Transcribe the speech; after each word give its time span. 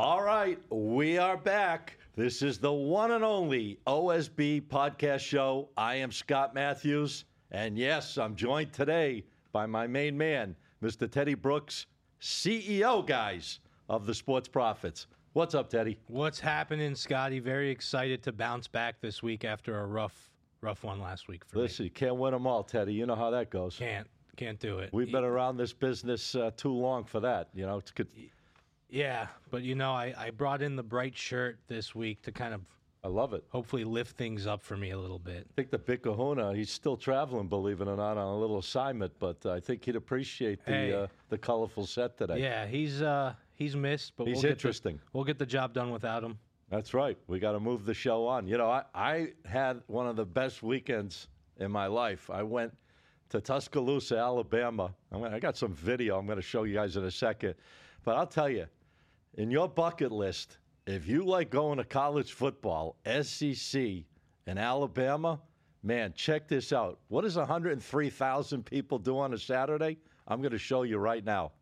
All 0.00 0.22
right, 0.22 0.58
we 0.70 1.18
are 1.18 1.36
back. 1.36 1.98
This 2.16 2.40
is 2.40 2.56
the 2.56 2.72
one 2.72 3.10
and 3.10 3.22
only 3.22 3.80
OSB 3.86 4.62
podcast 4.62 5.20
show. 5.20 5.68
I 5.76 5.96
am 5.96 6.10
Scott 6.10 6.54
Mathews, 6.54 7.26
and 7.50 7.76
yes, 7.76 8.16
I'm 8.16 8.34
joined 8.34 8.72
today 8.72 9.26
by 9.52 9.66
my 9.66 9.86
main 9.86 10.16
man, 10.16 10.56
Mr. 10.82 11.08
Teddy 11.08 11.34
Brooks, 11.34 11.84
CEO, 12.18 13.06
guys, 13.06 13.60
of 13.90 14.06
the 14.06 14.14
Sports 14.14 14.48
Profits. 14.48 15.06
What's 15.34 15.54
up, 15.54 15.68
Teddy? 15.68 15.98
What's 16.06 16.40
happening, 16.40 16.94
Scotty? 16.94 17.38
Very 17.38 17.68
excited 17.68 18.22
to 18.22 18.32
bounce 18.32 18.68
back 18.68 19.02
this 19.02 19.22
week 19.22 19.44
after 19.44 19.80
a 19.80 19.86
rough, 19.86 20.30
rough 20.62 20.82
one 20.82 20.98
last 20.98 21.28
week 21.28 21.44
for 21.44 21.58
Listen, 21.58 21.82
me. 21.82 21.88
you 21.88 21.90
can't 21.90 22.16
win 22.16 22.32
them 22.32 22.46
all, 22.46 22.62
Teddy. 22.62 22.94
You 22.94 23.04
know 23.04 23.16
how 23.16 23.28
that 23.32 23.50
goes. 23.50 23.76
Can't, 23.76 24.06
can't 24.38 24.58
do 24.58 24.78
it. 24.78 24.94
We've 24.94 25.12
been 25.12 25.24
around 25.24 25.58
this 25.58 25.74
business 25.74 26.34
uh, 26.34 26.52
too 26.56 26.72
long 26.72 27.04
for 27.04 27.20
that. 27.20 27.50
You 27.52 27.66
know, 27.66 27.76
it's 27.76 27.90
good. 27.90 28.08
Yeah, 28.90 29.26
but 29.50 29.62
you 29.62 29.74
know, 29.74 29.92
I, 29.92 30.14
I 30.16 30.30
brought 30.30 30.62
in 30.62 30.76
the 30.76 30.82
bright 30.82 31.16
shirt 31.16 31.58
this 31.68 31.94
week 31.94 32.22
to 32.22 32.32
kind 32.32 32.54
of 32.54 32.60
I 33.02 33.08
love 33.08 33.32
it. 33.32 33.42
hopefully 33.48 33.84
lift 33.84 34.16
things 34.18 34.46
up 34.46 34.62
for 34.62 34.76
me 34.76 34.90
a 34.90 34.98
little 34.98 35.18
bit. 35.18 35.46
I 35.50 35.52
think 35.56 35.70
the 35.70 35.78
Big 35.78 36.02
Kahuna, 36.02 36.54
he's 36.54 36.70
still 36.70 36.96
traveling, 36.98 37.48
believe 37.48 37.80
it 37.80 37.88
or 37.88 37.96
not, 37.96 38.18
on 38.18 38.26
a 38.26 38.38
little 38.38 38.58
assignment, 38.58 39.12
but 39.18 39.44
I 39.46 39.58
think 39.58 39.84
he'd 39.86 39.96
appreciate 39.96 40.64
the 40.66 40.72
Hey. 40.72 40.92
uh, 40.92 41.06
the 41.30 41.38
colorful 41.38 41.86
set 41.86 42.18
today. 42.18 42.40
Yeah, 42.40 42.66
he's 42.66 43.00
uh 43.00 43.34
he's 43.54 43.74
missed, 43.74 44.12
but 44.16 44.26
He's 44.26 44.36
we'll 44.36 44.42
get 44.42 44.50
interesting. 44.52 44.96
The, 44.96 45.02
we'll 45.14 45.24
get 45.24 45.38
the 45.38 45.46
job 45.46 45.72
done 45.72 45.90
without 45.90 46.22
him. 46.22 46.38
That's 46.68 46.92
right. 46.94 47.16
We 47.26 47.40
got 47.40 47.52
to 47.52 47.60
move 47.60 47.84
the 47.84 47.94
show 47.94 48.26
on. 48.26 48.46
You 48.46 48.56
know, 48.58 48.70
I, 48.70 48.84
I 48.94 49.28
had 49.44 49.80
one 49.88 50.06
of 50.06 50.14
the 50.14 50.24
best 50.26 50.62
weekends 50.62 51.26
in 51.58 51.72
my 51.72 51.86
life. 51.88 52.30
I 52.30 52.42
went 52.44 52.72
to 53.30 53.40
Tuscaloosa, 53.40 54.16
Alabama. 54.16 54.94
I'm 55.10 55.22
gonna, 55.22 55.34
I 55.34 55.40
got 55.40 55.56
some 55.56 55.72
video 55.72 56.16
I'm 56.18 56.26
going 56.26 56.36
to 56.36 56.42
show 56.42 56.62
you 56.64 56.74
guys 56.74 56.96
in 56.96 57.04
a 57.04 57.10
second. 57.10 57.54
But 58.04 58.16
I'll 58.16 58.26
tell 58.26 58.48
you, 58.48 58.66
in 59.34 59.50
your 59.50 59.68
bucket 59.68 60.12
list, 60.12 60.58
if 60.86 61.06
you 61.06 61.24
like 61.24 61.50
going 61.50 61.78
to 61.78 61.84
college 61.84 62.32
football, 62.32 62.96
SEC, 63.22 63.80
and 64.46 64.58
Alabama, 64.58 65.40
man, 65.82 66.12
check 66.16 66.48
this 66.48 66.72
out. 66.72 66.98
What 67.08 67.22
does 67.22 67.36
103,000 67.36 68.64
people 68.64 68.98
do 68.98 69.18
on 69.18 69.32
a 69.32 69.38
Saturday? 69.38 69.98
I'm 70.26 70.40
going 70.40 70.52
to 70.52 70.58
show 70.58 70.82
you 70.82 70.98
right 70.98 71.24
now. 71.24 71.52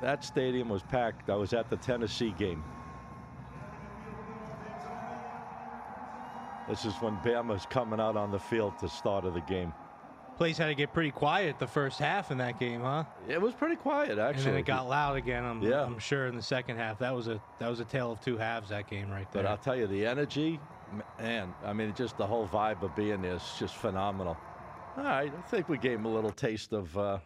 That 0.00 0.22
stadium 0.22 0.68
was 0.68 0.82
packed. 0.82 1.28
I 1.28 1.34
was 1.34 1.52
at 1.52 1.68
the 1.70 1.76
Tennessee 1.76 2.32
game. 2.38 2.62
This 6.68 6.84
is 6.84 6.94
when 6.96 7.16
Bama's 7.16 7.66
coming 7.66 7.98
out 7.98 8.16
on 8.16 8.30
the 8.30 8.38
field 8.38 8.78
to 8.78 8.88
start 8.88 9.24
of 9.24 9.34
the 9.34 9.40
game. 9.40 9.72
Place 10.38 10.56
had 10.56 10.68
to 10.68 10.74
get 10.76 10.92
pretty 10.92 11.10
quiet 11.10 11.58
the 11.58 11.66
first 11.66 11.98
half 11.98 12.30
in 12.30 12.38
that 12.38 12.60
game, 12.60 12.82
huh? 12.82 13.02
It 13.28 13.42
was 13.42 13.54
pretty 13.54 13.74
quiet, 13.74 14.20
actually. 14.20 14.44
And 14.44 14.52
then 14.52 14.54
it 14.60 14.66
got 14.66 14.88
loud 14.88 15.16
again. 15.16 15.44
I'm, 15.44 15.60
Yeah. 15.60 15.82
I'm 15.82 15.98
sure 15.98 16.28
in 16.28 16.36
the 16.36 16.42
second 16.42 16.76
half. 16.76 17.00
That 17.00 17.12
was 17.12 17.26
a 17.26 17.40
that 17.58 17.68
was 17.68 17.80
a 17.80 17.84
tale 17.84 18.12
of 18.12 18.20
two 18.20 18.38
halves. 18.38 18.68
That 18.68 18.88
game 18.88 19.10
right 19.10 19.30
there. 19.32 19.42
But 19.42 19.48
I'll 19.50 19.58
tell 19.58 19.74
you, 19.74 19.88
the 19.88 20.06
energy, 20.06 20.60
man, 21.18 21.52
I 21.64 21.72
mean, 21.72 21.92
just 21.92 22.16
the 22.16 22.26
whole 22.26 22.46
vibe 22.46 22.82
of 22.82 22.94
being 22.94 23.20
there 23.20 23.34
is 23.34 23.42
just 23.58 23.74
phenomenal. 23.74 24.36
All 24.96 25.02
right, 25.02 25.32
I 25.36 25.48
think 25.48 25.68
we 25.68 25.76
gave 25.76 25.98
them 25.98 26.04
a 26.06 26.14
little 26.14 26.30
taste 26.30 26.72
of 26.72 26.96
uh, 26.96 27.18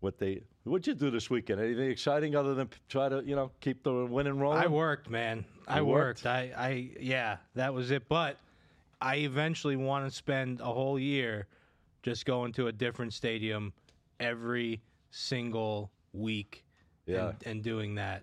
what 0.00 0.16
they. 0.16 0.40
What'd 0.64 0.86
you 0.86 0.94
do 0.94 1.10
this 1.10 1.28
weekend? 1.28 1.60
Anything 1.60 1.90
exciting 1.90 2.34
other 2.34 2.54
than 2.54 2.70
try 2.88 3.10
to, 3.10 3.22
you 3.22 3.36
know, 3.36 3.50
keep 3.60 3.82
the 3.82 4.06
winning 4.06 4.38
rolling? 4.38 4.62
I 4.62 4.66
worked, 4.66 5.10
man. 5.10 5.44
I 5.68 5.82
worked. 5.82 6.24
worked? 6.24 6.26
I, 6.26 6.52
I, 6.56 6.90
yeah, 6.98 7.36
that 7.54 7.74
was 7.74 7.90
it. 7.90 8.08
But 8.08 8.38
I 8.98 9.16
eventually 9.16 9.76
want 9.76 10.08
to 10.08 10.10
spend 10.10 10.60
a 10.62 10.72
whole 10.72 10.98
year 10.98 11.48
just 12.04 12.26
going 12.26 12.52
to 12.52 12.66
a 12.68 12.72
different 12.72 13.12
stadium 13.14 13.72
every 14.20 14.80
single 15.10 15.90
week 16.12 16.64
Yeah. 17.06 17.28
and, 17.30 17.36
and 17.46 17.62
doing 17.62 17.94
that. 17.96 18.22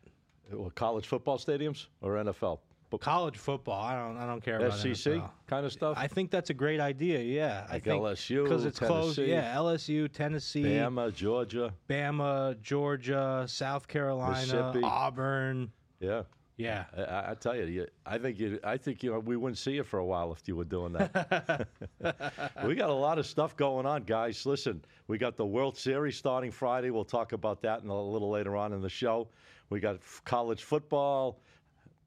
Well, 0.52 0.70
college 0.76 1.08
football 1.08 1.38
stadiums 1.38 1.88
or 2.02 2.14
NFL? 2.16 2.60
But 2.92 3.00
College 3.00 3.38
football, 3.38 3.82
I 3.82 3.96
don't, 3.98 4.18
I 4.18 4.28
don't 4.28 4.44
care 4.44 4.58
about 4.58 4.78
SEC 4.78 4.92
NFL. 5.14 5.30
kind 5.48 5.66
of 5.66 5.72
stuff? 5.72 5.98
I 5.98 6.08
think 6.10 6.30
that's 6.30 6.50
a 6.50 6.54
great 6.54 6.82
idea. 6.82 7.20
Yeah, 7.22 7.66
I 7.70 7.76
Like 7.76 7.86
think 7.86 8.04
LSU, 8.04 8.44
because 8.44 8.66
it's 8.66 8.80
close. 8.80 9.16
Tennessee. 9.16 9.32
Yeah, 9.32 9.56
LSU, 9.56 10.12
Tennessee, 10.12 10.64
Bama, 10.64 11.14
Georgia. 11.14 11.74
Bama, 11.90 12.62
Georgia, 12.62 13.46
South 13.48 13.88
Carolina. 13.88 14.74
Auburn. 14.84 15.72
Yeah. 16.02 16.24
Yeah, 16.58 16.86
I- 16.96 17.32
I, 17.32 17.36
tell 17.40 17.56
you, 17.56 17.64
you, 17.66 17.88
I 18.06 18.18
think 18.18 18.40
you, 18.40 18.60
I 18.64 18.78
think 18.78 19.02
you, 19.04 19.18
we 19.20 19.36
wouldn't 19.36 19.58
see 19.58 19.72
you 19.72 19.84
for 19.84 20.00
a 20.00 20.06
while 20.06 20.32
if 20.32 20.48
you 20.48 20.56
were 20.56 20.64
doing 20.66 20.94
that. 20.94 21.68
we 22.66 22.76
got 22.76 22.90
a 22.90 22.94
lot 22.94 23.18
of 23.18 23.26
stuff 23.26 23.56
going 23.58 23.86
on, 23.86 24.04
guys. 24.04 24.46
Listen, 24.46 24.84
we 25.08 25.18
got 25.18 25.38
the 25.38 25.46
World 25.46 25.78
Series 25.78 26.18
starting 26.18 26.52
Friday. 26.52 26.90
We'll 26.92 27.04
talk 27.06 27.32
about 27.32 27.62
that 27.64 27.82
in 27.82 27.90
a 27.90 28.02
little 28.02 28.30
later 28.30 28.56
on 28.56 28.74
in 28.74 28.82
the 28.82 28.90
show. 28.90 29.28
We 29.70 29.80
got 29.80 29.96
f- 29.96 30.22
college 30.26 30.64
football. 30.64 31.40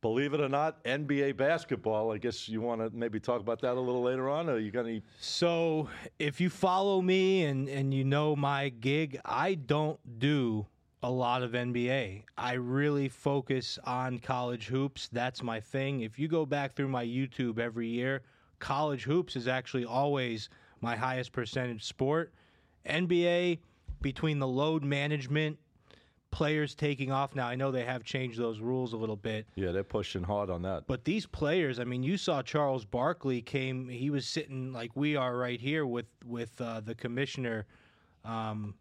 Believe 0.02 0.34
it 0.34 0.40
or 0.40 0.50
not, 0.50 0.84
NBA 0.84 1.38
basketball. 1.38 2.12
I 2.12 2.18
guess 2.18 2.46
you 2.46 2.60
want 2.60 2.82
to 2.82 2.90
maybe 2.94 3.18
talk 3.18 3.40
about 3.40 3.62
that 3.62 3.72
a 3.72 3.80
little 3.80 4.02
later 4.02 4.28
on, 4.28 4.50
or 4.50 4.58
you 4.58 4.70
got 4.70 4.84
any? 4.84 5.02
So 5.18 5.88
if 6.18 6.42
you 6.42 6.50
follow 6.50 7.00
me 7.00 7.44
and, 7.46 7.70
and 7.70 7.94
you 7.94 8.04
know 8.04 8.36
my 8.36 8.68
gig, 8.68 9.18
I 9.24 9.54
don't 9.54 9.98
do 10.18 10.66
a 11.04 11.10
lot 11.10 11.42
of 11.42 11.52
NBA. 11.52 12.24
I 12.38 12.54
really 12.54 13.10
focus 13.10 13.78
on 13.84 14.18
college 14.18 14.68
hoops. 14.68 15.10
That's 15.12 15.42
my 15.42 15.60
thing. 15.60 16.00
If 16.00 16.18
you 16.18 16.28
go 16.28 16.46
back 16.46 16.74
through 16.74 16.88
my 16.88 17.04
YouTube 17.04 17.58
every 17.58 17.88
year, 17.88 18.22
college 18.58 19.02
hoops 19.04 19.36
is 19.36 19.46
actually 19.46 19.84
always 19.84 20.48
my 20.80 20.96
highest 20.96 21.32
percentage 21.32 21.84
sport. 21.84 22.32
NBA, 22.88 23.58
between 24.00 24.38
the 24.38 24.48
load 24.48 24.82
management, 24.82 25.58
players 26.30 26.74
taking 26.74 27.12
off 27.12 27.34
now, 27.34 27.48
I 27.48 27.54
know 27.54 27.70
they 27.70 27.84
have 27.84 28.02
changed 28.02 28.38
those 28.38 28.60
rules 28.60 28.94
a 28.94 28.96
little 28.96 29.14
bit. 29.14 29.46
Yeah, 29.56 29.72
they're 29.72 29.84
pushing 29.84 30.22
hard 30.22 30.48
on 30.48 30.62
that. 30.62 30.86
But 30.86 31.04
these 31.04 31.26
players, 31.26 31.78
I 31.78 31.84
mean, 31.84 32.02
you 32.02 32.16
saw 32.16 32.40
Charles 32.40 32.86
Barkley 32.86 33.42
came. 33.42 33.90
He 33.90 34.08
was 34.08 34.26
sitting 34.26 34.72
like 34.72 34.92
we 34.94 35.16
are 35.16 35.36
right 35.36 35.60
here 35.60 35.84
with 35.84 36.06
with 36.24 36.58
uh, 36.62 36.80
the 36.80 36.94
commissioner. 36.94 37.66
Um, 38.24 38.74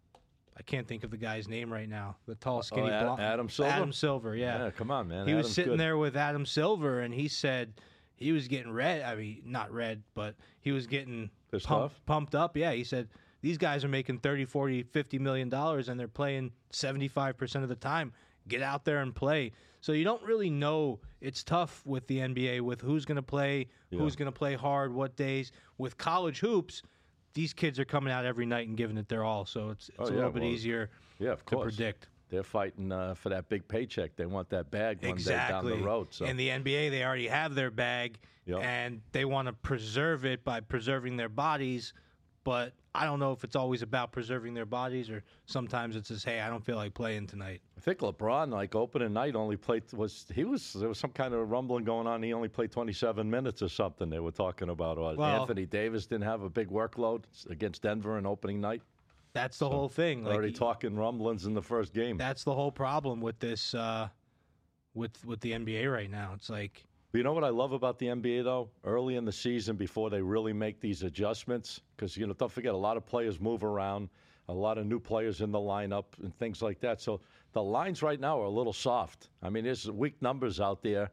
I 0.57 0.61
can't 0.61 0.87
think 0.87 1.03
of 1.03 1.11
the 1.11 1.17
guy's 1.17 1.47
name 1.47 1.71
right 1.73 1.89
now. 1.89 2.17
The 2.27 2.35
tall, 2.35 2.59
oh, 2.59 2.61
skinny, 2.61 2.89
Ad- 2.89 3.05
blonde- 3.05 3.21
Adam 3.21 3.49
Silver? 3.49 3.71
Adam 3.71 3.91
Silver, 3.93 4.35
yeah. 4.35 4.65
Yeah, 4.65 4.71
come 4.71 4.91
on, 4.91 5.07
man. 5.07 5.27
He 5.27 5.33
was 5.33 5.51
sitting 5.51 5.73
good. 5.73 5.79
there 5.79 5.97
with 5.97 6.15
Adam 6.15 6.45
Silver, 6.45 6.99
and 7.01 7.13
he 7.13 7.27
said 7.27 7.73
he 8.15 8.31
was 8.31 8.47
getting 8.47 8.71
red. 8.71 9.01
I 9.01 9.15
mean, 9.15 9.41
not 9.45 9.71
red, 9.71 10.03
but 10.13 10.35
he 10.61 10.71
was 10.71 10.87
getting 10.87 11.29
Pissed 11.51 11.65
pumped, 11.65 12.05
pumped 12.05 12.35
up. 12.35 12.55
Yeah, 12.55 12.71
he 12.71 12.83
said 12.83 13.09
these 13.41 13.57
guys 13.57 13.83
are 13.83 13.89
making 13.89 14.19
30, 14.19 14.45
40, 14.45 14.83
50 14.83 15.19
million 15.19 15.49
dollars 15.49 15.89
and 15.89 15.99
they're 15.99 16.07
playing 16.07 16.51
75% 16.71 17.63
of 17.63 17.69
the 17.69 17.75
time. 17.75 18.13
Get 18.47 18.61
out 18.61 18.85
there 18.85 19.01
and 19.01 19.13
play. 19.13 19.51
So 19.81 19.91
you 19.91 20.05
don't 20.05 20.23
really 20.23 20.49
know. 20.49 20.99
It's 21.19 21.43
tough 21.43 21.81
with 21.85 22.07
the 22.07 22.19
NBA 22.19 22.61
with 22.61 22.79
who's 22.79 23.03
going 23.05 23.17
to 23.17 23.21
play, 23.21 23.67
who's 23.91 24.15
going 24.15 24.31
to 24.31 24.37
play 24.37 24.55
hard, 24.55 24.93
what 24.93 25.17
days. 25.17 25.51
With 25.77 25.97
college 25.97 26.39
hoops, 26.39 26.81
these 27.33 27.53
kids 27.53 27.79
are 27.79 27.85
coming 27.85 28.13
out 28.13 28.25
every 28.25 28.45
night 28.45 28.67
and 28.67 28.77
giving 28.77 28.97
it 28.97 29.07
their 29.09 29.23
all. 29.23 29.45
So 29.45 29.69
it's, 29.71 29.89
it's 29.89 29.97
Oh, 29.99 30.05
a 30.05 30.09
yeah, 30.09 30.15
little 30.15 30.31
bit 30.31 30.43
well, 30.43 30.51
easier 30.51 30.89
Yeah, 31.19 31.31
of 31.31 31.45
to 31.45 31.55
course. 31.55 31.75
predict. 31.75 32.07
They're 32.29 32.43
fighting 32.43 32.91
uh, 32.91 33.13
for 33.13 33.29
that 33.29 33.47
big 33.49 33.67
paycheck. 33.67 34.15
They 34.15 34.25
want 34.25 34.49
that 34.49 34.71
bag 34.71 35.01
one 35.03 35.11
exactly. 35.11 35.71
day 35.71 35.71
down 35.75 35.79
the 35.81 35.85
road. 35.85 36.07
So 36.11 36.25
In 36.25 36.35
the 36.37 36.49
NBA, 36.49 36.89
they 36.89 37.03
already 37.03 37.27
have 37.27 37.53
their 37.55 37.71
bag, 37.71 38.17
Yep. 38.45 38.59
and 38.61 39.01
they 39.13 39.23
want 39.23 39.47
to 39.47 39.53
preserve 39.53 40.25
it 40.25 40.43
by 40.43 40.59
preserving 40.59 41.15
their 41.17 41.29
bodies. 41.29 41.93
But 42.43 42.73
I 42.93 43.05
don't 43.05 43.19
know 43.19 43.31
if 43.31 43.43
it's 43.43 43.55
always 43.55 43.81
about 43.81 44.11
preserving 44.11 44.53
their 44.53 44.65
bodies, 44.65 45.09
or 45.09 45.23
sometimes 45.45 45.95
it's 45.95 46.09
just, 46.09 46.25
hey, 46.25 46.41
I 46.41 46.49
don't 46.49 46.63
feel 46.63 46.75
like 46.75 46.93
playing 46.93 47.27
tonight. 47.27 47.61
I 47.77 47.81
think 47.81 47.99
LeBron, 47.99 48.51
like 48.51 48.75
opening 48.75 49.13
night, 49.13 49.35
only 49.35 49.55
played 49.55 49.83
was 49.93 50.25
he 50.33 50.43
was 50.43 50.73
there 50.73 50.89
was 50.89 50.99
some 50.99 51.11
kind 51.11 51.33
of 51.33 51.49
rumbling 51.49 51.85
going 51.85 52.05
on. 52.05 52.21
He 52.21 52.33
only 52.33 52.49
played 52.49 52.71
27 52.71 53.29
minutes 53.29 53.61
or 53.61 53.69
something. 53.69 54.09
They 54.09 54.19
were 54.19 54.31
talking 54.31 54.69
about. 54.69 54.97
Or 54.97 55.15
Well- 55.15 55.41
Anthony 55.41 55.65
Davis 55.65 56.05
didn't 56.05 56.25
have 56.25 56.41
a 56.43 56.49
big 56.49 56.69
workload 56.69 57.23
against 57.49 57.81
Denver 57.83 58.17
in 58.17 58.25
opening 58.25 58.59
night. 58.59 58.81
That's 59.33 59.57
the 59.57 59.67
whole 59.69 59.89
thing. 59.89 60.23
Like, 60.23 60.35
Already 60.35 60.51
talking 60.53 60.95
rumblings 60.95 61.45
in 61.47 61.53
the 61.55 61.61
first 61.61 61.91
game. 61.93 62.17
that's 62.17 62.43
the 62.43 62.53
whole 62.53 62.71
problem 62.71 63.19
with 63.19 63.39
this, 63.39 63.73
uh, 63.73 64.09
with 64.93 65.23
with 65.25 65.39
the 65.39 65.53
NBA 65.53 65.91
right 65.91 66.11
now. 66.11 66.33
It's 66.35 66.49
like, 66.51 66.85
But 67.13 67.19
you 67.19 67.23
know 67.25 67.33
what 67.33 67.43
I 67.43 67.49
love 67.49 67.73
about 67.73 67.99
the 67.99 68.07
NBA 68.07 68.43
though? 68.43 68.71
Early 68.83 69.17
in 69.17 69.23
the 69.23 69.31
season, 69.31 69.75
before 69.75 70.09
they 70.09 70.19
really 70.19 70.51
make 70.51 70.81
these 70.81 71.03
adjustments, 71.03 71.79
because 71.95 72.17
you 72.17 72.25
know, 72.25 72.33
don't 72.33 72.51
forget, 72.51 72.73
a 72.73 72.77
lot 72.77 72.97
of 72.97 73.05
players 73.05 73.39
move 73.39 73.63
around, 73.63 74.09
a 74.49 74.53
lot 74.53 74.79
of 74.79 74.87
new 74.87 74.99
players 74.99 75.39
in 75.39 75.51
the 75.51 75.59
lineup, 75.59 76.05
and 76.23 76.35
things 76.39 76.63
like 76.63 76.79
that. 76.79 76.99
So 76.99 77.21
the 77.51 77.61
lines 77.61 78.01
right 78.01 78.19
now 78.19 78.41
are 78.41 78.45
a 78.45 78.49
little 78.49 78.73
soft. 78.73 79.29
I 79.43 79.51
mean, 79.51 79.63
there's 79.63 79.91
weak 79.91 80.19
numbers 80.23 80.59
out 80.59 80.81
there 80.81 81.11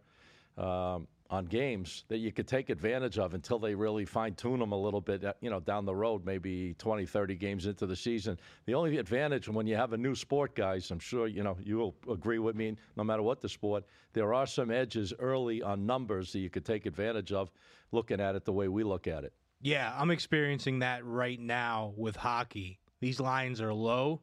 um, 0.56 1.06
on 1.30 1.44
games 1.44 2.04
that 2.08 2.18
you 2.18 2.32
could 2.32 2.48
take 2.48 2.70
advantage 2.70 3.16
of 3.16 3.34
until 3.34 3.60
they 3.60 3.72
really 3.72 4.04
fine 4.04 4.34
tune 4.34 4.58
them 4.58 4.72
a 4.72 4.76
little 4.76 5.00
bit. 5.00 5.24
uh, 5.24 5.32
You 5.40 5.48
know, 5.48 5.60
down 5.60 5.84
the 5.84 5.94
road, 5.94 6.26
maybe 6.26 6.74
20, 6.74 7.06
30 7.06 7.36
games 7.36 7.66
into 7.66 7.86
the 7.86 7.94
season. 7.94 8.36
The 8.66 8.74
only 8.74 8.98
advantage 8.98 9.48
when 9.48 9.66
you 9.68 9.76
have 9.76 9.92
a 9.92 9.96
new 9.96 10.16
sport, 10.16 10.56
guys, 10.56 10.90
I'm 10.90 10.98
sure 10.98 11.28
you 11.28 11.44
know 11.44 11.56
you 11.62 11.78
will 11.78 11.94
agree 12.10 12.40
with 12.40 12.56
me. 12.56 12.76
No 12.96 13.04
matter 13.04 13.22
what 13.22 13.40
the 13.40 13.48
sport, 13.48 13.84
there 14.12 14.34
are 14.34 14.46
some 14.46 14.72
edges 14.72 15.12
early 15.20 15.62
on 15.62 15.86
numbers 15.86 16.32
that 16.32 16.40
you 16.40 16.50
could 16.50 16.64
take 16.64 16.84
advantage 16.84 17.32
of. 17.32 17.50
Looking 17.92 18.20
at 18.20 18.34
it 18.36 18.44
the 18.44 18.52
way 18.52 18.68
we 18.68 18.82
look 18.84 19.06
at 19.06 19.24
it. 19.24 19.32
Yeah, 19.60 19.92
I'm 19.96 20.10
experiencing 20.10 20.78
that 20.80 21.04
right 21.04 21.38
now 21.40 21.92
with 21.96 22.16
hockey. 22.16 22.78
These 23.00 23.20
lines 23.20 23.60
are 23.60 23.74
low. 23.74 24.20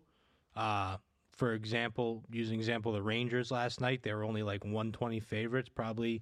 Uh, 0.55 0.97
for 1.35 1.53
example, 1.53 2.23
using 2.31 2.57
example 2.59 2.91
the 2.91 3.01
Rangers 3.01 3.51
last 3.51 3.79
night, 3.81 4.03
they 4.03 4.13
were 4.13 4.23
only 4.23 4.41
like 4.41 4.63
120 4.63 5.19
favorites. 5.19 5.69
Probably 5.69 6.21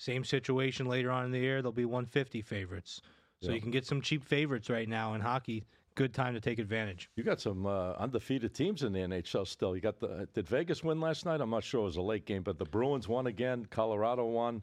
same 0.00 0.24
situation 0.24 0.86
later 0.86 1.10
on 1.10 1.26
in 1.26 1.30
the 1.30 1.38
year, 1.38 1.60
they'll 1.60 1.72
be 1.72 1.84
150 1.84 2.40
favorites. 2.40 3.02
So 3.42 3.48
Yeah. 3.50 3.56
you 3.56 3.60
can 3.60 3.70
get 3.70 3.84
some 3.84 4.00
cheap 4.00 4.24
favorites 4.24 4.70
right 4.70 4.88
now 4.88 5.12
in 5.12 5.20
hockey. 5.20 5.66
Good 5.94 6.14
time 6.14 6.32
to 6.32 6.40
take 6.40 6.58
advantage. 6.58 7.10
You 7.16 7.22
got 7.22 7.38
some 7.38 7.66
uh, 7.66 7.92
undefeated 7.92 8.54
teams 8.54 8.82
in 8.82 8.94
the 8.94 9.00
NHL 9.00 9.46
still. 9.46 9.74
You 9.74 9.82
got 9.82 10.00
the 10.00 10.26
did 10.32 10.48
Vegas 10.48 10.82
win 10.82 11.00
last 11.00 11.26
night? 11.26 11.42
I'm 11.42 11.50
not 11.50 11.64
sure. 11.64 11.82
It 11.82 11.84
was 11.84 11.96
a 11.96 12.02
late 12.02 12.24
game, 12.24 12.42
but 12.42 12.58
the 12.58 12.64
Bruins 12.64 13.08
won 13.08 13.26
again. 13.26 13.66
Colorado 13.70 14.24
won. 14.24 14.62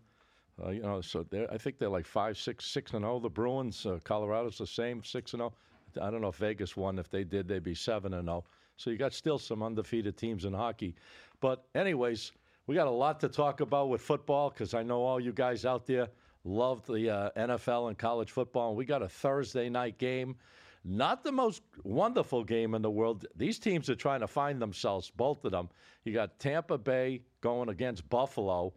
Uh, 0.64 0.70
you 0.72 0.82
know, 0.82 1.02
so 1.02 1.24
I 1.52 1.58
think 1.60 1.78
they're 1.78 1.88
like 1.90 2.08
five, 2.08 2.36
six, 2.36 2.66
six 2.66 2.94
and 2.94 3.04
zero. 3.04 3.20
The 3.20 3.30
Bruins. 3.30 3.86
Uh, 3.86 4.00
Colorado's 4.04 4.58
the 4.58 4.66
same, 4.66 5.04
six 5.04 5.34
and 5.34 5.42
zero. 5.42 5.54
I 6.02 6.10
don't 6.10 6.22
know 6.22 6.30
if 6.30 6.38
Vegas 6.38 6.76
won. 6.76 6.98
If 6.98 7.10
they 7.12 7.24
did, 7.24 7.48
they'd 7.48 7.64
be 7.64 7.76
seven 7.76 8.16
and 8.16 8.28
zero. 8.28 8.44
So 8.78 8.90
you 8.90 8.98
got 8.98 9.14
still 9.14 9.38
some 9.38 9.62
undefeated 9.62 10.18
teams 10.18 10.46
in 10.46 10.54
hockey. 10.54 10.96
But 11.42 11.66
anyways, 11.76 12.32
we 12.68 12.76
got 12.76 12.88
a 12.88 12.92
lot 12.92 13.22
to 13.22 13.30
talk 13.30 13.62
about 13.62 13.90
with 13.90 14.02
football 14.02 14.50
because 14.50 14.74
I 14.74 14.84
know 14.84 15.02
all 15.02 15.20
you 15.20 15.32
guys 15.32 15.66
out 15.66 15.88
there 15.88 16.10
love 16.44 16.86
the 16.86 17.10
uh, 17.10 17.30
NFL 17.38 17.88
and 17.88 17.98
college 17.98 18.32
football. 18.32 18.70
And 18.70 18.78
we 18.78 18.86
got 18.86 19.02
a 19.02 19.10
Thursday 19.10 19.70
night 19.70 19.98
game. 19.98 20.36
Not 20.84 21.24
the 21.24 21.32
most 21.32 21.64
wonderful 21.84 22.44
game 22.44 22.74
in 22.76 22.82
the 22.82 22.90
world. 22.90 23.26
These 23.36 23.60
teams 23.60 23.90
are 23.90 23.96
trying 23.96 24.20
to 24.20 24.28
find 24.28 24.62
themselves, 24.62 25.10
both 25.10 25.44
of 25.46 25.52
them. 25.52 25.70
You 26.04 26.14
got 26.14 26.40
Tampa 26.40 26.78
Bay 26.78 27.22
going 27.42 27.70
against 27.70 28.08
Buffalo. 28.10 28.74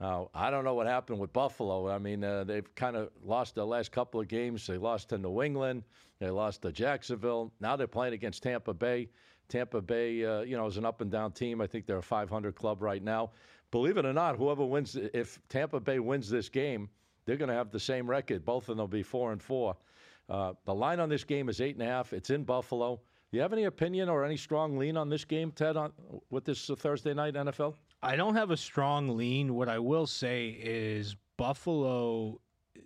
Now, 0.00 0.30
I 0.34 0.50
don't 0.50 0.64
know 0.64 0.74
what 0.74 0.86
happened 0.86 1.18
with 1.18 1.32
Buffalo. 1.32 1.90
I 1.90 1.98
mean, 1.98 2.24
uh, 2.24 2.44
they've 2.44 2.74
kind 2.74 2.96
of 2.96 3.10
lost 3.22 3.54
their 3.54 3.64
last 3.64 3.92
couple 3.92 4.20
of 4.20 4.28
games. 4.28 4.66
They 4.66 4.78
lost 4.78 5.10
to 5.10 5.18
New 5.18 5.42
England. 5.42 5.84
They 6.18 6.30
lost 6.30 6.62
to 6.62 6.72
Jacksonville. 6.72 7.52
Now 7.60 7.76
they're 7.76 7.86
playing 7.86 8.14
against 8.14 8.42
Tampa 8.42 8.72
Bay. 8.72 9.08
Tampa 9.50 9.82
Bay, 9.82 10.24
uh, 10.24 10.40
you 10.40 10.56
know, 10.56 10.66
is 10.66 10.76
an 10.76 10.86
up 10.86 11.00
and 11.00 11.10
down 11.10 11.32
team. 11.32 11.60
I 11.60 11.66
think 11.66 11.86
they're 11.86 11.98
a 11.98 12.02
500 12.02 12.54
club 12.54 12.80
right 12.80 13.02
now. 13.02 13.32
Believe 13.70 13.98
it 13.98 14.06
or 14.06 14.12
not, 14.12 14.36
whoever 14.36 14.64
wins, 14.64 14.96
if 14.96 15.38
Tampa 15.48 15.80
Bay 15.80 15.98
wins 15.98 16.30
this 16.30 16.48
game, 16.48 16.88
they're 17.24 17.36
going 17.36 17.48
to 17.48 17.54
have 17.54 17.70
the 17.70 17.80
same 17.80 18.08
record. 18.08 18.44
Both 18.44 18.64
of 18.64 18.76
them 18.76 18.78
will 18.78 18.88
be 18.88 19.02
four 19.02 19.32
and 19.32 19.42
four. 19.42 19.76
Uh, 20.28 20.54
the 20.64 20.74
line 20.74 21.00
on 21.00 21.08
this 21.08 21.24
game 21.24 21.48
is 21.48 21.60
eight 21.60 21.74
and 21.74 21.82
a 21.82 21.86
half. 21.86 22.12
It's 22.12 22.30
in 22.30 22.44
Buffalo. 22.44 23.00
Do 23.30 23.36
you 23.36 23.42
have 23.42 23.52
any 23.52 23.64
opinion 23.64 24.08
or 24.08 24.24
any 24.24 24.36
strong 24.36 24.76
lean 24.76 24.96
on 24.96 25.08
this 25.08 25.24
game, 25.24 25.52
Ted, 25.52 25.76
on 25.76 25.92
with 26.30 26.44
this 26.44 26.70
uh, 26.70 26.74
Thursday 26.74 27.14
night 27.14 27.34
NFL? 27.34 27.74
I 28.02 28.16
don't 28.16 28.34
have 28.34 28.50
a 28.50 28.56
strong 28.56 29.16
lean. 29.16 29.54
What 29.54 29.68
I 29.68 29.78
will 29.78 30.06
say 30.06 30.48
is 30.48 31.16
Buffalo, 31.36 32.40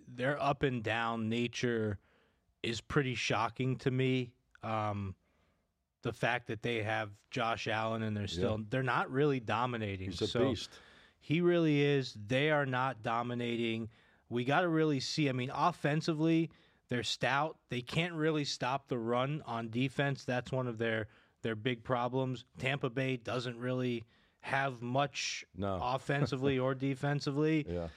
their 0.07 0.41
up 0.41 0.63
and 0.63 0.83
down 0.83 1.29
nature 1.29 1.99
is 2.61 2.81
pretty 2.81 3.15
shocking 3.15 3.77
to 3.77 3.91
me. 3.91 4.33
Um, 4.63 5.15
the 6.05 6.13
fact 6.13 6.45
that 6.47 6.61
they 6.61 6.83
have 6.83 7.09
Josh 7.31 7.67
Allen 7.67 8.03
and 8.03 8.15
they're 8.15 8.27
still 8.27 8.59
they're 8.69 8.83
not 8.83 9.09
really 9.09 9.39
dominating. 9.39 10.11
He's 10.11 10.21
a 10.21 10.27
so 10.27 10.49
beast. 10.49 10.69
he 11.19 11.41
really 11.41 11.81
is. 11.81 12.15
They 12.27 12.51
are 12.51 12.67
not 12.67 13.01
dominating. 13.01 13.89
We 14.29 14.45
got 14.45 14.61
to 14.61 14.67
really 14.69 14.99
see. 14.99 15.29
I 15.29 15.31
mean, 15.31 15.49
offensively, 15.53 16.51
they're 16.89 17.01
stout. 17.01 17.57
They 17.69 17.81
can't 17.81 18.13
really 18.13 18.45
stop 18.45 18.87
the 18.87 18.99
run 18.99 19.41
on 19.47 19.71
defense. 19.71 20.23
That's 20.23 20.51
one 20.51 20.67
of 20.67 20.77
their 20.77 21.07
their 21.41 21.55
big 21.55 21.83
problems. 21.83 22.45
Tampa 22.59 22.91
Bay 22.91 23.17
doesn't 23.17 23.57
really 23.57 24.03
have 24.41 24.83
much 24.83 25.43
No. 25.57 25.79
offensively 25.83 26.59
or 26.59 26.75
defensively. 26.75 27.65
Yeah. 27.67 27.87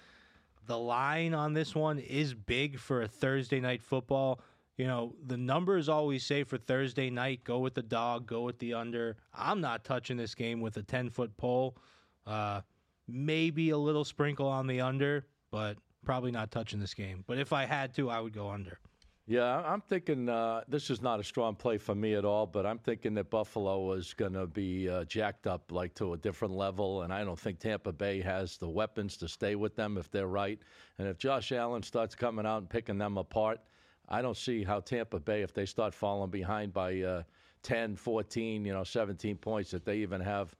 The 0.66 0.78
line 0.78 1.34
on 1.34 1.52
this 1.52 1.75
one 1.75 1.99
is 1.99 2.32
big 2.32 2.78
for 2.78 3.02
a 3.02 3.08
Thursday 3.08 3.60
night 3.60 3.82
football. 3.82 4.40
You 4.78 4.86
know, 4.86 5.16
the 5.26 5.36
numbers 5.36 5.88
always 5.88 6.25
say 6.25 6.44
for 6.44 6.56
Thursday 6.56 7.10
night, 7.10 7.42
go 7.42 7.58
with 7.58 7.75
the 7.75 7.82
dog, 7.82 8.26
go 8.26 8.42
with 8.42 8.60
the 8.60 8.75
under. 8.75 9.16
I'm 9.34 9.60
not 9.60 9.84
touching 9.84 10.16
this 10.16 10.36
game 10.36 10.60
with 10.60 10.76
a 10.76 10.82
10 10.82 11.10
foot 11.10 11.36
pole. 11.36 11.76
Uh, 12.25 12.60
maybe 13.08 13.70
a 13.70 13.76
little 13.76 14.04
sprinkle 14.04 14.46
on 14.46 14.69
the 14.69 14.80
under, 14.80 15.26
but 15.50 15.78
probably 16.04 16.30
not 16.30 16.52
touching 16.52 16.78
this 16.78 16.94
game. 16.94 17.25
But 17.26 17.38
if 17.38 17.52
I 17.52 17.64
had 17.64 17.92
to, 17.96 18.08
I 18.08 18.20
would 18.20 18.32
go 18.32 18.50
under. 18.50 18.78
Yeah, 19.26 19.62
I'm 19.66 19.80
thinking 19.80 20.28
uh, 20.28 20.62
this 20.69 20.90
is 20.90 21.02
not 21.02 21.19
a 21.19 21.24
strong 21.24 21.56
play 21.56 21.76
for 21.76 21.94
me 21.94 22.14
at 22.14 22.24
all, 22.24 22.46
but 22.46 22.64
I'm 22.64 22.78
thinking 22.78 23.14
that 23.14 23.31
Buffalo 23.31 23.92
is 23.92 24.14
going 24.14 24.32
to 24.32 24.46
be 24.46 24.88
uh, 24.88 25.04
jacked 25.04 25.46
up 25.48 25.72
like 25.72 25.94
to 25.96 26.14
a 26.14 26.16
different 26.16 26.54
level, 26.54 27.02
and 27.02 27.12
I 27.12 27.24
don't 27.24 27.38
think 27.38 27.58
Tampa 27.58 27.92
Bay 27.92 28.22
has 28.22 28.56
the 28.56 28.69
weapons 28.69 29.16
to 29.19 29.28
stay 29.28 29.54
with 29.54 29.74
them 29.74 29.98
if 29.98 30.10
they're 30.10 30.28
right. 30.28 30.58
And 30.98 31.08
if 31.08 31.19
Josh 31.19 31.52
Allen 31.52 31.82
starts 31.82 32.14
coming 32.14 32.46
out 32.46 32.58
and 32.58 32.70
picking 32.70 32.96
them 32.96 33.19
apart, 33.19 33.60
I 34.08 34.22
don't 34.22 34.37
see 34.37 34.64
how 34.64 34.81
Tampa 34.81 35.20
Bay, 35.20 35.43
if 35.43 35.52
they 35.52 35.66
start 35.66 35.94
falling 35.94 36.31
behind 36.31 36.72
by 36.72 37.00
uh, 37.02 37.22
10, 37.62 37.96
14, 37.96 38.64
you 38.64 38.72
know, 38.72 38.84
17 38.84 39.37
points, 39.37 39.70
that 39.72 39.84
they 39.84 39.99
even 39.99 40.20
have 40.20 40.55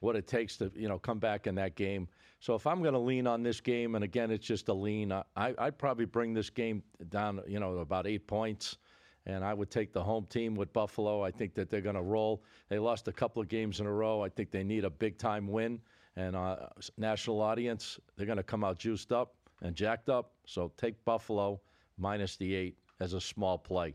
what 0.00 0.16
it 0.16 0.26
takes 0.26 0.56
to 0.56 0.72
you 0.74 0.88
know 0.88 0.98
come 0.98 1.18
back 1.18 1.46
in 1.46 1.54
that 1.54 1.76
game. 1.76 2.08
So 2.40 2.54
if 2.54 2.66
I'm 2.66 2.82
going 2.82 2.94
to 2.94 3.00
lean 3.00 3.26
on 3.26 3.42
this 3.42 3.60
game, 3.60 3.94
and 3.94 4.02
again 4.02 4.30
it's 4.30 4.46
just 4.46 4.68
a 4.68 4.74
lean, 4.74 5.12
I, 5.12 5.22
I'd 5.36 5.78
probably 5.78 6.06
bring 6.06 6.34
this 6.34 6.50
game 6.50 6.82
down, 7.10 7.40
you 7.46 7.60
know, 7.60 7.78
about 7.78 8.06
eight 8.06 8.26
points, 8.26 8.78
and 9.26 9.44
I 9.44 9.52
would 9.52 9.70
take 9.70 9.92
the 9.92 10.02
home 10.02 10.26
team 10.28 10.54
with 10.54 10.72
Buffalo. 10.72 11.22
I 11.22 11.30
think 11.30 11.54
that 11.54 11.68
they're 11.68 11.82
going 11.82 11.96
to 11.96 12.02
roll. 12.02 12.42
They 12.70 12.78
lost 12.78 13.08
a 13.08 13.12
couple 13.12 13.42
of 13.42 13.48
games 13.48 13.80
in 13.80 13.86
a 13.86 13.92
row. 13.92 14.22
I 14.22 14.30
think 14.30 14.50
they 14.50 14.64
need 14.64 14.84
a 14.84 14.90
big 14.90 15.18
time 15.18 15.46
win, 15.46 15.80
and 16.16 16.34
uh, 16.34 16.56
national 16.96 17.40
audience 17.42 18.00
they're 18.16 18.26
going 18.26 18.38
to 18.38 18.42
come 18.42 18.64
out 18.64 18.78
juiced 18.78 19.12
up 19.12 19.34
and 19.60 19.76
jacked 19.76 20.08
up. 20.08 20.32
So 20.46 20.72
take 20.78 21.04
Buffalo 21.04 21.60
minus 21.98 22.36
the 22.36 22.54
eight 22.54 22.78
as 23.00 23.14
a 23.14 23.20
small 23.20 23.58
play. 23.58 23.94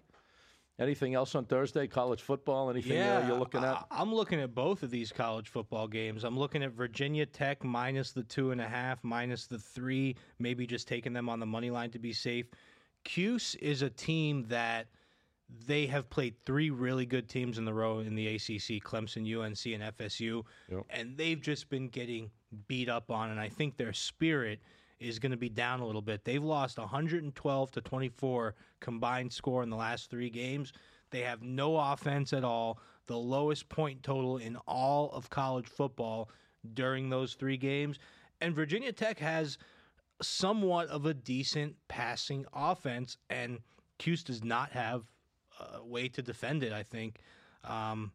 Anything 0.77 1.13
else 1.13 1.35
on 1.35 1.45
Thursday? 1.45 1.87
College 1.87 2.21
football? 2.21 2.69
Anything 2.69 2.99
uh, 2.99 3.23
you're 3.25 3.39
looking 3.39 3.63
at? 3.63 3.85
I, 3.89 4.01
am 4.01 4.13
looking 4.13 4.41
at 4.41 4.53
both 4.53 4.83
of 4.83 4.91
these 4.91 5.09
college 5.09 5.47
football 5.47 5.87
games. 5.87 6.25
I'm 6.25 6.37
looking 6.37 6.63
at 6.63 6.73
Virginia 6.73 7.25
Tech 7.25 7.63
minus 7.63 8.11
the 8.11 8.23
two 8.23 8.51
and 8.51 8.59
a 8.59 8.67
half, 8.67 9.01
minus 9.01 9.47
the 9.47 9.57
three, 9.57 10.17
maybe 10.37 10.67
just 10.67 10.85
taking 10.85 11.13
them 11.13 11.29
on 11.29 11.39
the 11.39 11.45
money 11.45 11.71
line 11.71 11.91
to 11.91 11.99
be 11.99 12.11
safe. 12.11 12.47
Cuse 13.05 13.55
is 13.55 13.83
a 13.83 13.89
team 13.89 14.43
that 14.49 14.87
they 15.65 15.85
have 15.85 16.09
played 16.09 16.35
three 16.45 16.71
really 16.71 17.05
good 17.05 17.29
teams 17.29 17.57
in 17.57 17.63
the 17.63 17.73
row 17.73 17.99
in 17.99 18.15
the 18.15 18.27
ACC 18.27 18.83
Clemson, 18.83 19.23
UNC, 19.23 19.65
and 19.65 19.97
FSU. 19.97 20.43
Yep. 20.69 20.85
And 20.89 21.17
they've 21.17 21.39
just 21.39 21.69
been 21.69 21.87
getting 21.87 22.31
beat 22.67 22.89
up 22.89 23.11
on. 23.11 23.29
And 23.29 23.39
I 23.39 23.47
think 23.47 23.77
their 23.77 23.93
spirit 23.93 24.59
is 24.99 25.19
going 25.19 25.31
to 25.31 25.37
be 25.37 25.49
down 25.49 25.79
a 25.79 25.85
little 25.85 26.01
bit. 26.01 26.23
They've 26.23 26.43
lost 26.43 26.77
112 26.77 27.71
to 27.71 27.81
24 27.81 28.55
combined 28.79 29.31
score 29.33 29.63
in 29.63 29.69
the 29.69 29.75
last 29.75 30.09
three 30.09 30.29
games. 30.29 30.73
They 31.11 31.21
have 31.21 31.41
no 31.43 31.77
offense 31.77 32.33
at 32.33 32.43
all, 32.43 32.79
the 33.07 33.17
lowest 33.17 33.69
point 33.69 34.03
total 34.03 34.37
in 34.37 34.55
all 34.67 35.11
of 35.11 35.29
college 35.29 35.67
football 35.67 36.29
during 36.73 37.09
those 37.09 37.33
three 37.33 37.57
games. 37.57 37.99
And 38.41 38.55
Virginia 38.55 38.91
Tech 38.91 39.19
has 39.19 39.57
somewhat 40.21 40.87
of 40.89 41.05
a 41.05 41.13
decent 41.13 41.75
passing 41.87 42.45
offense, 42.53 43.17
and 43.29 43.59
Cuse 43.97 44.23
does 44.23 44.43
not 44.43 44.71
have 44.71 45.03
a 45.75 45.83
way 45.83 46.07
to 46.09 46.21
defend 46.21 46.63
it. 46.63 46.73
I 46.73 46.83
think, 46.83 47.19
um, 47.63 48.11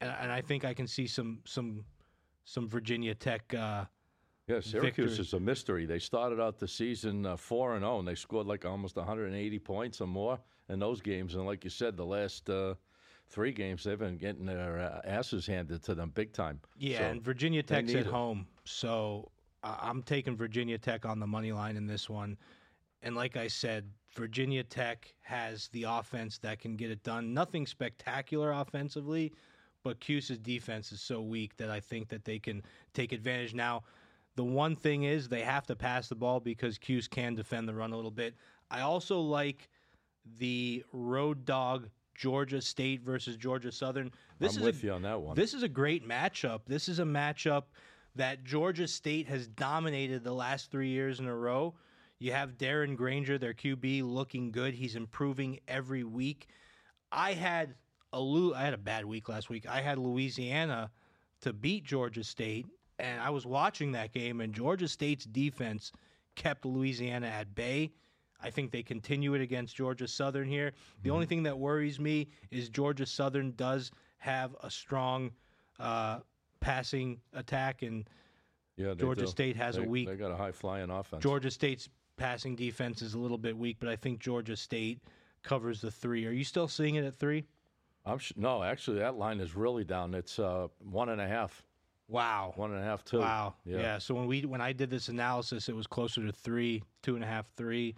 and, 0.00 0.12
and 0.20 0.30
I 0.32 0.40
think 0.40 0.64
I 0.64 0.74
can 0.74 0.86
see 0.86 1.06
some 1.06 1.40
some 1.44 1.84
some 2.44 2.68
Virginia 2.68 3.14
Tech. 3.14 3.52
Uh, 3.54 3.84
Yeah, 4.50 4.60
Syracuse 4.60 5.10
victory. 5.10 5.24
is 5.24 5.32
a 5.32 5.40
mystery. 5.40 5.86
They 5.86 5.98
started 5.98 6.40
out 6.40 6.58
the 6.58 6.68
season 6.68 7.26
uh, 7.26 7.36
four 7.36 7.74
and 7.74 7.82
zero, 7.82 7.98
and 7.98 8.08
they 8.08 8.14
scored 8.14 8.46
like 8.46 8.64
almost 8.64 8.96
180 8.96 9.58
points 9.60 10.00
or 10.00 10.06
more 10.06 10.38
in 10.68 10.78
those 10.78 11.00
games. 11.00 11.34
And 11.34 11.46
like 11.46 11.64
you 11.64 11.70
said, 11.70 11.96
the 11.96 12.06
last 12.06 12.48
uh, 12.50 12.74
three 13.28 13.52
games 13.52 13.84
they've 13.84 13.98
been 13.98 14.16
getting 14.16 14.44
their 14.46 14.78
uh, 14.78 15.00
asses 15.08 15.46
handed 15.46 15.82
to 15.84 15.94
them 15.94 16.10
big 16.14 16.32
time. 16.32 16.60
Yeah, 16.78 16.98
So, 16.98 17.04
and 17.04 17.22
Virginia 17.22 17.62
Tech's 17.62 17.94
at 17.94 18.00
it. 18.00 18.06
home, 18.06 18.46
so 18.64 19.30
I'm 19.62 20.02
taking 20.02 20.36
Virginia 20.36 20.78
Tech 20.78 21.04
on 21.06 21.20
the 21.20 21.26
money 21.26 21.52
line 21.52 21.76
in 21.76 21.86
this 21.86 22.08
one. 22.08 22.36
And 23.02 23.14
like 23.14 23.36
I 23.36 23.48
said, 23.48 23.90
Virginia 24.14 24.62
Tech 24.62 25.12
has 25.20 25.68
the 25.68 25.84
offense 25.84 26.38
that 26.38 26.58
can 26.58 26.76
get 26.76 26.90
it 26.90 27.02
done. 27.02 27.32
Nothing 27.32 27.66
spectacular 27.66 28.52
offensively, 28.52 29.32
but 29.84 30.00
Cuse's 30.00 30.38
defense 30.38 30.92
is 30.92 31.00
so 31.00 31.22
weak 31.22 31.56
that 31.56 31.70
I 31.70 31.80
think 31.80 32.08
that 32.08 32.24
they 32.24 32.38
can 32.38 32.62
take 32.92 33.12
advantage. 33.12 33.54
Now, 33.54 33.84
the 34.36 34.44
one 34.44 34.76
thing 34.76 35.04
is 35.04 35.28
they 35.28 35.42
have 35.42 35.66
to 35.66 35.76
pass 35.76 36.08
the 36.08 36.14
ball 36.14 36.40
because 36.40 36.78
Cuse 36.78 37.08
can 37.08 37.34
defend 37.34 37.68
the 37.68 37.74
run 37.74 37.92
a 37.92 37.96
little 37.96 38.10
bit. 38.10 38.34
I 38.70 38.80
also 38.80 39.20
like 39.20 39.68
the 40.38 40.84
road 40.92 41.44
dog 41.44 41.88
Georgia 42.14 42.60
State 42.60 43.00
versus 43.02 43.36
Georgia 43.36 43.72
Southern. 43.72 44.10
This 44.38 44.56
I'm 44.56 44.60
is 44.60 44.66
with 44.66 44.82
a, 44.82 44.86
you 44.86 44.92
on 44.92 45.02
that 45.02 45.20
one. 45.20 45.34
this 45.34 45.54
is 45.54 45.62
a 45.62 45.68
great 45.68 46.06
matchup. 46.06 46.60
This 46.66 46.88
is 46.88 46.98
a 46.98 47.04
matchup 47.04 47.64
that 48.16 48.44
Georgia 48.44 48.86
State 48.86 49.26
has 49.28 49.48
dominated 49.48 50.22
the 50.22 50.32
last 50.32 50.70
three 50.70 50.88
years 50.88 51.20
in 51.20 51.26
a 51.26 51.34
row. 51.34 51.74
You 52.18 52.32
have 52.32 52.58
Darren 52.58 52.96
Grainger, 52.96 53.38
their 53.38 53.54
QB, 53.54 54.02
looking 54.04 54.52
good. 54.52 54.74
He's 54.74 54.96
improving 54.96 55.60
every 55.66 56.04
week. 56.04 56.48
I 57.10 57.32
had 57.32 57.74
a 58.12 58.20
I 58.54 58.62
had 58.62 58.74
a 58.74 58.78
bad 58.78 59.06
week 59.06 59.28
last 59.28 59.48
week. 59.48 59.66
I 59.66 59.80
had 59.80 59.98
Louisiana 59.98 60.90
to 61.40 61.52
beat 61.52 61.84
Georgia 61.84 62.22
State, 62.22 62.66
and 63.00 63.20
I 63.20 63.30
was 63.30 63.46
watching 63.46 63.92
that 63.92 64.12
game, 64.12 64.40
and 64.40 64.54
Georgia 64.54 64.88
State's 64.88 65.24
defense 65.24 65.92
kept 66.36 66.64
Louisiana 66.64 67.26
at 67.26 67.54
bay. 67.54 67.92
I 68.42 68.50
think 68.50 68.70
they 68.70 68.82
continue 68.82 69.34
it 69.34 69.42
against 69.42 69.76
Georgia 69.76 70.08
Southern 70.08 70.48
here. 70.48 70.72
The 71.02 71.10
only 71.10 71.26
thing 71.26 71.42
that 71.42 71.58
worries 71.58 72.00
me 72.00 72.28
is 72.50 72.68
Georgia 72.70 73.04
Southern 73.04 73.52
does 73.52 73.90
have 74.18 74.56
a 74.62 74.70
strong 74.70 75.30
uh, 75.78 76.20
passing 76.60 77.20
attack, 77.34 77.82
and 77.82 78.08
Yeah, 78.76 78.94
Georgia 78.94 79.22
do. 79.22 79.26
State 79.26 79.56
has 79.56 79.76
a 79.76 79.82
weak- 79.82 80.08
They 80.08 80.16
got 80.16 80.30
a 80.30 80.36
high 80.36 80.52
flying 80.52 80.90
offense. 80.90 81.22
Georgia 81.22 81.50
State's 81.50 81.88
passing 82.16 82.56
defense 82.56 83.02
is 83.02 83.14
a 83.14 83.18
little 83.18 83.38
bit 83.38 83.56
weak, 83.56 83.76
but 83.80 83.88
I 83.88 83.96
think 83.96 84.20
Georgia 84.20 84.56
State 84.56 85.00
covers 85.42 85.80
the 85.80 85.90
three. 85.90 86.26
Are 86.26 86.32
you 86.32 86.44
still 86.44 86.68
seeing 86.68 86.94
it 86.94 87.04
at 87.04 87.18
three? 87.18 87.44
I'm 88.06 88.18
sh- 88.18 88.32
no, 88.36 88.62
actually, 88.62 88.98
that 89.00 89.16
line 89.16 89.40
is 89.40 89.54
really 89.54 89.84
down. 89.84 90.14
It's 90.14 90.38
uh, 90.38 90.68
one 90.78 91.10
and 91.10 91.20
a 91.20 91.28
half, 91.28 91.62
Wow. 92.10 92.52
one 92.56 92.72
and 92.72 92.80
a 92.80 92.84
half, 92.84 93.04
two. 93.04 93.20
Wow. 93.20 93.54
Yeah. 93.64 93.78
Yeah. 93.78 93.98
So 93.98 94.14
when 94.14 94.26
we 94.26 94.42
when 94.42 94.60
I 94.60 94.72
did 94.72 94.90
this 94.90 95.08
analysis, 95.08 95.68
it 95.68 95.76
was 95.76 95.86
closer 95.86 96.24
to 96.26 96.32
three, 96.32 96.82
two 97.02 97.14
and 97.14 97.24
a 97.24 97.26
half, 97.26 97.46
three. 97.56 97.94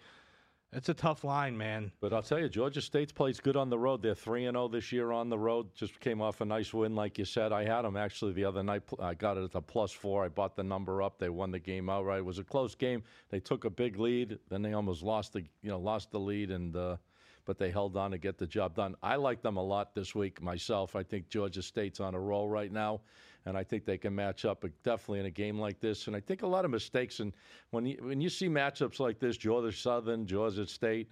It's 0.75 0.89
a 0.89 0.95
tough 0.95 1.23
line, 1.23 1.57
man. 1.57 1.93
But 2.01 2.15
I'll 2.15 2.23
tell 2.23 2.39
you, 2.39 2.49
Georgia 2.49 2.81
State's 2.81 3.13
plays 3.13 3.41
good 3.41 3.57
on 3.57 3.69
the 3.69 3.79
road. 3.79 4.03
They're 4.03 4.15
three 4.15 4.47
and 4.47 4.55
zero 4.55 4.69
this 4.69 4.91
year 4.91 5.13
on 5.13 5.29
the 5.29 5.39
road. 5.39 5.75
Just 5.75 6.01
came 6.01 6.23
off 6.23 6.41
a 6.41 6.47
nice 6.47 6.73
win, 6.73 6.95
like 6.95 7.19
you 7.19 7.27
said. 7.27 7.53
I 7.53 7.65
had 7.65 7.83
them 7.83 7.97
actually 7.97 8.33
the 8.33 8.47
other 8.47 8.63
night. 8.63 8.83
I 8.99 9.13
got 9.13 9.37
it 9.37 9.45
at 9.45 9.53
the 9.53 9.61
plus 9.61 9.93
four. 9.93 10.25
I 10.25 10.29
bought 10.29 10.57
the 10.57 10.63
number 10.63 11.03
up. 11.03 11.19
They 11.19 11.29
won 11.29 11.51
the 11.51 11.59
game 11.59 11.91
outright. 11.91 12.21
It 12.21 12.25
was 12.25 12.39
a 12.39 12.45
close 12.45 12.75
game. 12.75 13.03
They 13.29 13.39
took 13.39 13.67
a 13.67 13.71
big 13.71 13.99
lead, 13.99 14.39
then 14.49 14.63
they 14.63 14.73
almost 14.73 15.03
lost 15.03 15.35
the 15.35 15.41
you 15.41 15.69
know 15.69 15.79
lost 15.79 16.11
the 16.11 16.21
lead, 16.21 16.51
and 16.51 16.75
uh, 16.75 16.97
but 17.45 17.59
they 17.59 17.71
held 17.71 17.97
on 17.99 18.11
to 18.13 18.19
get 18.19 18.39
the 18.39 18.47
job 18.47 18.75
done. 18.75 18.95
I 19.03 19.17
like 19.17 19.43
them 19.43 19.59
a 19.59 19.63
lot 19.63 19.95
this 19.95 20.15
week 20.15 20.41
myself. 20.41 20.97
I 20.97 21.03
think 21.03 21.29
Georgia 21.29 21.63
State's 21.63 22.01
on 22.01 22.15
a 22.15 22.21
roll 22.21 22.49
right 22.49 22.73
now, 22.73 23.03
and 23.47 23.57
I 23.57 23.65
think 23.65 23.85
they 23.85 23.99
can 23.99 24.15
match 24.15 24.45
up 24.45 24.65
definitely 24.85 25.21
in 25.21 25.27
a 25.27 25.31
game 25.31 25.59
like 25.59 25.81
this. 25.81 26.07
And 26.07 26.15
I 26.17 26.21
think 26.21 26.43
a 26.43 26.47
lot 26.47 26.65
of 26.65 26.71
mistakes. 26.71 27.21
And 27.21 27.33
when 27.71 27.87
you 27.87 27.99
when 28.01 28.21
you 28.21 28.29
see 28.29 28.49
matchups 28.49 29.01
like 29.01 29.19
this, 29.19 29.37
Georgia 29.37 29.73
Southern, 29.77 30.27
Georgia 30.27 30.67
State, 30.67 31.09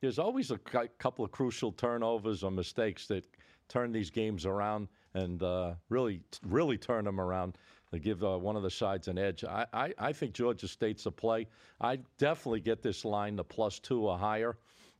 there's 0.00 0.18
always 0.18 0.50
a 0.50 0.58
couple 0.98 1.24
of 1.24 1.30
crucial 1.30 1.72
turnovers 1.72 2.42
or 2.42 2.50
mistakes 2.50 3.06
that 3.08 3.24
turn 3.68 3.92
these 3.92 4.10
games 4.10 4.46
around 4.46 4.88
and 5.14 5.42
uh, 5.42 5.74
really 5.88 6.20
really 6.42 6.78
turn 6.78 7.04
them 7.04 7.20
around. 7.20 7.56
to 7.92 7.98
give 8.00 8.24
uh, 8.24 8.36
one 8.36 8.56
of 8.56 8.62
the 8.62 8.70
sides 8.70 9.08
an 9.08 9.18
edge. 9.18 9.44
I, 9.44 9.66
I, 9.72 9.94
I 9.98 10.12
think 10.12 10.32
Georgia 10.34 10.66
State's 10.66 11.06
a 11.06 11.10
play. 11.12 11.46
I 11.80 11.98
definitely 12.18 12.60
get 12.60 12.82
this 12.82 13.04
line 13.04 13.36
the 13.36 13.44
plus 13.44 13.78
two 13.78 14.08
or 14.08 14.18
higher. 14.18 14.56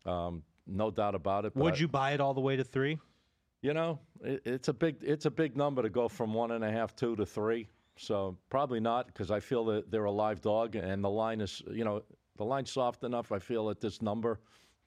Um, 0.06 0.42
no 0.66 0.90
doubt 0.90 1.14
about 1.14 1.44
it. 1.44 1.56
Would 1.56 1.78
you 1.78 1.88
buy 1.88 2.12
it 2.12 2.20
all 2.20 2.34
the 2.34 2.40
way 2.40 2.56
to 2.56 2.64
three? 2.64 2.98
You 3.64 3.72
know, 3.72 3.98
it, 4.22 4.42
it's 4.44 4.68
a 4.68 4.74
big 4.74 4.96
it's 5.00 5.24
a 5.24 5.30
big 5.30 5.56
number 5.56 5.80
to 5.80 5.88
go 5.88 6.06
from 6.06 6.34
one 6.34 6.50
and 6.50 6.62
a 6.62 6.70
half, 6.70 6.94
two 6.94 7.16
to 7.16 7.24
three. 7.24 7.66
So 7.96 8.36
probably 8.50 8.78
not 8.78 9.06
because 9.06 9.30
I 9.30 9.40
feel 9.40 9.64
that 9.66 9.90
they're 9.90 10.04
a 10.04 10.10
live 10.10 10.42
dog 10.42 10.76
and 10.76 11.02
the 11.02 11.08
line 11.08 11.40
is 11.40 11.62
you 11.72 11.82
know 11.82 12.02
the 12.36 12.44
line's 12.44 12.70
soft 12.70 13.04
enough. 13.04 13.32
I 13.32 13.38
feel 13.38 13.70
at 13.70 13.80
this 13.80 14.02
number 14.02 14.38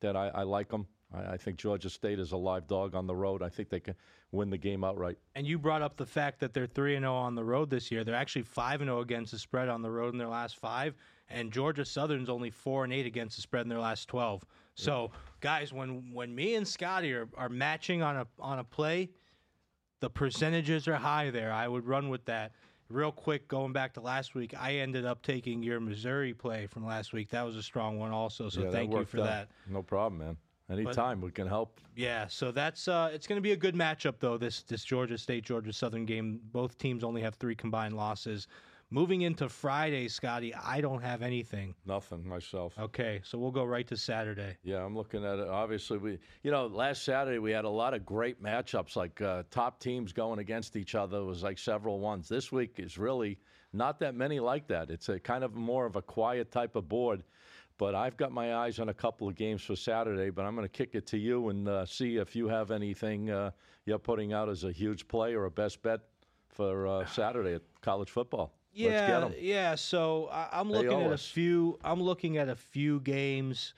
that 0.02 0.16
I, 0.16 0.28
I 0.28 0.44
like 0.44 0.70
them. 0.70 0.86
I, 1.12 1.34
I 1.34 1.38
think 1.38 1.58
Georgia 1.58 1.90
State 1.90 2.20
is 2.20 2.34
a 2.34 2.38
live 2.38 2.68
dog 2.68 2.94
on 2.94 3.08
the 3.08 3.16
road. 3.16 3.42
I 3.42 3.50
think 3.50 3.70
they 3.70 3.80
can 3.80 3.96
win 4.32 4.52
the 4.52 4.60
game 4.60 4.84
outright. 4.84 5.18
And 5.34 5.48
you 5.48 5.58
brought 5.58 5.82
up 5.82 5.98
the 5.98 6.06
fact 6.06 6.40
that 6.42 6.54
they're 6.54 6.68
three 6.68 6.96
and 6.96 7.04
zero 7.04 7.16
on 7.16 7.34
the 7.34 7.44
road 7.44 7.72
this 7.72 7.90
year. 7.90 8.04
They're 8.04 8.14
actually 8.14 8.44
five 8.44 8.82
and 8.82 8.90
zero 8.90 9.00
against 9.00 9.32
the 9.32 9.40
spread 9.40 9.70
on 9.70 9.82
the 9.82 9.90
road 9.90 10.14
in 10.14 10.20
their 10.20 10.28
last 10.28 10.56
five, 10.56 10.94
and 11.30 11.52
Georgia 11.52 11.84
Southern's 11.84 12.30
only 12.30 12.52
four 12.52 12.84
and 12.84 12.94
eight 12.94 13.08
against 13.08 13.38
the 13.38 13.42
spread 13.42 13.64
in 13.64 13.70
their 13.70 13.80
last 13.80 14.08
twelve. 14.08 14.46
So, 14.78 15.10
guys, 15.42 15.74
when 15.74 16.14
when 16.14 16.34
me 16.34 16.54
and 16.56 16.66
Scotty 16.68 17.12
are, 17.14 17.28
are 17.36 17.50
matching 17.50 18.04
on 18.04 18.16
a 18.16 18.28
on 18.40 18.60
a 18.60 18.64
play, 18.64 19.10
the 20.02 20.10
percentages 20.10 20.88
are 20.88 20.96
high 20.96 21.32
there. 21.32 21.52
I 21.52 21.68
would 21.68 21.86
run 21.86 22.10
with 22.10 22.24
that. 22.26 22.52
Real 22.90 23.12
quick, 23.12 23.50
going 23.50 23.74
back 23.74 23.94
to 23.96 24.02
last 24.02 24.34
week, 24.34 24.54
I 24.58 24.76
ended 24.76 25.06
up 25.06 25.22
taking 25.22 25.62
your 25.62 25.82
Missouri 25.82 26.34
play 26.34 26.68
from 26.68 26.86
last 26.86 27.12
week. 27.12 27.30
That 27.32 27.42
was 27.42 27.58
a 27.58 27.64
strong 27.64 28.00
one, 28.00 28.12
also. 28.12 28.48
So 28.48 28.62
Yeah, 28.62 28.70
thank 28.70 28.92
you 28.92 29.00
worked 29.00 29.10
for 29.10 29.20
out. 29.20 29.26
that. 29.26 29.50
No 29.68 29.82
problem, 29.82 30.20
man. 30.20 30.38
Anytime 30.70 31.20
we 31.20 31.32
can 31.32 31.48
help. 31.48 31.82
Yeah, 31.96 32.28
so 32.28 32.52
that's 32.52 32.88
uh, 32.88 33.10
it's 33.12 33.26
going 33.26 33.38
to 33.38 33.42
be 33.42 33.54
a 33.54 33.58
good 33.58 33.74
matchup 33.74 34.16
though. 34.20 34.38
This 34.38 34.62
this 34.62 34.84
Georgia 34.84 35.18
State 35.18 35.44
Georgia 35.44 35.74
Southern 35.74 36.06
game. 36.06 36.40
Both 36.52 36.78
teams 36.78 37.04
only 37.04 37.22
have 37.24 37.36
three 37.36 37.56
combined 37.56 37.96
losses. 37.98 38.48
Moving 38.90 39.24
into 39.24 39.50
Friday, 39.50 40.08
Scotty, 40.08 40.56
I 40.56 40.80
don't 40.80 41.02
have 41.02 41.22
anything. 41.22 41.76
Nothing 41.86 42.26
myself. 42.26 42.74
Okay, 42.80 43.20
so 43.26 43.38
we'll 43.38 43.52
go 43.52 43.66
right 43.66 43.86
to 43.88 43.98
Saturday. 43.98 44.56
Yeah, 44.64 44.78
I'm 44.78 44.96
looking 44.96 45.26
at 45.26 45.40
it. 45.40 45.48
Obviously, 45.50 45.98
we, 45.98 46.20
you 46.42 46.52
know, 46.52 46.68
last 46.68 47.04
Saturday 47.04 47.38
we 47.38 47.52
had 47.52 47.66
a 47.66 47.70
lot 47.70 47.94
of 47.94 48.06
great 48.06 48.42
matchups, 48.42 48.96
like 48.96 49.20
uh, 49.22 49.44
top 49.52 49.82
teams 49.82 50.14
going 50.14 50.40
against 50.40 50.78
each 50.78 50.96
other. 50.96 51.18
It 51.18 51.26
was 51.26 51.44
like 51.44 51.58
several 51.60 52.00
ones. 52.00 52.30
This 52.30 52.50
week 52.50 52.76
is 52.78 52.98
really 52.98 53.38
not 53.74 54.00
that 54.00 54.16
many 54.16 54.40
like 54.40 54.68
that. 54.68 54.90
It's 54.90 55.10
a 55.10 55.20
kind 55.20 55.44
of 55.44 55.54
more 55.54 55.86
of 55.86 55.98
a 55.98 56.02
quiet 56.02 56.50
type 56.50 56.78
of 56.78 56.88
board. 56.88 57.24
But 57.78 57.94
I've 57.94 58.16
got 58.16 58.32
my 58.32 58.56
eyes 58.56 58.80
on 58.80 58.88
a 58.88 58.94
couple 58.94 59.28
of 59.28 59.36
games 59.36 59.62
for 59.64 59.76
Saturday. 59.76 60.30
But 60.30 60.46
I'm 60.46 60.56
going 60.56 60.66
to 60.66 60.72
kick 60.72 60.96
it 60.96 61.06
to 61.08 61.18
you 61.18 61.50
and 61.50 61.68
uh, 61.68 61.86
see 61.86 62.16
if 62.16 62.38
you 62.38 62.48
have 62.48 62.72
anything 62.72 63.32
uh, 63.32 63.52
you're 63.86 64.00
putting 64.00 64.32
out 64.32 64.48
as 64.48 64.64
a 64.64 64.72
huge 64.72 65.10
play 65.10 65.34
or 65.34 65.44
a 65.44 65.52
best 65.52 65.82
bet 65.82 66.00
for 66.48 66.88
uh, 66.88 67.06
Saturday 67.12 67.56
at 67.56 67.64
college 67.82 68.10
football. 68.10 68.57
Yeah, 68.78 69.30
yeah. 69.40 69.76
So 69.76 70.30
I, 70.32 70.50
I'm 70.54 70.72
looking 70.72 71.02
at 71.02 71.12
a 71.12 71.18
few. 71.18 71.80
I'm 71.84 72.02
looking 72.02 72.38
at 72.38 72.50
a 72.50 72.56
few 72.56 73.00
games. 73.02 73.74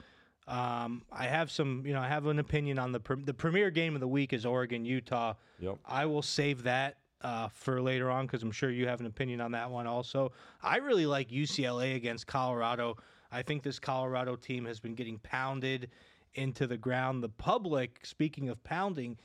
Um, 0.48 1.04
I 1.12 1.26
have 1.26 1.52
some. 1.52 1.84
You 1.86 1.94
know, 1.94 2.02
I 2.02 2.08
have 2.08 2.26
an 2.26 2.40
opinion 2.40 2.80
on 2.80 2.92
the 2.92 3.00
pre- 3.00 3.24
the 3.24 3.34
premier 3.34 3.70
game 3.72 3.96
of 3.96 4.02
the 4.02 4.08
week 4.08 4.34
is 4.34 4.46
Oregon 4.46 4.86
Utah. 4.86 5.34
Yep. 5.60 5.78
I 5.86 6.06
will 6.06 6.22
save 6.22 6.64
that 6.64 6.98
uh, 7.22 7.48
for 7.50 7.82
later 7.82 8.10
on 8.10 8.26
because 8.26 8.44
I'm 8.44 8.52
sure 8.52 8.70
you 8.70 8.88
have 8.88 9.00
an 9.00 9.06
opinion 9.06 9.42
on 9.42 9.52
that 9.52 9.70
one 9.70 9.88
also. 9.88 10.32
I 10.62 10.78
really 10.78 11.06
like 11.06 11.30
UCLA 11.30 11.96
against 11.96 12.28
Colorado. 12.28 12.98
I 13.32 13.42
think 13.42 13.64
this 13.64 13.80
Colorado 13.80 14.36
team 14.36 14.66
has 14.66 14.80
been 14.80 14.96
getting 14.96 15.20
pounded 15.20 15.90
into 16.36 16.68
the 16.68 16.78
ground. 16.78 17.24
The 17.24 17.30
public, 17.30 18.00
speaking 18.04 18.50
of 18.50 18.64
pounding, 18.64 19.18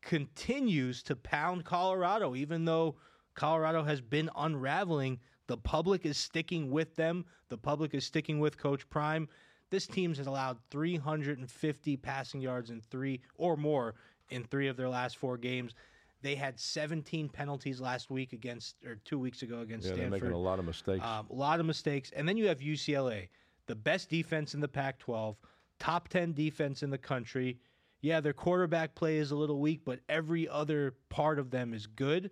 continues 0.00 1.02
to 1.04 1.16
pound 1.16 1.64
Colorado, 1.64 2.34
even 2.34 2.64
though 2.64 2.96
Colorado 3.34 3.82
has 3.82 4.00
been 4.00 4.30
unraveling. 4.36 5.18
The 5.46 5.56
public 5.56 6.06
is 6.06 6.16
sticking 6.16 6.70
with 6.70 6.96
them. 6.96 7.24
The 7.48 7.58
public 7.58 7.94
is 7.94 8.04
sticking 8.04 8.38
with 8.38 8.58
Coach 8.58 8.88
Prime. 8.88 9.28
This 9.70 9.86
team 9.86 10.14
has 10.14 10.26
allowed 10.26 10.58
350 10.70 11.96
passing 11.96 12.40
yards 12.40 12.70
in 12.70 12.80
three 12.80 13.20
or 13.36 13.56
more 13.56 13.94
in 14.28 14.44
three 14.44 14.68
of 14.68 14.76
their 14.76 14.88
last 14.88 15.16
four 15.16 15.36
games. 15.38 15.74
They 16.20 16.34
had 16.36 16.58
17 16.60 17.28
penalties 17.28 17.80
last 17.80 18.10
week 18.10 18.32
against, 18.32 18.76
or 18.86 18.96
two 19.04 19.18
weeks 19.18 19.42
ago 19.42 19.60
against 19.60 19.88
Yeah, 19.88 19.96
they're 19.96 20.10
making 20.10 20.30
a 20.30 20.38
lot 20.38 20.58
of 20.58 20.64
mistakes. 20.64 21.04
Um, 21.04 21.26
a 21.30 21.34
lot 21.34 21.58
of 21.58 21.66
mistakes. 21.66 22.12
And 22.14 22.28
then 22.28 22.36
you 22.36 22.46
have 22.46 22.60
UCLA, 22.60 23.28
the 23.66 23.74
best 23.74 24.08
defense 24.08 24.54
in 24.54 24.60
the 24.60 24.68
Pac 24.68 24.98
12, 25.00 25.36
top 25.78 26.08
10 26.08 26.32
defense 26.32 26.82
in 26.82 26.90
the 26.90 26.98
country. 26.98 27.58
Yeah, 28.02 28.20
their 28.20 28.32
quarterback 28.32 28.94
play 28.94 29.16
is 29.16 29.30
a 29.30 29.36
little 29.36 29.58
weak, 29.58 29.82
but 29.84 30.00
every 30.08 30.48
other 30.48 30.94
part 31.08 31.38
of 31.38 31.50
them 31.50 31.72
is 31.72 31.86
good. 31.86 32.30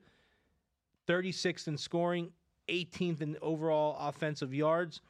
36th 1.11 1.67
in 1.67 1.77
scoring, 1.77 2.31
18th 2.69 3.21
in 3.21 3.37
overall 3.43 3.97
offensive 3.99 4.55
yards. 4.55 5.01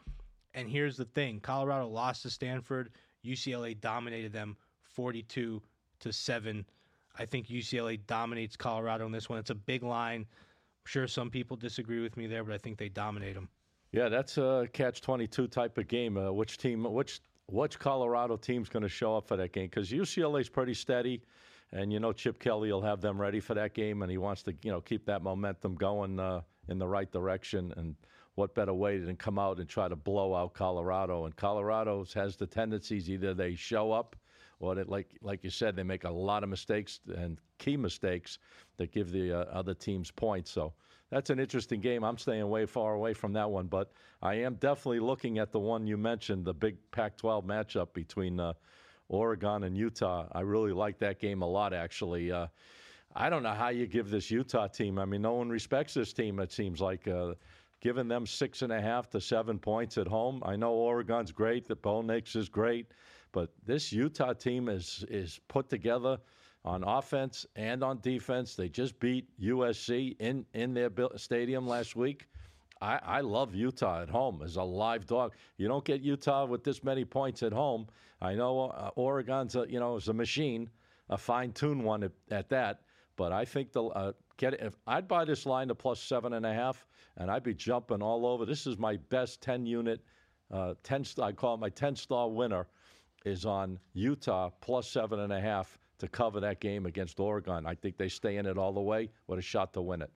And 0.54 0.66
here's 0.68 0.96
the 0.96 1.04
thing 1.04 1.40
Colorado 1.40 1.88
lost 1.88 2.22
to 2.22 2.30
Stanford. 2.30 2.90
UCLA 3.24 3.78
dominated 3.78 4.32
them 4.32 4.56
42 4.80 5.60
to 6.00 6.12
7. 6.12 6.64
I 7.18 7.24
think 7.26 7.48
UCLA 7.48 8.00
dominates 8.06 8.56
Colorado 8.56 9.04
in 9.04 9.12
this 9.12 9.28
one. 9.28 9.38
It's 9.38 9.50
a 9.50 9.54
big 9.54 9.82
line. 9.82 10.20
I'm 10.20 10.86
sure 10.86 11.06
some 11.06 11.28
people 11.28 11.54
disagree 11.56 12.00
with 12.00 12.16
me 12.16 12.26
there, 12.26 12.44
but 12.44 12.54
I 12.54 12.58
think 12.58 12.78
they 12.78 12.88
dominate 12.88 13.34
them. 13.34 13.50
Yeah, 13.92 14.08
that's 14.08 14.38
a 14.38 14.68
catch 14.72 15.00
twenty 15.02 15.26
two 15.26 15.48
type 15.48 15.76
of 15.76 15.88
game. 15.88 16.16
Uh, 16.16 16.30
which 16.30 16.56
team, 16.58 16.84
which 16.84 17.20
which 17.46 17.78
Colorado 17.78 18.36
team's 18.36 18.68
going 18.68 18.84
to 18.84 18.88
show 18.88 19.16
up 19.16 19.26
for 19.26 19.36
that 19.36 19.52
game? 19.52 19.66
Because 19.66 19.90
UCLA's 19.90 20.48
pretty 20.48 20.74
steady, 20.74 21.22
and 21.72 21.92
you 21.92 22.00
know 22.00 22.12
Chip 22.12 22.38
Kelly 22.40 22.72
will 22.72 22.82
have 22.82 23.00
them 23.00 23.20
ready 23.20 23.40
for 23.40 23.54
that 23.54 23.74
game, 23.74 24.02
and 24.02 24.10
he 24.10 24.18
wants 24.18 24.42
to 24.44 24.54
you 24.62 24.70
know 24.70 24.80
keep 24.80 25.06
that 25.06 25.22
momentum 25.22 25.74
going 25.74 26.18
uh, 26.18 26.40
in 26.68 26.78
the 26.78 26.86
right 26.86 27.10
direction. 27.10 27.72
And 27.76 27.94
what 28.34 28.54
better 28.54 28.74
way 28.74 28.98
than 28.98 29.16
come 29.16 29.38
out 29.38 29.58
and 29.58 29.68
try 29.68 29.88
to 29.88 29.96
blow 29.96 30.34
out 30.34 30.54
Colorado? 30.54 31.26
And 31.26 31.36
Colorado 31.36 32.04
has 32.14 32.36
the 32.36 32.46
tendencies 32.46 33.10
either 33.10 33.34
they 33.34 33.54
show 33.54 33.92
up 33.92 34.16
or 34.58 34.74
that, 34.74 34.88
like 34.88 35.16
like 35.22 35.44
you 35.44 35.50
said, 35.50 35.76
they 35.76 35.82
make 35.82 36.04
a 36.04 36.10
lot 36.10 36.42
of 36.42 36.48
mistakes 36.48 37.00
and 37.16 37.38
key 37.58 37.76
mistakes 37.76 38.38
that 38.76 38.92
give 38.92 39.10
the 39.10 39.32
uh, 39.32 39.44
other 39.52 39.74
teams 39.74 40.10
points. 40.10 40.50
So 40.50 40.72
that's 41.10 41.30
an 41.30 41.40
interesting 41.40 41.80
game. 41.80 42.04
I'm 42.04 42.18
staying 42.18 42.48
way 42.48 42.66
far 42.66 42.94
away 42.94 43.14
from 43.14 43.32
that 43.32 43.50
one, 43.50 43.66
but 43.66 43.92
I 44.22 44.34
am 44.34 44.54
definitely 44.54 45.00
looking 45.00 45.38
at 45.38 45.50
the 45.50 45.58
one 45.58 45.86
you 45.86 45.96
mentioned, 45.96 46.44
the 46.44 46.54
big 46.54 46.76
Pac-12 46.92 47.44
matchup 47.44 47.92
between 47.92 48.38
uh, 48.38 48.52
Oregon 49.10 49.64
and 49.64 49.76
Utah. 49.76 50.26
I 50.32 50.40
really 50.40 50.72
like 50.72 50.98
that 51.00 51.20
game 51.20 51.42
a 51.42 51.46
lot, 51.46 51.74
actually. 51.74 52.32
Uh, 52.32 52.46
I 53.14 53.28
don't 53.28 53.42
know 53.42 53.54
how 53.54 53.68
you 53.68 53.86
give 53.86 54.08
this 54.08 54.30
Utah 54.30 54.68
team. 54.68 54.98
I 54.98 55.04
mean, 55.04 55.20
no 55.20 55.34
one 55.34 55.50
respects 55.50 55.92
this 55.94 56.14
team. 56.14 56.40
It 56.40 56.52
seems 56.52 56.80
like. 56.80 57.06
Uh, 57.06 57.34
Giving 57.80 58.08
them 58.08 58.26
six 58.26 58.60
and 58.60 58.72
a 58.72 58.80
half 58.80 59.08
to 59.10 59.20
seven 59.20 59.58
points 59.58 59.96
at 59.96 60.06
home. 60.06 60.42
I 60.44 60.54
know 60.54 60.72
Oregon's 60.72 61.32
great. 61.32 61.66
The 61.66 61.76
Bo 61.76 62.02
Nix 62.02 62.36
is 62.36 62.48
great. 62.48 62.92
But 63.32 63.50
this 63.64 63.90
Utah 63.90 64.34
team 64.34 64.68
is 64.68 65.04
is 65.08 65.40
put 65.48 65.70
together 65.70 66.18
on 66.62 66.84
offense 66.84 67.46
and 67.56 67.82
on 67.82 68.00
defense. 68.00 68.54
They 68.54 68.68
just 68.68 69.00
beat 69.00 69.28
USC 69.40 70.16
in 70.20 70.44
in 70.52 70.74
their 70.74 70.90
stadium 71.16 71.66
last 71.66 71.96
week. 71.96 72.26
I, 72.80 72.98
I 73.04 73.20
love 73.20 73.54
Utah 73.54 74.02
at 74.02 74.08
home 74.08 74.40
as 74.42 74.56
a 74.56 74.62
live 74.62 75.06
dog. 75.06 75.34
You 75.58 75.68
don't 75.68 75.84
get 75.84 76.00
Utah 76.00 76.46
with 76.46 76.64
this 76.64 76.82
many 76.82 77.04
points 77.04 77.42
at 77.42 77.52
home. 77.52 77.86
I 78.22 78.34
know 78.34 78.70
uh, 78.70 78.90
Oregon's 78.96 79.54
a, 79.56 79.66
you 79.68 79.78
know 79.80 79.96
is 79.96 80.08
a 80.08 80.12
machine, 80.12 80.70
a 81.10 81.18
fine 81.18 81.52
tuned 81.52 81.84
one 81.84 82.02
at, 82.04 82.12
at, 82.30 82.48
that. 82.50 82.80
But 83.16 83.32
I 83.32 83.44
think 83.44 83.72
the 83.72 83.84
uh, 83.84 84.12
get 84.38 84.54
if 84.54 84.76
I'd 84.86 85.08
buy 85.08 85.24
this 85.24 85.44
line 85.44 85.68
to 85.68 85.74
plus 85.74 86.00
seven 86.00 86.32
and 86.32 86.46
a 86.46 86.54
half, 86.54 86.86
and 87.18 87.30
I'd 87.30 87.42
be 87.42 87.54
jumping 87.54 88.02
all 88.02 88.26
over. 88.26 88.46
This 88.46 88.66
is 88.66 88.78
my 88.78 88.96
best 89.08 89.42
ten 89.42 89.66
unit, 89.66 90.00
uh, 90.50 90.74
ten 90.82 91.04
I 91.20 91.32
call 91.32 91.54
it 91.54 91.60
my 91.60 91.70
ten 91.70 91.94
star 91.96 92.28
winner, 92.28 92.66
is 93.26 93.44
on 93.44 93.78
Utah 93.92 94.50
plus 94.60 94.88
seven 94.90 95.20
and 95.20 95.32
a 95.32 95.40
half 95.40 95.78
to 95.98 96.08
cover 96.08 96.40
that 96.40 96.60
game 96.60 96.86
against 96.86 97.20
Oregon. 97.20 97.66
I 97.66 97.74
think 97.74 97.98
they 97.98 98.08
stay 98.08 98.36
in 98.38 98.46
it 98.46 98.56
all 98.56 98.72
the 98.72 98.80
way 98.80 99.10
with 99.26 99.38
a 99.38 99.42
shot 99.42 99.74
to 99.74 99.82
win 99.82 100.00
it. 100.00 100.10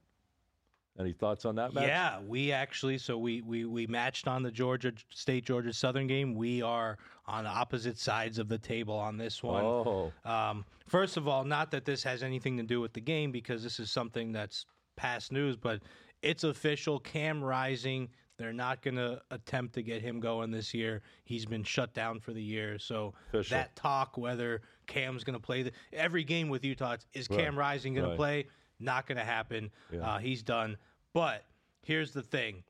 Any 0.99 1.13
thoughts 1.13 1.45
on 1.45 1.57
that 1.57 1.75
match? 1.75 1.89
Yeah, 1.89 2.21
we 2.21 2.53
actually 2.53 2.99
so 2.99 3.19
we 3.19 3.41
we 3.41 3.65
we 3.65 3.87
matched 3.89 4.29
on 4.29 4.45
the 4.45 4.51
Georgia 4.53 4.93
State 5.11 5.45
Georgia 5.45 5.73
Southern 5.73 6.07
game. 6.07 6.35
We 6.35 6.63
are 6.63 6.99
on 7.27 7.47
opposite 7.47 7.99
sides 7.99 8.39
of 8.39 8.49
the 8.49 8.59
table 8.59 8.95
on 8.95 9.17
this 9.17 9.43
one. 9.43 9.65
Oh. 9.65 10.13
Um, 10.25 10.65
first 10.87 11.17
of 11.17 11.27
all, 11.27 11.43
not 11.43 11.73
that 11.73 11.85
this 11.85 12.05
has 12.05 12.23
anything 12.23 12.57
to 12.59 12.63
do 12.63 12.81
with 12.81 12.93
the 12.93 13.01
game 13.01 13.33
because 13.33 13.63
this 13.63 13.81
is 13.81 13.91
something 13.91 14.31
that's 14.31 14.67
past 14.97 15.33
news, 15.33 15.57
but 15.57 15.81
it's 16.23 16.45
official. 16.45 17.01
Cam 17.01 17.43
Rising, 17.43 18.09
they're 18.39 18.53
not 18.53 18.83
going 18.83 18.97
to 18.97 19.21
attempt 19.31 19.75
to 19.75 19.83
get 19.83 20.01
him 20.01 20.21
going 20.21 20.51
this 20.51 20.73
year. 20.73 21.03
He's 21.25 21.45
been 21.45 21.65
shut 21.65 21.93
down 21.93 22.21
for 22.21 22.33
the 22.33 22.43
year. 22.43 22.79
So 22.79 23.15
official. 23.29 23.57
that 23.57 23.75
talk 23.75 24.17
whether 24.17 24.63
Cam's 24.87 25.25
going 25.25 25.39
to 25.39 25.45
play 25.45 25.65
the, 25.65 25.73
every 25.93 26.25
game 26.25 26.49
with 26.49 26.65
Utah 26.65 26.97
is 27.15 27.27
Cam 27.27 27.57
right. 27.59 27.73
Rising 27.73 27.95
going 27.95 28.07
right. 28.07 28.13
to 28.13 28.17
play? 28.17 28.47
Not 28.81 29.07
going 29.07 29.19
to 29.19 29.25
happen. 29.25 29.71
Yeah. 29.93 30.01
Uh, 30.01 30.19
he's 30.19 30.43
done. 30.43 30.77
But 31.13 31.45
here's 31.83 32.13
the 32.13 32.23
thing 32.23 32.65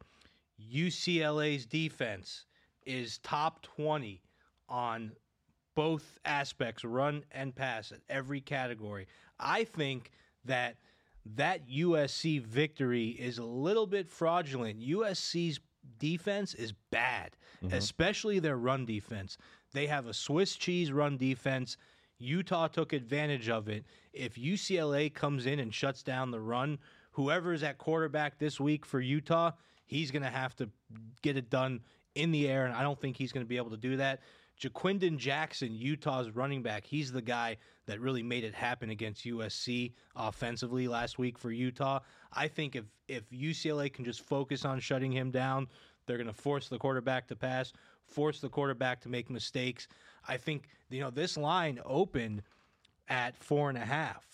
UCLA's 0.73 1.67
defense 1.67 2.45
is 2.87 3.19
top 3.19 3.63
20 3.63 4.23
on 4.69 5.13
both 5.75 6.19
aspects, 6.25 6.85
run 6.85 7.25
and 7.33 7.55
pass, 7.55 7.93
at 7.93 8.01
every 8.09 8.41
category. 8.41 9.07
I 9.39 9.65
think 9.65 10.11
that 10.45 10.77
that 11.37 11.69
USC 11.69 12.43
victory 12.43 13.09
is 13.09 13.39
a 13.39 13.45
little 13.45 13.87
bit 13.87 14.09
fraudulent. 14.09 14.81
USC's 14.81 15.59
defense 15.99 16.55
is 16.55 16.73
bad, 16.91 17.37
mm-hmm. 17.63 17.75
especially 17.75 18.39
their 18.39 18.57
run 18.57 18.85
defense. 18.85 19.39
They 19.73 19.87
have 19.87 20.07
a 20.07 20.15
Swiss 20.15 20.55
cheese 20.55 20.93
run 20.93 21.17
defense. 21.17 21.77
Utah 22.19 22.69
took 22.69 22.93
advantage 22.93 23.49
of 23.49 23.69
it. 23.69 23.85
If 24.13 24.37
UCLA 24.37 25.13
comes 25.13 25.47
in 25.47 25.59
and 25.59 25.75
shuts 25.75 26.03
down 26.03 26.31
the 26.31 26.41
run, 26.41 26.79
whoever 27.13 27.53
is 27.53 27.63
at 27.63 27.79
quarterback 27.79 28.39
this 28.39 28.61
week 28.61 28.87
for 28.87 29.01
Utah, 29.01 29.53
he's 29.87 30.11
going 30.11 30.23
to 30.23 30.31
have 30.31 30.55
to 30.57 30.69
get 31.23 31.37
it 31.37 31.51
done 31.51 31.81
in 32.15 32.31
the 32.31 32.49
air, 32.49 32.65
and 32.65 32.75
I 32.75 32.83
don't 32.83 33.01
think 33.01 33.17
he's 33.17 33.33
going 33.33 33.45
to 33.45 33.49
be 33.49 33.57
able 33.57 33.71
to 33.71 33.77
do 33.77 33.97
that. 33.97 34.21
Ja'Quinden 34.61 35.19
Jackson, 35.19 35.75
Utah's 35.75 36.31
running 36.31 36.63
back, 36.63 36.85
he's 36.85 37.11
the 37.11 37.23
guy 37.23 37.57
that 37.87 38.01
really 38.01 38.23
made 38.23 38.45
it 38.45 38.55
happen 38.55 38.91
against 38.91 39.25
USC 39.25 39.93
offensively 40.15 40.87
last 40.87 41.19
week 41.19 41.39
for 41.39 41.51
Utah. 41.51 42.01
I 42.33 42.49
think 42.49 42.77
if 42.77 42.85
if 43.09 43.29
UCLA 43.31 43.93
can 43.93 44.05
just 44.05 44.23
focus 44.23 44.65
on 44.65 44.81
shutting 44.81 45.13
him 45.13 45.31
down, 45.31 45.69
they're 46.07 46.17
going 46.17 46.29
to 46.29 46.33
force 46.33 46.69
the 46.69 46.79
quarterback 46.79 47.27
to 47.29 47.37
pass, 47.37 47.73
force 48.07 48.41
the 48.41 48.49
quarterback 48.49 49.01
to 49.03 49.09
make 49.09 49.29
mistakes. 49.29 49.89
I 50.29 50.37
think 50.37 50.69
you 50.91 51.01
know 51.01 51.11
this 51.11 51.37
line 51.37 51.81
opened 51.85 52.43
at 53.09 53.37
four 53.37 53.69
and 53.69 53.79
a 53.79 53.85
half. 53.85 54.25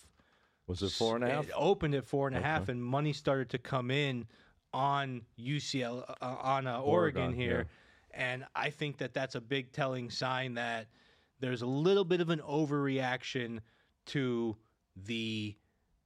Was 0.67 0.81
it 0.81 0.91
four 0.91 1.15
and 1.15 1.23
a 1.23 1.29
half? 1.29 1.45
It 1.45 1.53
opened 1.55 1.95
at 1.95 2.05
four 2.05 2.27
and 2.27 2.35
a 2.35 2.39
okay. 2.39 2.47
half, 2.47 2.69
and 2.69 2.83
money 2.83 3.13
started 3.13 3.49
to 3.49 3.57
come 3.57 3.91
in 3.91 4.25
on 4.73 5.21
UCL 5.39 6.15
uh, 6.21 6.25
on 6.25 6.67
uh, 6.67 6.79
Oregon, 6.79 7.23
Oregon, 7.23 7.33
here, 7.33 7.67
yeah. 8.13 8.33
and 8.33 8.45
I 8.55 8.69
think 8.69 8.97
that 8.97 9.13
that's 9.13 9.35
a 9.35 9.41
big 9.41 9.71
telling 9.73 10.09
sign 10.09 10.53
that 10.55 10.87
there's 11.39 11.61
a 11.61 11.67
little 11.67 12.05
bit 12.05 12.21
of 12.21 12.29
an 12.29 12.39
overreaction 12.39 13.59
to 14.07 14.55
the 14.95 15.55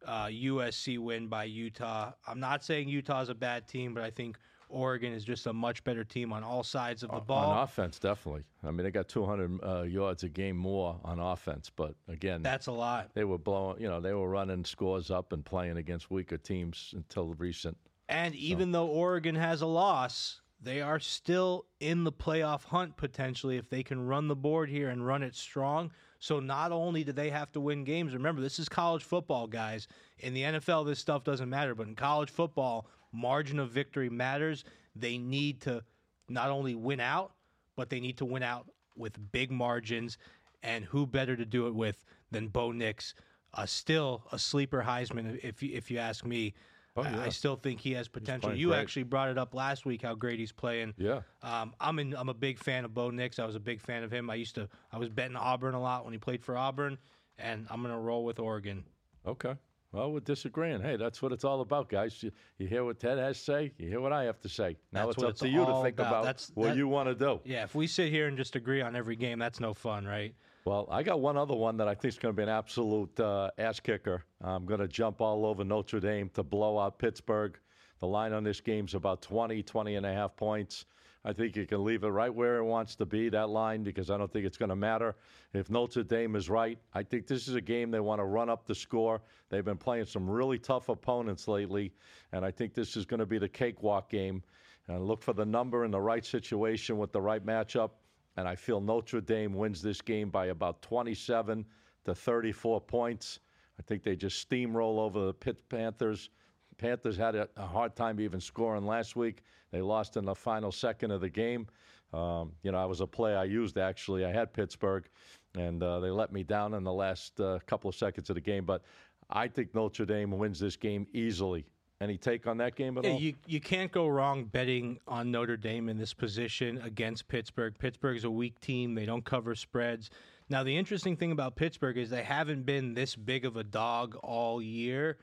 uh, 0.05 0.25
USC 0.25 0.97
win 0.97 1.27
by 1.27 1.43
Utah. 1.43 2.13
I'm 2.27 2.39
not 2.39 2.63
saying 2.63 2.89
Utah's 2.89 3.29
a 3.29 3.35
bad 3.35 3.67
team, 3.67 3.93
but 3.93 4.03
I 4.03 4.09
think 4.09 4.37
Oregon 4.69 5.13
is 5.13 5.23
just 5.23 5.45
a 5.47 5.53
much 5.53 5.83
better 5.83 6.03
team 6.03 6.33
on 6.33 6.43
all 6.43 6.63
sides 6.63 7.03
of 7.03 7.11
the 7.11 7.19
ball. 7.19 7.51
On 7.51 7.63
offense, 7.63 7.99
definitely. 7.99 8.43
I 8.63 8.71
mean, 8.71 8.83
they 8.83 8.91
got 8.91 9.07
200 9.07 9.59
uh, 9.63 9.81
yards 9.83 10.23
a 10.23 10.29
game 10.29 10.57
more 10.57 10.99
on 11.03 11.19
offense, 11.19 11.71
but 11.75 11.95
again, 12.07 12.41
that's 12.41 12.67
a 12.67 12.71
lot. 12.71 13.11
They 13.13 13.23
were 13.23 13.37
blowing, 13.37 13.81
you 13.81 13.87
know, 13.87 14.01
they 14.01 14.13
were 14.13 14.29
running 14.29 14.65
scores 14.65 15.11
up 15.11 15.33
and 15.33 15.45
playing 15.45 15.77
against 15.77 16.09
weaker 16.11 16.37
teams 16.37 16.93
until 16.95 17.33
recent. 17.35 17.77
And 18.09 18.35
even 18.35 18.71
though 18.71 18.87
Oregon 18.87 19.35
has 19.35 19.61
a 19.61 19.65
loss, 19.65 20.41
they 20.61 20.81
are 20.81 20.99
still 20.99 21.65
in 21.79 22.03
the 22.03 22.11
playoff 22.11 22.65
hunt 22.65 22.97
potentially 22.97 23.57
if 23.57 23.69
they 23.69 23.83
can 23.83 24.05
run 24.05 24.27
the 24.27 24.35
board 24.35 24.69
here 24.69 24.89
and 24.89 25.05
run 25.05 25.23
it 25.23 25.35
strong. 25.35 25.91
So 26.19 26.39
not 26.39 26.71
only 26.71 27.03
do 27.03 27.11
they 27.11 27.29
have 27.29 27.51
to 27.51 27.61
win 27.61 27.83
games, 27.83 28.13
remember 28.13 28.41
this 28.41 28.57
is 28.57 28.67
college 28.67 29.03
football, 29.03 29.47
guys. 29.47 29.87
In 30.19 30.33
the 30.33 30.41
NFL, 30.41 30.85
this 30.85 30.99
stuff 30.99 31.23
doesn't 31.23 31.49
matter, 31.49 31.75
but 31.75 31.87
in 31.87 31.95
college 31.95 32.31
football, 32.31 32.87
margin 33.15 33.59
of 33.59 33.69
victory 33.69 34.09
matters. 34.09 34.63
They 34.95 35.17
need 35.17 35.61
to 35.61 35.83
not 36.29 36.49
only 36.49 36.75
win 36.75 36.99
out, 36.99 37.33
but 37.75 37.89
they 37.89 37.99
need 37.99 38.17
to 38.17 38.25
win 38.25 38.43
out 38.43 38.67
with 38.95 39.31
big 39.31 39.51
margins. 39.51 40.17
And 40.63 40.83
who 40.85 41.05
better 41.05 41.35
to 41.35 41.45
do 41.45 41.67
it 41.67 41.75
with 41.75 42.03
than 42.31 42.47
Bo 42.47 42.71
Nix? 42.71 43.13
Uh, 43.53 43.65
still 43.65 44.23
a 44.31 44.39
sleeper 44.39 44.83
Heisman, 44.85 45.39
if 45.43 45.61
you, 45.63 45.75
if 45.75 45.89
you 45.89 45.97
ask 45.99 46.25
me. 46.25 46.53
Oh, 46.97 47.03
yeah. 47.03 47.23
I 47.23 47.29
still 47.29 47.57
think 47.57 47.81
he 47.81 47.91
has 47.91 48.07
potential. 48.07 48.55
You 48.55 48.69
great. 48.69 48.79
actually 48.79 49.03
brought 49.03 49.29
it 49.29 49.37
up 49.37 49.53
last 49.53 49.85
week 49.85 50.01
how 50.01 50.15
great 50.15 50.39
he's 50.39 50.53
playing. 50.53 50.93
Yeah. 50.97 51.21
Um, 51.43 51.73
I'm 51.79 51.99
in, 51.99 52.15
I'm 52.15 52.29
a 52.29 52.33
big 52.33 52.57
fan 52.57 52.85
of 52.85 52.93
Bo 52.93 53.09
Nix. 53.09 53.37
I 53.37 53.45
was 53.45 53.55
a 53.55 53.59
big 53.59 53.81
fan 53.81 54.03
of 54.03 54.11
him. 54.11 54.29
I 54.29 54.35
used 54.35 54.55
to 54.55 54.69
I 54.93 54.97
was 54.97 55.09
betting 55.09 55.35
Auburn 55.35 55.73
a 55.73 55.81
lot 55.81 56.05
when 56.05 56.13
he 56.13 56.19
played 56.19 56.41
for 56.41 56.57
Auburn, 56.57 56.97
and 57.37 57.67
I'm 57.69 57.81
gonna 57.81 57.99
roll 57.99 58.23
with 58.23 58.39
Oregon. 58.39 58.85
Okay. 59.27 59.55
Well, 59.95 60.11
we're 60.11 60.19
disagreeing. 60.19 60.81
Hey, 60.81 60.97
that's 60.97 61.21
what 61.21 61.31
it's 61.31 61.45
all 61.45 61.61
about, 61.61 61.87
guys. 61.87 62.21
You, 62.21 62.29
you, 62.57 62.67
hear 62.67 62.83
what 62.83 62.99
Ted 62.99 63.17
has 63.17 63.37
to 63.37 63.43
say. 63.43 63.71
You 63.77 63.87
hear 63.87 64.01
what 64.01 64.11
I 64.11 64.25
have 64.25 64.41
to 64.41 64.49
say. 64.49 64.75
Now 64.91 65.05
that's 65.05 65.15
it's 65.15 65.23
up 65.23 65.29
it's 65.29 65.39
to 65.39 65.47
you 65.47 65.65
to 65.65 65.81
think 65.81 65.99
about, 65.99 66.23
about 66.23 66.51
what 66.53 66.67
that, 66.67 66.75
you 66.75 66.89
want 66.89 67.07
to 67.07 67.15
do. 67.15 67.39
Yeah, 67.45 67.63
if 67.63 67.75
we 67.75 67.87
sit 67.87 68.11
here 68.11 68.27
and 68.27 68.35
just 68.35 68.57
agree 68.57 68.81
on 68.81 68.93
every 68.93 69.15
game, 69.15 69.39
that's 69.39 69.61
no 69.61 69.73
fun, 69.73 70.05
right? 70.05 70.35
Well, 70.65 70.85
I 70.91 71.01
got 71.01 71.21
one 71.21 71.37
other 71.37 71.55
one 71.55 71.77
that 71.77 71.87
I 71.87 71.95
think 71.95 72.13
is 72.13 72.19
going 72.19 72.33
to 72.33 72.37
be 72.37 72.43
an 72.43 72.49
absolute 72.49 73.17
uh, 73.21 73.51
ass 73.57 73.79
kicker. 73.79 74.25
I'm 74.41 74.65
going 74.65 74.81
to 74.81 74.87
jump 74.89 75.21
all 75.21 75.45
over 75.45 75.63
Notre 75.63 76.01
Dame 76.01 76.29
to 76.33 76.43
blow 76.43 76.77
out 76.77 76.99
Pittsburgh. 76.99 77.57
The 77.99 78.07
line 78.07 78.33
on 78.33 78.43
this 78.43 78.59
game 78.59 78.85
is 78.85 78.95
about 78.95 79.21
20, 79.21 79.63
20 79.63 79.95
and 79.95 80.05
a 80.05 80.11
half 80.11 80.35
points. 80.35 80.85
I 81.27 81.33
think 81.33 81.55
you 81.55 81.65
can 81.65 81.83
leave 81.83 82.03
it 82.03 82.09
right 82.09 82.33
where 82.33 82.57
it 82.57 82.63
wants 82.63 82.95
to 82.97 83.05
be, 83.05 83.29
that 83.29 83.49
line, 83.49 83.81
because 83.81 84.11
I 84.11 84.17
don't 84.17 84.31
think 84.31 84.45
it's 84.45 84.57
going 84.57 84.69
to 84.69 84.75
matter. 84.75 85.15
If 85.53 85.71
Notre 85.71 86.03
Dame 86.03 86.35
is 86.35 86.51
right, 86.51 86.77
I 86.93 87.01
think 87.01 87.25
this 87.25 87.47
is 87.47 87.55
a 87.55 87.61
game 87.61 87.89
they 87.89 87.99
want 87.99 88.19
to 88.19 88.25
run 88.25 88.47
up 88.47 88.67
the 88.67 88.75
score. 88.75 89.21
They've 89.49 89.65
been 89.65 89.75
playing 89.77 90.05
some 90.05 90.29
really 90.29 90.59
tough 90.59 90.87
opponents 90.87 91.47
lately, 91.47 91.91
and 92.31 92.45
I 92.45 92.51
think 92.51 92.75
this 92.75 92.95
is 92.95 93.05
going 93.05 93.21
to 93.21 93.25
be 93.25 93.39
the 93.39 93.49
cakewalk 93.49 94.07
game. 94.07 94.43
And 94.87 95.03
look 95.03 95.23
for 95.23 95.33
the 95.33 95.45
number 95.45 95.83
in 95.83 95.89
the 95.89 95.99
right 95.99 96.23
situation 96.23 96.99
with 96.99 97.11
the 97.11 97.21
right 97.21 97.43
matchup. 97.43 97.89
And 98.37 98.47
I 98.47 98.55
feel 98.55 98.79
Notre 98.79 99.19
Dame 99.19 99.55
wins 99.55 99.81
this 99.81 100.01
game 100.01 100.29
by 100.29 100.47
about 100.47 100.83
27 100.83 101.65
to 102.05 102.13
34 102.13 102.81
points. 102.81 103.39
I 103.79 103.81
think 103.81 104.03
they 104.03 104.15
just 104.15 104.47
steamroll 104.47 104.99
over 104.99 105.25
the 105.25 105.33
Pitt 105.33 105.69
Panthers. 105.69 106.29
Panthers 106.77 107.17
had 107.17 107.35
a, 107.35 107.47
a, 107.57 107.65
hard 107.65 107.95
time 107.95 108.19
even 108.19 108.39
scoring 108.39 108.85
last 108.85 109.15
week. 109.15 109.43
They 109.71 109.81
lost 109.81 110.17
in 110.17 110.25
the 110.25 110.35
final 110.35 110.71
second 110.71 111.11
of 111.11 111.21
the 111.21 111.29
game. 111.29 111.67
Um, 112.13 112.51
you 112.63 112.71
know, 112.71 112.77
I 112.77 112.85
was 112.85 113.01
a 113.01 113.07
play 113.07 113.35
I 113.35 113.43
used 113.43 113.77
actually. 113.77 114.25
I 114.25 114.31
had 114.31 114.53
Pittsburgh, 114.53 115.07
and 115.55 115.81
uh, 115.81 115.99
they 115.99 116.09
let 116.09 116.31
me 116.31 116.43
down 116.43 116.73
in 116.73 116.83
the 116.83 116.93
last 116.93 117.39
uh, 117.39 117.59
couple 117.65 117.89
of 117.89 117.95
seconds 117.95 118.29
of 118.29 118.35
the 118.35 118.41
game. 118.41 118.65
But 118.65 118.83
I 119.29 119.47
think 119.47 119.73
Notre 119.73 120.05
Dame 120.05 120.31
wins 120.31 120.59
this 120.59 120.75
game 120.75 121.07
easily. 121.13 121.65
Any 122.01 122.17
take 122.17 122.45
on 122.45 122.57
that 122.57 122.75
game 122.75 122.97
at 122.97 123.05
yeah, 123.05 123.11
all? 123.11 123.19
You 123.19 123.33
you 123.47 123.61
can't 123.61 123.91
go 123.91 124.07
wrong 124.07 124.43
betting 124.43 124.99
on 125.07 125.31
Notre 125.31 125.55
Dame 125.55 125.87
in 125.87 125.97
this 125.97 126.13
position 126.13 126.81
against 126.83 127.27
Pittsburgh. 127.27 127.73
Pittsburgh 127.77 128.17
is 128.17 128.25
a 128.25 128.29
weak 128.29 128.59
team. 128.59 128.95
They 128.95 129.05
don't 129.05 129.23
cover 129.23 129.55
spreads. 129.55 130.09
Now 130.49 130.63
the 130.63 130.75
interesting 130.75 131.15
thing 131.15 131.31
about 131.31 131.55
Pittsburgh 131.55 131.97
is 131.97 132.09
they 132.09 132.23
haven't 132.23 132.65
been 132.65 132.93
this 132.93 133.15
big 133.15 133.45
of 133.45 133.55
a 133.55 133.63
dog 133.63 134.15
all 134.21 134.61
year. 134.61 135.17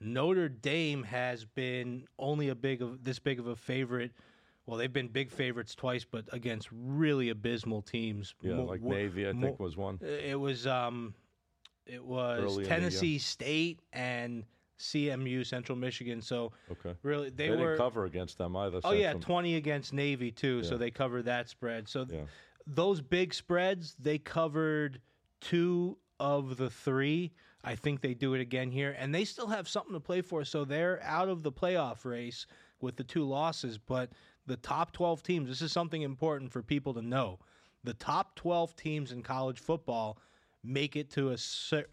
Notre 0.00 0.48
Dame 0.48 1.02
has 1.04 1.44
been 1.44 2.04
only 2.18 2.48
a 2.48 2.54
big 2.54 2.82
of 2.82 3.02
this 3.02 3.18
big 3.18 3.38
of 3.38 3.46
a 3.46 3.56
favorite. 3.56 4.12
Well, 4.66 4.76
they've 4.76 4.92
been 4.92 5.08
big 5.08 5.30
favorites 5.30 5.74
twice, 5.74 6.04
but 6.04 6.24
against 6.32 6.68
really 6.72 7.30
abysmal 7.30 7.82
teams. 7.82 8.34
Yeah, 8.42 8.56
like 8.56 8.82
Navy, 8.82 9.28
I 9.28 9.32
think 9.32 9.60
was 9.60 9.76
one. 9.76 10.00
It 10.02 10.38
was 10.38 10.66
um, 10.66 11.14
it 11.86 12.04
was 12.04 12.42
Early 12.42 12.64
Tennessee 12.66 13.18
State 13.18 13.80
and 13.92 14.44
CMU, 14.78 15.46
Central 15.46 15.78
Michigan. 15.78 16.20
So 16.20 16.52
okay. 16.70 16.94
really, 17.02 17.30
they, 17.30 17.48
they 17.48 17.56
were 17.56 17.70
didn't 17.70 17.78
cover 17.78 18.04
against 18.04 18.38
them 18.38 18.56
either. 18.56 18.80
Oh 18.84 18.92
yeah, 18.92 19.14
twenty 19.14 19.56
against 19.56 19.92
Navy 19.92 20.30
too. 20.30 20.58
Yeah. 20.58 20.68
So 20.68 20.76
they 20.76 20.90
covered 20.90 21.26
that 21.26 21.48
spread. 21.48 21.88
So 21.88 22.06
yeah. 22.10 22.22
those 22.66 23.00
big 23.00 23.32
spreads, 23.32 23.94
they 23.98 24.18
covered 24.18 25.00
two 25.40 25.96
of 26.18 26.56
the 26.56 26.70
three. 26.70 27.32
I 27.66 27.74
think 27.74 28.00
they 28.00 28.14
do 28.14 28.34
it 28.34 28.40
again 28.40 28.70
here, 28.70 28.96
and 28.96 29.12
they 29.12 29.24
still 29.24 29.48
have 29.48 29.68
something 29.68 29.92
to 29.92 30.00
play 30.00 30.22
for. 30.22 30.44
So 30.44 30.64
they're 30.64 31.02
out 31.02 31.28
of 31.28 31.42
the 31.42 31.50
playoff 31.50 32.04
race 32.04 32.46
with 32.80 32.96
the 32.96 33.04
two 33.04 33.24
losses, 33.24 33.76
but 33.76 34.12
the 34.46 34.56
top 34.56 34.92
12 34.92 35.22
teams, 35.24 35.48
this 35.48 35.60
is 35.60 35.72
something 35.72 36.02
important 36.02 36.52
for 36.52 36.62
people 36.62 36.94
to 36.94 37.02
know. 37.02 37.40
The 37.82 37.94
top 37.94 38.36
12 38.36 38.76
teams 38.76 39.10
in 39.10 39.22
college 39.22 39.58
football 39.58 40.18
make 40.62 40.94
it 40.94 41.10
to 41.10 41.32
a, 41.32 41.36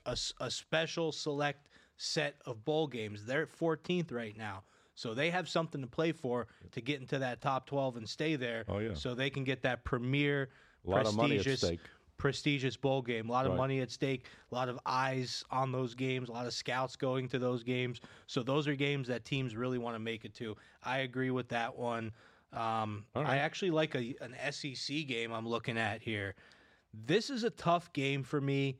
a, 0.05 0.17
a 0.39 0.51
special 0.51 1.11
select 1.11 1.69
set 1.97 2.35
of 2.45 2.63
bowl 2.63 2.85
games. 2.87 3.25
They're 3.25 3.47
14th 3.47 4.11
right 4.11 4.37
now. 4.37 4.63
So 4.95 5.15
they 5.15 5.31
have 5.31 5.49
something 5.49 5.81
to 5.81 5.87
play 5.87 6.11
for 6.11 6.47
to 6.71 6.81
get 6.81 7.01
into 7.01 7.17
that 7.19 7.41
top 7.41 7.65
12 7.65 7.97
and 7.97 8.07
stay 8.07 8.35
there. 8.35 8.63
Oh, 8.67 8.77
yeah. 8.77 8.93
So 8.93 9.15
they 9.15 9.31
can 9.31 9.43
get 9.43 9.63
that 9.63 9.83
premier, 9.83 10.49
A 10.85 10.89
lot 10.89 11.07
of 11.07 11.15
money 11.15 11.37
at 11.37 11.45
prestigious, 11.45 11.61
stake. 11.61 11.79
Prestigious 12.23 12.77
bowl 12.77 13.01
game. 13.01 13.27
A 13.27 13.31
lot 13.33 13.45
of 13.45 13.51
Right. 13.51 13.57
money 13.57 13.81
at 13.81 13.91
stake. 13.91 14.27
A 14.49 14.55
lot 14.55 14.69
of 14.69 14.79
eyes 14.85 15.43
on 15.51 15.73
those 15.73 15.93
games. 15.93 16.29
A 16.29 16.31
lot 16.31 16.45
of 16.45 16.53
scouts 16.53 16.95
going 16.95 17.27
to 17.27 17.37
those 17.37 17.63
games. 17.63 17.99
So 18.27 18.41
those 18.43 18.65
are 18.65 18.75
games 18.75 19.09
that 19.09 19.25
teams 19.25 19.57
really 19.57 19.77
want 19.77 19.95
to 19.95 19.99
make 19.99 20.23
it 20.23 20.33
to. 20.35 20.55
I 20.81 20.99
agree 20.99 21.31
with 21.31 21.49
that 21.49 21.77
one. 21.77 22.13
Um, 22.53 23.05
All 23.13 23.25
I 23.25 23.39
actually 23.39 23.71
like 23.71 23.93
a, 23.93 24.15
an 24.21 24.33
SEC 24.53 25.05
game 25.05 25.33
I'm 25.33 25.45
looking 25.45 25.77
at 25.77 26.01
here. 26.01 26.35
This 26.93 27.29
is 27.29 27.43
a 27.43 27.49
tough 27.49 27.91
game 27.91 28.23
for 28.23 28.39
me. 28.39 28.77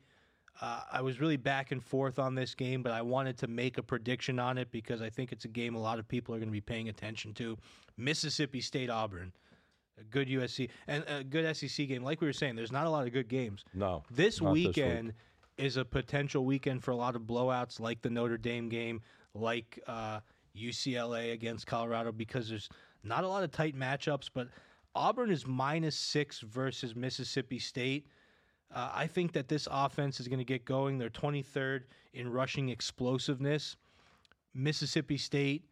Uh, 0.61 0.83
I 0.89 1.01
was 1.01 1.19
really 1.19 1.35
back 1.35 1.73
and 1.73 1.83
forth 1.83 2.19
on 2.19 2.35
this 2.35 2.55
game, 2.55 2.81
but 2.81 2.93
I 2.93 3.01
wanted 3.01 3.37
to 3.39 3.47
make 3.47 3.77
a 3.77 3.83
prediction 3.83 4.39
on 4.39 4.57
it 4.57 4.71
because 4.71 5.01
I 5.01 5.09
think 5.09 5.33
it's 5.33 5.43
a 5.43 5.49
game 5.49 5.75
a 5.75 5.81
lot 5.81 5.99
of 5.99 6.07
people 6.07 6.33
are 6.33 6.37
going 6.37 6.47
to 6.47 6.53
be 6.53 6.61
paying 6.61 6.87
attention 6.87 7.33
to. 7.33 7.57
Mississippi 7.97 8.61
State 8.61 8.89
Auburn, 8.89 9.33
a 9.99 10.03
good 10.03 10.27
USC 10.27 10.69
and 10.87 11.03
a 11.07 11.23
good 11.23 11.55
SEC 11.55 11.87
game. 11.87 12.03
Like 12.03 12.21
we 12.21 12.27
were 12.27 12.33
saying, 12.33 12.55
there's 12.55 12.71
not 12.71 12.87
a 12.87 12.89
lot 12.89 13.05
of 13.05 13.13
good 13.13 13.27
games. 13.27 13.63
No. 13.73 14.03
This 14.11 14.41
not 14.41 14.53
week. 14.53 14.67
weekend 14.67 15.13
is 15.57 15.77
a 15.77 15.85
potential 15.85 16.45
weekend 16.45 16.83
for 16.83 16.91
a 16.91 16.95
lot 16.95 17.15
of 17.15 17.23
blowouts, 17.23 17.79
like 17.79 18.01
the 18.01 18.09
Notre 18.09 18.37
Dame 18.37 18.69
game, 18.69 19.01
like 19.33 19.79
uh, 19.87 20.19
UCLA 20.57 21.33
against 21.33 21.67
Colorado, 21.67 22.11
because 22.11 22.49
there's 22.49 22.69
not 23.03 23.23
a 23.23 23.27
lot 23.27 23.43
of 23.43 23.51
tight 23.51 23.75
matchups. 23.75 24.29
But 24.33 24.47
Auburn 24.95 25.31
is 25.31 25.45
minus 25.45 25.95
six 25.95 26.39
versus 26.39 26.95
Mississippi 26.95 27.59
State. 27.59 28.07
Uh, 28.73 28.89
I 28.93 29.07
think 29.07 29.33
that 29.33 29.47
this 29.47 29.67
offense 29.69 30.19
is 30.19 30.27
going 30.27 30.39
to 30.39 30.45
get 30.45 30.65
going. 30.65 30.97
They're 30.97 31.09
23rd 31.09 31.83
in 32.13 32.31
rushing 32.31 32.69
explosiveness. 32.69 33.75
Mississippi 34.55 35.17
State, 35.17 35.65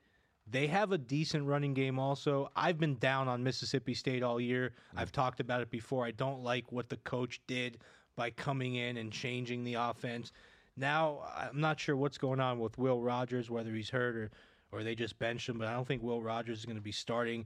they 0.51 0.67
have 0.67 0.91
a 0.91 0.97
decent 0.97 1.45
running 1.45 1.73
game 1.73 1.97
also. 1.97 2.51
I've 2.55 2.77
been 2.77 2.97
down 2.97 3.27
on 3.27 3.43
Mississippi 3.43 3.93
State 3.93 4.21
all 4.21 4.39
year. 4.39 4.73
I've 4.95 5.11
talked 5.11 5.39
about 5.39 5.61
it 5.61 5.71
before. 5.71 6.05
I 6.05 6.11
don't 6.11 6.43
like 6.43 6.71
what 6.71 6.89
the 6.89 6.97
coach 6.97 7.41
did 7.47 7.77
by 8.17 8.31
coming 8.31 8.75
in 8.75 8.97
and 8.97 9.11
changing 9.11 9.63
the 9.63 9.75
offense. 9.75 10.33
Now, 10.75 11.21
I'm 11.35 11.61
not 11.61 11.79
sure 11.79 11.95
what's 11.95 12.17
going 12.17 12.39
on 12.39 12.59
with 12.59 12.77
Will 12.77 13.01
Rogers, 13.01 13.49
whether 13.49 13.71
he's 13.73 13.89
hurt 13.89 14.15
or, 14.15 14.31
or 14.71 14.83
they 14.83 14.95
just 14.95 15.17
benched 15.19 15.47
him, 15.47 15.57
but 15.57 15.67
I 15.67 15.73
don't 15.73 15.87
think 15.87 16.03
Will 16.03 16.21
Rogers 16.21 16.59
is 16.59 16.65
going 16.65 16.77
to 16.77 16.81
be 16.81 16.91
starting. 16.91 17.45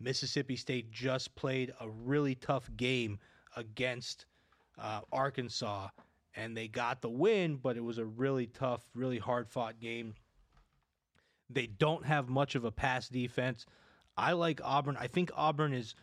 Mississippi 0.00 0.56
State 0.56 0.90
just 0.90 1.34
played 1.34 1.72
a 1.80 1.88
really 1.88 2.34
tough 2.34 2.70
game 2.76 3.18
against 3.56 4.26
uh, 4.78 5.00
Arkansas, 5.12 5.88
and 6.34 6.56
they 6.56 6.68
got 6.68 7.02
the 7.02 7.08
win, 7.08 7.56
but 7.56 7.76
it 7.76 7.84
was 7.84 7.98
a 7.98 8.04
really 8.04 8.46
tough, 8.46 8.82
really 8.94 9.18
hard 9.18 9.48
fought 9.48 9.78
game. 9.80 10.14
They 11.50 11.66
don't 11.66 12.04
have 12.04 12.28
much 12.28 12.54
of 12.54 12.64
a 12.64 12.70
pass 12.72 13.08
defense. 13.08 13.66
I 14.16 14.32
like 14.32 14.60
Auburn. 14.64 14.96
I 14.98 15.06
think 15.06 15.30
Auburn 15.36 15.72
is 15.74 15.94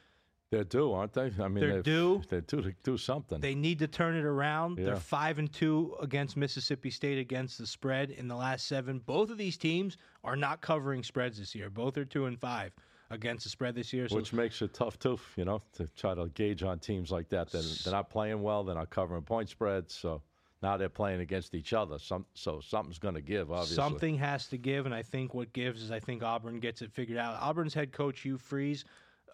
They're 0.51 0.63
due, 0.63 0.91
aren't 0.93 1.13
they? 1.13 1.31
I 1.39 1.47
mean, 1.47 1.55
They're 1.55 1.73
they've- 1.75 1.83
due. 1.83 2.21
They're 2.29 2.41
due 2.41 2.61
to 2.61 2.73
do 2.83 2.97
something. 2.97 3.39
they 3.41 3.55
need 3.55 3.79
to 3.79 3.87
turn 3.87 4.15
it 4.15 4.23
around. 4.23 4.77
Yeah. 4.77 4.85
They're 4.85 4.95
five 4.97 5.39
and 5.39 5.51
two 5.51 5.95
against 5.99 6.37
Mississippi 6.37 6.91
State 6.91 7.17
against 7.17 7.57
the 7.57 7.65
spread 7.65 8.11
in 8.11 8.27
the 8.27 8.35
last 8.35 8.67
seven. 8.67 8.99
Both 8.99 9.31
of 9.31 9.37
these 9.37 9.57
teams 9.57 9.97
are 10.23 10.35
not 10.35 10.61
covering 10.61 11.03
spreads 11.03 11.39
this 11.39 11.55
year. 11.55 11.69
Both 11.69 11.97
are 11.97 12.05
two 12.05 12.25
and 12.25 12.39
five 12.39 12.71
against 13.09 13.43
the 13.43 13.49
spread 13.49 13.75
this 13.75 13.91
year. 13.93 14.07
So 14.07 14.15
which 14.15 14.31
makes 14.31 14.61
it 14.61 14.73
tough 14.73 14.97
too, 14.99 15.19
you 15.35 15.45
know, 15.45 15.61
to 15.73 15.87
try 15.95 16.13
to 16.13 16.27
gauge 16.29 16.63
on 16.63 16.79
teams 16.79 17.11
like 17.11 17.29
that. 17.29 17.51
They're, 17.51 17.61
they're 17.83 17.93
not 17.93 18.09
playing 18.09 18.41
well. 18.41 18.63
They're 18.63 18.75
not 18.75 18.89
covering 18.91 19.23
point 19.23 19.49
spreads. 19.49 19.93
So 19.93 20.21
now 20.63 20.77
they're 20.77 20.89
playing 20.89 21.19
against 21.19 21.53
each 21.53 21.73
other. 21.73 21.99
Some 21.99 22.25
so 22.33 22.61
something's 22.61 22.97
going 22.97 23.15
to 23.15 23.21
give. 23.21 23.51
Obviously, 23.51 23.75
Something 23.75 24.17
has 24.17 24.47
to 24.47 24.57
give, 24.57 24.85
and 24.85 24.95
I 24.95 25.03
think 25.03 25.33
what 25.33 25.51
gives 25.53 25.83
is 25.83 25.91
I 25.91 25.99
think 25.99 26.23
Auburn 26.23 26.59
gets 26.59 26.81
it 26.81 26.91
figured 26.91 27.19
out. 27.19 27.37
Auburn's 27.41 27.73
head 27.73 27.91
coach 27.91 28.21
Hugh 28.21 28.37
Freeze, 28.37 28.85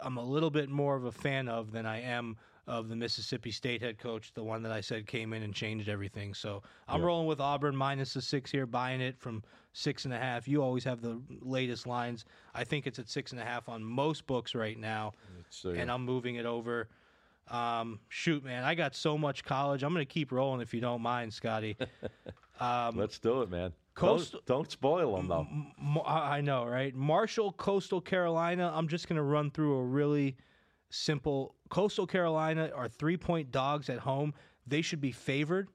I'm 0.02 0.18
a 0.18 0.24
little 0.24 0.50
bit 0.50 0.68
more 0.68 0.96
of 0.96 1.04
a 1.04 1.12
fan 1.12 1.48
of 1.48 1.70
than 1.72 1.86
I 1.86 2.02
am 2.02 2.36
of 2.66 2.88
the 2.88 2.96
Mississippi 2.96 3.50
State 3.50 3.80
head 3.80 3.98
coach, 3.98 4.32
the 4.34 4.44
one 4.44 4.62
that 4.62 4.72
I 4.72 4.80
said 4.80 5.06
came 5.06 5.32
in 5.32 5.42
and 5.42 5.54
changed 5.54 5.88
everything. 5.88 6.34
So 6.34 6.62
I'm 6.88 7.00
Yeah. 7.00 7.06
rolling 7.06 7.26
with 7.26 7.40
Auburn 7.40 7.74
minus 7.74 8.14
the 8.14 8.22
six 8.22 8.50
here, 8.50 8.66
buying 8.66 9.00
it 9.00 9.18
from 9.18 9.42
six 9.72 10.04
and 10.04 10.12
a 10.14 10.18
half. 10.18 10.46
You 10.46 10.62
always 10.62 10.84
have 10.84 11.00
the 11.00 11.20
latest 11.40 11.86
lines. 11.86 12.24
I 12.54 12.64
think 12.64 12.86
it's 12.86 12.98
at 12.98 13.08
six 13.08 13.32
and 13.32 13.40
a 13.40 13.44
half 13.44 13.68
on 13.68 13.82
most 13.84 14.26
books 14.26 14.54
right 14.54 14.78
now, 14.78 15.12
and 15.80 15.90
I'm 15.90 16.04
moving 16.04 16.36
it 16.36 16.46
over. 16.46 16.88
Um, 17.50 17.98
shoot, 18.08 18.44
man, 18.44 18.62
I 18.64 18.74
got 18.74 18.94
so 18.94 19.18
much 19.18 19.44
college. 19.44 19.82
I'm 19.82 19.92
going 19.92 20.06
to 20.06 20.12
keep 20.12 20.30
rolling 20.32 20.60
if 20.60 20.72
you 20.72 20.80
don't 20.80 21.02
mind, 21.02 21.32
Scotty. 21.34 21.76
Um, 22.60 22.94
let's 22.98 23.18
do 23.18 23.40
it, 23.40 23.48
man. 23.50 23.72
Coast- 23.94 24.32
don't, 24.32 24.44
don't 24.44 24.70
spoil 24.70 25.16
them 25.16 25.28
though. 25.28 25.46
M- 25.50 25.98
I 26.04 26.42
know, 26.42 26.66
right? 26.66 26.94
Marshall, 26.94 27.52
Coastal 27.52 28.02
Carolina. 28.02 28.70
I'm 28.74 28.86
just 28.86 29.08
going 29.08 29.16
to 29.16 29.22
run 29.22 29.50
through 29.50 29.78
a 29.78 29.82
really 29.82 30.36
simple. 30.90 31.54
Coastal 31.70 32.06
Carolina 32.06 32.70
are 32.74 32.86
three 32.86 33.16
point 33.16 33.50
dogs 33.50 33.88
at 33.88 33.98
home. 34.00 34.34
They 34.66 34.82
should 34.82 35.00
be 35.00 35.10
favored, 35.10 35.68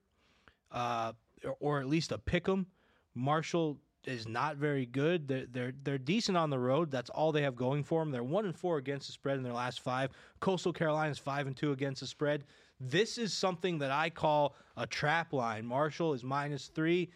uh, 0.71 1.13
or, 1.43 1.55
or 1.59 1.79
at 1.79 1.87
least 1.87 2.11
a 2.11 2.19
pick 2.19 2.47
'em. 2.47 2.67
Marshall 3.15 3.79
is 4.07 4.27
not 4.27 4.57
very 4.57 4.85
good. 4.85 5.27
They're, 5.27 5.45
they're 5.51 5.73
they're 5.83 5.97
decent 5.97 6.37
on 6.37 6.49
the 6.49 6.59
road. 6.59 6.91
That's 6.91 7.09
all 7.09 7.31
they 7.31 7.41
have 7.43 7.55
going 7.55 7.83
for 7.83 8.01
them. 8.01 8.11
They're 8.11 8.23
one 8.23 8.45
and 8.45 8.55
four 8.55 8.77
against 8.77 9.07
the 9.07 9.13
spread 9.13 9.37
in 9.37 9.43
their 9.43 9.53
last 9.53 9.81
five. 9.81 10.11
Coastal 10.39 10.73
Carolina 10.73 11.11
is 11.11 11.17
five 11.17 11.47
and 11.47 11.55
two 11.55 11.71
against 11.71 12.01
the 12.01 12.07
spread. 12.07 12.43
This 12.79 13.17
is 13.17 13.33
something 13.33 13.79
that 13.79 13.91
I 13.91 14.09
call 14.09 14.55
a 14.77 14.85
trap 14.85 15.33
line. 15.33 15.65
Marshall 15.65 16.13
is 16.13 16.23
minus 16.23 16.67
three. 16.67 17.09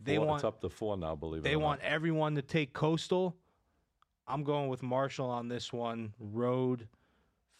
They 0.00 0.16
Four- 0.16 0.26
want 0.26 0.44
up 0.44 0.60
to 0.60 0.68
four 0.68 0.96
now. 0.96 1.14
Believe 1.16 1.42
they 1.42 1.56
want 1.56 1.82
Not. 1.82 1.90
everyone 1.90 2.34
to 2.34 2.42
take 2.42 2.72
Coastal. 2.74 3.34
I'm 4.28 4.42
going 4.44 4.68
with 4.68 4.82
Marshall 4.82 5.30
on 5.30 5.48
this 5.48 5.72
one. 5.72 6.12
Road 6.18 6.86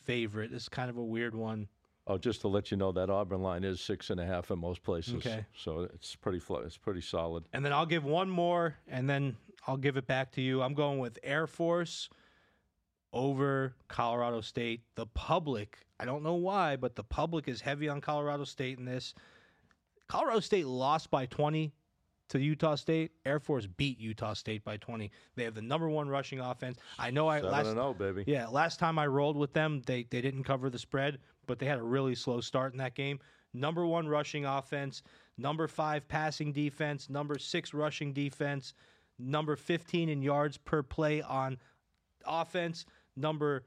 favorite. 0.04 0.50
This 0.50 0.62
is 0.64 0.68
kind 0.68 0.90
of 0.90 0.96
a 0.98 1.04
weird 1.04 1.34
one. 1.34 1.68
Oh, 2.08 2.18
just 2.18 2.40
to 2.42 2.48
let 2.48 2.70
you 2.70 2.76
know, 2.76 2.92
that 2.92 3.10
Auburn 3.10 3.42
line 3.42 3.64
is 3.64 3.80
six 3.80 4.10
and 4.10 4.20
a 4.20 4.26
half 4.26 4.50
in 4.52 4.60
most 4.60 4.82
places. 4.84 5.14
Okay. 5.14 5.44
So 5.56 5.88
it's 5.92 6.14
pretty. 6.14 6.38
Fl- 6.38 6.58
it's 6.58 6.76
pretty 6.76 7.00
solid. 7.00 7.44
And 7.52 7.64
then 7.64 7.72
I'll 7.72 7.86
give 7.86 8.04
one 8.04 8.30
more, 8.30 8.76
and 8.86 9.10
then 9.10 9.36
I'll 9.66 9.76
give 9.76 9.96
it 9.96 10.06
back 10.06 10.30
to 10.32 10.40
you. 10.40 10.62
I'm 10.62 10.74
going 10.74 11.00
with 11.00 11.18
Air 11.24 11.48
Force 11.48 12.08
over 13.12 13.74
Colorado 13.88 14.40
State. 14.40 14.82
The 14.94 15.06
public, 15.06 15.78
I 15.98 16.04
don't 16.04 16.22
know 16.22 16.34
why, 16.34 16.76
but 16.76 16.94
the 16.94 17.02
public 17.02 17.48
is 17.48 17.60
heavy 17.60 17.88
on 17.88 18.00
Colorado 18.00 18.44
State 18.44 18.78
in 18.78 18.84
this. 18.84 19.14
Colorado 20.06 20.40
State 20.40 20.66
lost 20.66 21.10
by 21.10 21.26
20 21.26 21.72
to 22.28 22.38
Utah 22.38 22.74
State. 22.74 23.12
Air 23.24 23.38
Force 23.40 23.66
beat 23.66 23.98
Utah 23.98 24.34
State 24.34 24.64
by 24.64 24.76
20. 24.76 25.10
They 25.34 25.44
have 25.44 25.54
the 25.54 25.62
number 25.62 25.88
one 25.88 26.08
rushing 26.08 26.40
offense. 26.40 26.78
I 26.98 27.10
know 27.10 27.28
I 27.28 27.40
last 27.40 27.66
and 27.66 27.76
zero, 27.76 27.94
baby. 27.94 28.24
Yeah, 28.26 28.46
last 28.48 28.78
time 28.78 28.98
I 28.98 29.06
rolled 29.06 29.36
with 29.36 29.52
them, 29.52 29.82
they 29.86 30.06
they 30.10 30.20
didn't 30.20 30.44
cover 30.44 30.70
the 30.70 30.78
spread, 30.78 31.18
but 31.46 31.58
they 31.58 31.66
had 31.66 31.78
a 31.78 31.82
really 31.82 32.14
slow 32.14 32.40
start 32.40 32.72
in 32.72 32.78
that 32.78 32.94
game. 32.94 33.18
Number 33.54 33.86
one 33.86 34.06
rushing 34.06 34.44
offense, 34.44 35.02
number 35.38 35.66
five 35.66 36.06
passing 36.08 36.52
defense, 36.52 37.08
number 37.08 37.38
six 37.38 37.72
rushing 37.72 38.12
defense, 38.12 38.74
number 39.18 39.56
15 39.56 40.08
in 40.08 40.20
yards 40.20 40.58
per 40.58 40.82
play 40.82 41.22
on 41.22 41.56
offense, 42.26 42.84
number 43.16 43.64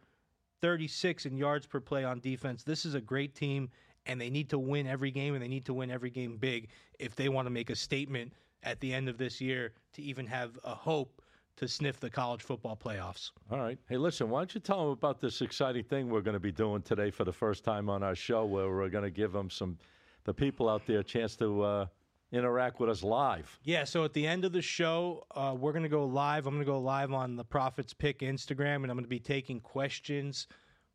36 0.61 1.25
in 1.25 1.37
yards 1.37 1.65
per 1.65 1.79
play 1.79 2.03
on 2.03 2.19
defense. 2.19 2.63
This 2.63 2.85
is 2.85 2.93
a 2.93 3.01
great 3.01 3.33
team, 3.33 3.69
and 4.05 4.21
they 4.21 4.29
need 4.29 4.49
to 4.49 4.59
win 4.59 4.85
every 4.85 5.09
game, 5.09 5.33
and 5.33 5.43
they 5.43 5.47
need 5.47 5.65
to 5.65 5.73
win 5.73 5.89
every 5.89 6.11
game 6.11 6.37
big 6.37 6.69
if 6.99 7.15
they 7.15 7.29
want 7.29 7.47
to 7.47 7.51
make 7.51 7.69
a 7.71 7.75
statement 7.75 8.33
at 8.63 8.79
the 8.79 8.93
end 8.93 9.09
of 9.09 9.17
this 9.17 9.39
year 9.39 9.73
to 9.93 10.01
even 10.01 10.25
have 10.27 10.57
a 10.63 10.75
hope 10.75 11.21
to 11.57 11.67
sniff 11.67 11.99
the 11.99 12.09
college 12.09 12.41
football 12.41 12.77
playoffs. 12.77 13.31
All 13.51 13.59
right. 13.59 13.77
Hey, 13.89 13.97
listen, 13.97 14.29
why 14.29 14.39
don't 14.39 14.55
you 14.55 14.61
tell 14.61 14.79
them 14.79 14.89
about 14.89 15.19
this 15.19 15.41
exciting 15.41 15.83
thing 15.83 16.09
we're 16.09 16.21
going 16.21 16.33
to 16.33 16.39
be 16.39 16.53
doing 16.53 16.81
today 16.81 17.11
for 17.11 17.25
the 17.25 17.33
first 17.33 17.65
time 17.65 17.89
on 17.89 18.01
our 18.01 18.15
show, 18.15 18.45
where 18.45 18.69
we're 18.69 18.89
going 18.89 19.03
to 19.03 19.11
give 19.11 19.33
them 19.33 19.49
some, 19.49 19.77
the 20.23 20.33
people 20.33 20.69
out 20.69 20.85
there, 20.85 20.99
a 20.99 21.03
chance 21.03 21.35
to 21.35 21.61
uh, 21.61 21.85
interact 22.31 22.79
with 22.79 22.89
us 22.89 23.03
live. 23.03 23.59
Yeah, 23.63 23.83
so 23.83 24.05
at 24.05 24.13
the 24.13 24.25
end 24.25 24.45
of 24.45 24.53
the 24.53 24.61
show, 24.61 25.25
uh, 25.35 25.53
we're 25.57 25.73
going 25.73 25.83
to 25.83 25.89
go 25.89 26.05
live. 26.05 26.47
I'm 26.47 26.53
going 26.53 26.65
to 26.65 26.71
go 26.71 26.79
live 26.79 27.11
on 27.11 27.35
the 27.35 27.43
Profits 27.43 27.93
Pick 27.93 28.19
Instagram, 28.19 28.83
and 28.83 28.85
I'm 28.85 28.95
going 28.95 29.03
to 29.03 29.09
be 29.09 29.19
taking 29.19 29.59
questions 29.59 30.47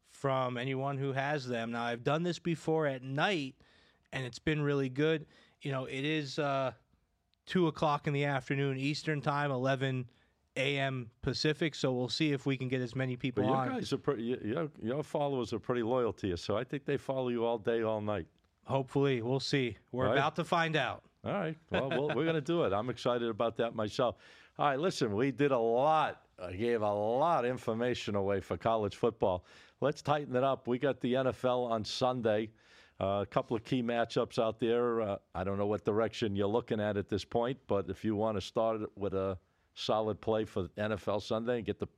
from 0.08 0.56
anyone 0.56 0.96
who 0.96 1.12
has 1.12 1.46
them. 1.46 1.72
Now, 1.72 1.82
I've 1.82 2.04
done 2.04 2.22
this 2.22 2.38
before 2.38 2.86
at 2.86 3.02
night, 3.02 3.56
and 4.12 4.24
it's 4.24 4.38
been 4.38 4.62
really 4.62 4.88
good. 4.88 5.26
You 5.60 5.72
know, 5.72 5.84
it 5.84 6.04
is 6.04 6.38
uh, 6.38 6.72
2 7.46 7.66
o'clock 7.66 8.06
in 8.06 8.12
the 8.12 8.24
afternoon 8.24 8.78
Eastern 8.78 9.20
Time, 9.20 9.50
11 9.50 10.08
a.m. 10.56 11.10
Pacific, 11.22 11.74
so 11.74 11.92
we'll 11.92 12.08
see 12.08 12.32
if 12.32 12.46
we 12.46 12.56
can 12.56 12.68
get 12.68 12.80
as 12.80 12.94
many 12.94 13.16
people 13.16 13.42
But 13.42 13.48
your 13.48 13.56
on. 13.58 13.68
guys 13.68 13.92
are 13.92 13.98
pretty, 13.98 14.22
your, 14.22 14.68
your 14.82 15.02
followers 15.02 15.52
are 15.52 15.58
pretty 15.58 15.82
loyal 15.82 16.12
to 16.14 16.28
you, 16.28 16.36
so 16.36 16.56
I 16.56 16.64
think 16.64 16.84
they 16.84 16.96
follow 16.96 17.28
you 17.28 17.44
all 17.44 17.58
day, 17.58 17.82
all 17.82 18.00
night. 18.00 18.26
Hopefully, 18.66 19.20
we'll 19.20 19.40
see. 19.40 19.76
We're 19.92 20.06
Right. 20.06 20.12
about 20.16 20.36
to 20.36 20.44
find 20.44 20.76
out. 20.76 21.02
All 21.24 21.32
right. 21.32 21.56
Well, 21.70 21.90
we'll 21.90 22.08
we're 22.14 22.24
going 22.24 22.34
to 22.34 22.40
do 22.40 22.64
it. 22.64 22.72
I'm 22.72 22.88
excited 22.90 23.28
about 23.28 23.56
that 23.56 23.74
myself. 23.74 24.16
All 24.58 24.66
right. 24.66 24.78
Listen, 24.78 25.14
we 25.14 25.30
did 25.30 25.52
a 25.52 25.58
lot 25.58 26.20
I 26.42 26.52
gave 26.52 26.82
a 26.82 26.92
lot 26.92 27.44
of 27.44 27.50
information 27.50 28.16
away 28.16 28.40
for 28.40 28.56
college 28.56 28.96
football. 28.96 29.44
Let's 29.80 30.02
tighten 30.02 30.34
it 30.34 30.42
up. 30.42 30.66
We 30.66 30.78
got 30.78 31.00
the 31.00 31.14
NFL 31.14 31.70
on 31.70 31.84
Sunday. 31.84 32.50
Uh, 33.00 33.20
a 33.22 33.26
couple 33.26 33.56
of 33.56 33.64
key 33.64 33.82
matchups 33.82 34.38
out 34.38 34.60
there. 34.60 35.00
Uh, 35.00 35.16
I 35.34 35.42
don't 35.42 35.58
know 35.58 35.66
what 35.66 35.84
direction 35.84 36.36
you're 36.36 36.46
looking 36.46 36.80
at 36.80 36.96
at 36.96 37.08
this 37.08 37.24
point, 37.24 37.58
but 37.66 37.90
if 37.90 38.04
you 38.04 38.14
want 38.14 38.36
to 38.36 38.40
start 38.40 38.82
with 38.96 39.14
a 39.14 39.36
solid 39.74 40.20
play 40.20 40.44
for 40.44 40.68
NFL 40.78 41.22
Sunday 41.22 41.56
and 41.56 41.66
get 41.66 41.80
the 41.80 41.88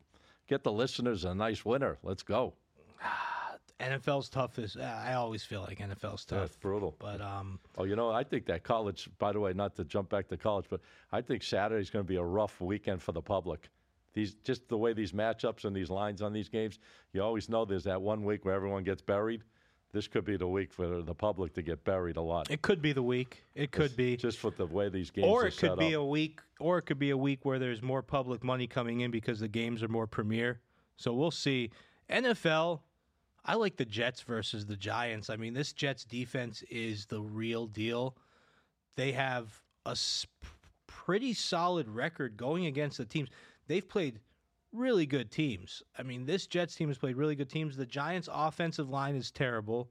get 0.48 0.64
the 0.64 0.72
listeners 0.72 1.24
a 1.24 1.34
nice 1.34 1.64
winner, 1.64 1.98
let's 2.02 2.22
go. 2.22 2.54
NFL's 3.80 4.30
tough. 4.30 4.58
Is 4.58 4.78
I 4.78 5.12
always 5.14 5.44
feel 5.44 5.60
like 5.60 5.80
NFL's 5.80 6.24
tough. 6.24 6.40
That's 6.40 6.56
brutal. 6.56 6.96
But 6.98 7.20
um, 7.20 7.60
Oh, 7.76 7.84
you 7.84 7.94
know, 7.94 8.10
I 8.10 8.24
think 8.24 8.46
that 8.46 8.62
college. 8.62 9.10
By 9.18 9.32
the 9.32 9.40
way, 9.40 9.52
not 9.52 9.76
to 9.76 9.84
jump 9.84 10.08
back 10.08 10.28
to 10.28 10.38
college, 10.38 10.64
but 10.70 10.80
I 11.12 11.20
think 11.20 11.42
Saturday's 11.42 11.90
going 11.90 12.04
to 12.04 12.08
be 12.08 12.16
a 12.16 12.24
rough 12.24 12.58
weekend 12.60 13.02
for 13.02 13.12
the 13.12 13.20
public. 13.20 13.68
These 14.14 14.34
just 14.44 14.66
the 14.68 14.78
way 14.78 14.94
these 14.94 15.12
matchups 15.12 15.66
and 15.66 15.76
these 15.76 15.90
lines 15.90 16.22
on 16.22 16.32
these 16.32 16.48
games. 16.48 16.78
You 17.12 17.22
always 17.22 17.50
know 17.50 17.66
there's 17.66 17.84
that 17.84 18.00
one 18.00 18.24
week 18.24 18.46
where 18.46 18.54
everyone 18.54 18.82
gets 18.82 19.02
buried. 19.02 19.42
This 19.92 20.08
could 20.08 20.24
be 20.24 20.36
the 20.36 20.46
week 20.48 20.72
for 20.72 21.00
the 21.00 21.14
public 21.14 21.54
to 21.54 21.62
get 21.62 21.84
buried 21.84 22.16
a 22.16 22.20
lot. 22.22 22.50
it 22.50 22.60
could 22.60 22.82
be 22.82 22.92
the 22.92 23.02
week. 23.02 23.44
It 23.54 23.70
could 23.72 23.96
be. 23.96 24.16
just 24.16 24.38
for 24.38 24.50
the 24.50 24.66
way 24.66 24.88
these 24.88 25.10
games 25.10 25.26
or 25.28 25.44
are 25.44 25.46
it 25.46 25.56
could 25.56 25.78
be 25.78 25.94
up. 25.94 26.00
a 26.02 26.04
week 26.04 26.40
or 26.60 26.78
it 26.78 26.82
could 26.82 26.98
be 26.98 27.10
a 27.10 27.16
week 27.16 27.44
where 27.44 27.58
there's 27.58 27.82
more 27.82 28.02
public 28.02 28.44
money 28.44 28.66
coming 28.66 29.00
in 29.00 29.10
because 29.10 29.40
the 29.40 29.48
games 29.48 29.82
are 29.82 29.88
more 29.88 30.06
premier 30.06 30.60
so 30.96 31.12
we'll 31.12 31.30
see 31.30 31.70
nfl 32.10 32.80
i 33.44 33.54
like 33.54 33.76
the 33.76 33.84
jets 33.84 34.22
versus 34.22 34.64
the 34.66 34.76
giants 34.76 35.28
i 35.30 35.36
mean 35.36 35.52
this 35.54 35.72
jets 35.72 36.04
defense 36.04 36.62
is 36.70 37.04
the 37.06 37.20
real 37.20 37.66
deal 37.66 38.16
they 38.96 39.12
have 39.12 39.62
a 39.84 39.90
s- 39.90 40.26
pretty 40.86 41.34
solid 41.34 41.88
record 41.88 42.36
going 42.36 42.66
against 42.66 42.96
the 42.98 43.04
teams 43.04 43.28
they've 43.66 43.88
played 43.88 44.18
really 44.72 45.06
good 45.06 45.30
teams 45.30 45.82
i 45.98 46.02
mean 46.02 46.26
this 46.26 46.46
jets 46.46 46.74
team 46.74 46.88
has 46.88 46.98
played 46.98 47.16
really 47.16 47.34
good 47.34 47.48
teams 47.48 47.76
the 47.76 47.86
giants 47.86 48.28
offensive 48.32 48.88
line 48.88 49.14
is 49.14 49.30
terrible 49.30 49.90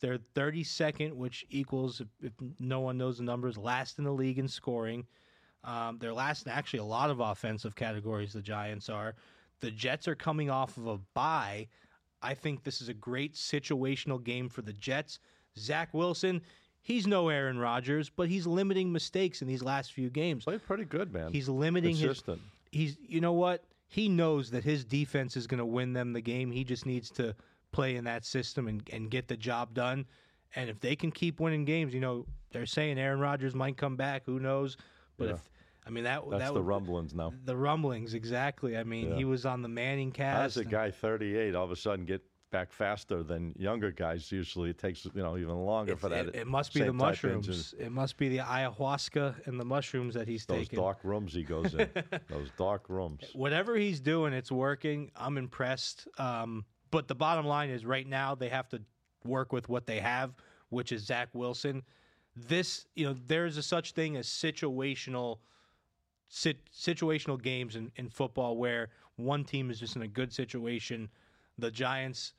they're 0.00 0.18
32nd, 0.34 1.12
which 1.12 1.46
equals, 1.50 2.00
if, 2.00 2.06
if 2.22 2.32
no 2.60 2.80
one 2.80 2.98
knows 2.98 3.18
the 3.18 3.24
numbers, 3.24 3.58
last 3.58 3.98
in 3.98 4.04
the 4.04 4.12
league 4.12 4.38
in 4.38 4.48
scoring. 4.48 5.06
Um, 5.64 5.98
they're 5.98 6.12
last 6.12 6.46
in 6.46 6.52
actually 6.52 6.80
a 6.80 6.84
lot 6.84 7.10
of 7.10 7.20
offensive 7.20 7.74
categories, 7.74 8.32
the 8.32 8.42
Giants 8.42 8.88
are. 8.88 9.14
The 9.60 9.70
Jets 9.72 10.06
are 10.06 10.14
coming 10.14 10.50
off 10.50 10.76
of 10.76 10.86
a 10.86 10.98
bye. 11.14 11.66
I 12.22 12.34
think 12.34 12.62
this 12.62 12.80
is 12.80 12.88
a 12.88 12.94
great 12.94 13.34
situational 13.34 14.22
game 14.22 14.48
for 14.48 14.62
the 14.62 14.72
Jets. 14.72 15.18
Zach 15.58 15.92
Wilson, 15.92 16.42
he's 16.80 17.08
no 17.08 17.28
Aaron 17.28 17.58
Rodgers, 17.58 18.08
but 18.08 18.28
he's 18.28 18.46
limiting 18.46 18.92
mistakes 18.92 19.42
in 19.42 19.48
these 19.48 19.62
last 19.62 19.92
few 19.92 20.10
games. 20.10 20.44
played 20.44 20.64
pretty 20.64 20.84
good, 20.84 21.12
man. 21.12 21.32
He's 21.32 21.48
limiting 21.48 21.96
his 21.96 22.22
he's 22.70 22.96
you 23.00 23.20
know 23.20 23.32
what 23.32 23.64
he 23.88 24.08
knows 24.08 24.50
that 24.50 24.62
his 24.64 24.84
defense 24.84 25.36
is 25.36 25.46
going 25.46 25.58
to 25.58 25.66
win 25.66 25.92
them 25.92 26.12
the 26.12 26.20
game 26.20 26.50
he 26.50 26.62
just 26.64 26.86
needs 26.86 27.10
to 27.10 27.34
play 27.72 27.96
in 27.96 28.04
that 28.04 28.24
system 28.24 28.68
and, 28.68 28.82
and 28.92 29.10
get 29.10 29.28
the 29.28 29.36
job 29.36 29.74
done 29.74 30.06
and 30.56 30.70
if 30.70 30.78
they 30.80 30.94
can 30.96 31.10
keep 31.10 31.40
winning 31.40 31.64
games 31.64 31.92
you 31.94 32.00
know 32.00 32.24
they're 32.52 32.66
saying 32.66 32.98
aaron 32.98 33.20
Rodgers 33.20 33.54
might 33.54 33.76
come 33.76 33.96
back 33.96 34.22
who 34.24 34.38
knows 34.38 34.76
but 35.16 35.28
Yeah. 35.28 35.34
if 35.34 35.50
i 35.86 35.90
mean 35.90 36.04
that 36.04 36.22
That's 36.30 36.44
that 36.44 36.54
the 36.54 36.62
rumblings 36.62 37.14
now. 37.14 37.32
the 37.44 37.56
rumblings 37.56 38.14
exactly 38.14 38.76
i 38.76 38.84
mean 38.84 39.10
Yeah. 39.10 39.16
he 39.16 39.24
was 39.24 39.44
on 39.46 39.62
the 39.62 39.68
ManningCast 39.68 40.34
does 40.42 40.56
a 40.58 40.64
guy 40.64 40.90
38 40.90 41.54
all 41.54 41.64
of 41.64 41.70
a 41.70 41.76
sudden 41.76 42.04
get 42.04 42.22
back 42.50 42.72
faster 42.72 43.22
than 43.22 43.54
younger 43.56 43.90
guys? 43.90 44.30
Usually, 44.30 44.70
it 44.70 44.78
takes 44.78 45.04
you 45.04 45.22
know 45.22 45.36
even 45.36 45.56
longer 45.56 45.96
for 45.96 46.08
that. 46.08 46.28
it, 46.28 46.36
it 46.36 46.46
must 46.46 46.72
be 46.74 46.80
the 46.80 46.86
same 46.86 46.98
type 46.98 47.24
engine. 47.24 47.30
mushrooms 47.32 47.74
it 47.78 47.92
must 47.92 48.16
be 48.16 48.28
the 48.28 48.38
ayahuasca 48.38 49.46
and 49.46 49.58
the 49.58 49.64
mushrooms 49.64 50.14
that 50.14 50.28
he's 50.28 50.44
Those 50.46 50.66
taking 50.66 50.76
Those 50.76 50.84
dark 50.84 50.98
rooms 51.04 51.32
he 51.32 51.42
goes 51.42 51.74
in. 51.74 51.88
Those 52.28 52.50
dark 52.56 52.88
rooms. 52.88 53.24
whatever 53.34 53.76
he's 53.76 54.00
doing, 54.00 54.32
it's 54.32 54.52
working. 54.52 55.10
I'm 55.16 55.38
impressed. 55.38 56.08
Um, 56.18 56.64
but 56.90 57.08
the 57.08 57.14
bottom 57.14 57.46
line 57.46 57.70
is, 57.70 57.84
right 57.84 58.06
now 58.06 58.34
they 58.34 58.48
have 58.48 58.68
to 58.70 58.80
work 59.24 59.52
with 59.52 59.68
what 59.68 59.86
they 59.86 60.00
have, 60.00 60.34
which 60.70 60.92
is 60.92 61.04
Zach 61.04 61.28
Wilson. 61.32 61.82
This, 62.34 62.86
you 62.94 63.04
know, 63.04 63.16
there's 63.26 63.56
a 63.56 63.62
such 63.62 63.92
thing 63.92 64.16
as 64.16 64.26
situational, 64.26 65.38
sit, 66.28 66.58
situational 66.70 67.40
games 67.40 67.76
in, 67.76 67.90
in 67.96 68.08
football 68.08 68.56
where 68.56 68.88
one 69.16 69.44
team 69.44 69.70
is 69.70 69.80
just 69.80 69.96
in 69.96 70.02
a 70.02 70.08
good 70.08 70.32
situation. 70.32 71.08
The 71.58 71.70
Giants, 71.70 72.34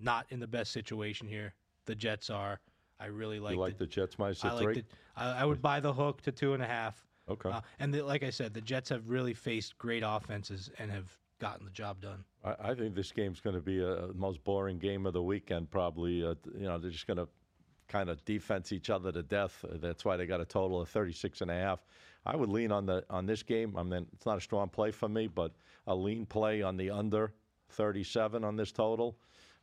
not 0.00 0.26
in 0.30 0.40
the 0.40 0.46
best 0.46 0.72
situation 0.72 1.26
here. 1.26 1.54
The 1.86 1.94
Jets 1.94 2.30
are. 2.30 2.60
I 2.98 3.06
really 3.06 3.38
like. 3.38 3.54
you 3.54 3.60
like 3.60 3.78
the, 3.78 3.84
the 3.84 3.90
Jets 3.90 4.18
minus 4.18 4.40
the 4.40 4.48
I 4.48 4.52
like 4.52 4.74
the. 4.74 4.84
I, 5.16 5.42
I 5.42 5.44
would 5.44 5.60
buy 5.60 5.80
the 5.80 5.92
hook 5.92 6.22
to 6.22 6.32
two 6.32 6.54
and 6.54 6.62
a 6.62 6.66
half. 6.66 7.06
okay. 7.28 7.50
Uh, 7.50 7.60
and 7.78 7.92
the, 7.92 8.02
like 8.02 8.22
I 8.22 8.30
said, 8.30 8.54
the 8.54 8.60
Jets 8.60 8.88
have 8.88 9.08
really 9.08 9.34
faced 9.34 9.76
great 9.78 10.02
offenses 10.06 10.70
and 10.78 10.90
have 10.90 11.10
gotten 11.38 11.64
the 11.64 11.70
job 11.70 12.00
done. 12.00 12.24
I, 12.44 12.70
I 12.70 12.74
think 12.74 12.94
this 12.94 13.12
game's 13.12 13.40
going 13.40 13.56
to 13.56 13.62
be 13.62 13.82
a, 13.82 14.08
most 14.14 14.42
boring 14.44 14.78
game 14.78 15.06
of 15.06 15.12
the 15.12 15.22
weekend. 15.22 15.70
Probably, 15.70 16.24
uh, 16.24 16.34
you 16.54 16.66
know, 16.66 16.78
they're 16.78 16.90
just 16.90 17.06
going 17.06 17.18
to 17.18 17.28
kind 17.88 18.08
of 18.08 18.24
defense 18.24 18.72
each 18.72 18.90
other 18.90 19.12
to 19.12 19.22
death. 19.22 19.64
Uh, 19.64 19.76
That's 19.80 20.04
why 20.04 20.16
they 20.16 20.26
got 20.26 20.40
a 20.40 20.44
total 20.44 20.80
of 20.80 20.88
36 20.88 21.42
and 21.42 21.50
a 21.50 21.54
half. 21.54 21.84
I 22.24 22.34
would 22.34 22.48
lean 22.48 22.72
on 22.72 22.86
the 22.86 23.04
on 23.08 23.26
this 23.26 23.42
game. 23.42 23.76
I 23.76 23.82
mean, 23.84 24.06
it's 24.12 24.26
not 24.26 24.38
a 24.38 24.40
strong 24.40 24.68
play 24.68 24.90
for 24.90 25.08
me, 25.08 25.28
but 25.28 25.52
a 25.86 25.94
lean 25.94 26.26
play 26.26 26.62
on 26.62 26.76
the 26.76 26.90
under 26.90 27.32
37 27.70 28.44
on 28.44 28.56
this 28.56 28.72
total. 28.72 29.16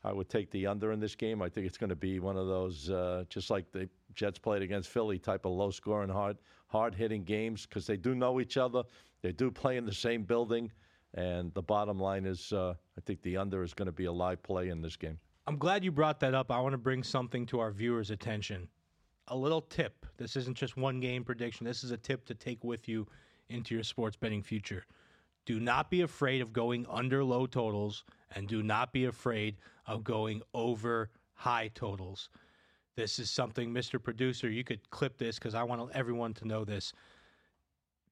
I 0.05 0.11
would 0.11 0.29
take 0.29 0.51
the 0.51 0.67
under 0.67 0.91
in 0.91 0.99
this 0.99 1.15
game. 1.15 1.41
I 1.41 1.47
think 1.47 1.65
it's 1.65 1.77
going 1.77 1.89
to 1.89 1.95
be 1.95 2.19
one 2.19 2.35
of 2.35 2.47
those, 2.47 2.89
uh, 2.89 3.23
just 3.29 3.49
like 3.49 3.71
the 3.71 3.89
Jets 4.15 4.37
played 4.37 4.61
against 4.61 4.89
Philly, 4.89 5.17
type 5.17 5.45
of 5.45 5.53
low 5.53 5.71
scoring, 5.71 6.09
hard 6.09 6.37
hard 6.67 6.95
hitting 6.95 7.23
games 7.23 7.65
because 7.65 7.85
they 7.85 7.95
do 7.95 8.15
know 8.15 8.41
each 8.41 8.57
other. 8.57 8.83
They 9.21 9.31
do 9.31 9.51
play 9.51 9.77
in 9.77 9.85
the 9.85 9.93
same 9.93 10.23
building. 10.23 10.71
And 11.13 11.53
the 11.53 11.61
bottom 11.61 11.99
line 11.99 12.25
is, 12.25 12.51
uh, 12.51 12.73
I 12.97 13.01
think 13.01 13.21
the 13.21 13.37
under 13.37 13.63
is 13.63 13.73
going 13.73 13.85
to 13.85 13.91
be 13.91 14.05
a 14.05 14.11
live 14.11 14.41
play 14.41 14.69
in 14.69 14.81
this 14.81 14.95
game. 14.95 15.19
I'm 15.45 15.57
glad 15.57 15.83
you 15.83 15.91
brought 15.91 16.19
that 16.21 16.33
up. 16.33 16.51
I 16.51 16.59
want 16.59 16.73
to 16.73 16.79
bring 16.79 17.03
something 17.03 17.45
to 17.47 17.59
our 17.59 17.71
viewers' 17.71 18.09
attention. 18.09 18.67
A 19.27 19.37
little 19.37 19.61
tip. 19.61 20.05
This 20.17 20.35
isn't 20.35 20.57
just 20.57 20.75
one 20.75 20.99
game 20.99 21.23
prediction. 21.23 21.65
This 21.65 21.83
is 21.83 21.91
a 21.91 21.97
tip 21.97 22.25
to 22.25 22.33
take 22.33 22.63
with 22.63 22.87
you 22.87 23.07
into 23.49 23.75
your 23.75 23.83
sports 23.83 24.15
betting 24.15 24.41
future. 24.41 24.85
Do 25.45 25.59
not 25.59 25.89
be 25.89 26.01
afraid 26.01 26.41
of 26.41 26.53
going 26.53 26.85
under 26.89 27.23
low 27.23 27.45
totals 27.45 28.03
and 28.31 28.47
do 28.47 28.63
not 28.63 28.93
be 28.93 29.05
afraid 29.05 29.57
of 29.85 30.03
going 30.03 30.41
over 30.53 31.09
high 31.33 31.69
totals. 31.73 32.29
This 32.95 33.19
is 33.19 33.29
something, 33.29 33.71
Mr. 33.73 34.01
Producer, 34.01 34.49
you 34.49 34.63
could 34.63 34.89
clip 34.89 35.17
this 35.17 35.39
because 35.39 35.55
I 35.55 35.63
want 35.63 35.91
everyone 35.93 36.33
to 36.35 36.47
know 36.47 36.63
this. 36.63 36.93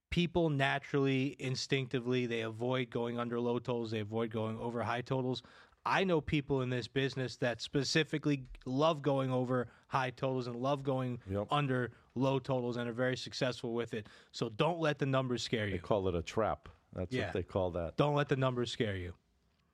People 0.09 0.49
naturally, 0.49 1.37
instinctively, 1.39 2.25
they 2.25 2.41
avoid 2.41 2.89
going 2.89 3.17
under 3.17 3.39
low 3.39 3.59
totals, 3.59 3.91
they 3.91 3.99
avoid 3.99 4.29
going 4.31 4.57
over 4.59 4.83
high 4.83 5.01
totals. 5.01 5.41
I 5.85 6.03
know 6.03 6.19
people 6.19 6.61
in 6.61 6.69
this 6.69 6.87
business 6.87 7.37
that 7.37 7.61
specifically 7.61 8.43
love 8.65 9.01
going 9.01 9.31
over 9.31 9.67
high 9.87 10.11
totals 10.11 10.47
and 10.47 10.55
love 10.55 10.83
going 10.83 11.19
Yep. 11.29 11.47
under 11.49 11.91
low 12.13 12.39
totals 12.39 12.77
and 12.77 12.89
are 12.89 12.93
very 12.93 13.17
successful 13.17 13.73
with 13.73 13.93
it. 13.93 14.07
So 14.31 14.49
don't 14.49 14.79
let 14.79 14.99
the 14.99 15.05
numbers 15.05 15.43
scare 15.43 15.65
you. 15.65 15.73
They 15.73 15.77
call 15.79 16.07
it 16.07 16.15
a 16.15 16.21
trap. 16.21 16.69
That's 16.93 17.13
Yeah. 17.13 17.25
what 17.25 17.33
they 17.33 17.43
call 17.43 17.71
that. 17.71 17.97
Don't 17.97 18.15
let 18.15 18.29
the 18.29 18.35
numbers 18.35 18.71
scare 18.71 18.97
you. 18.97 19.13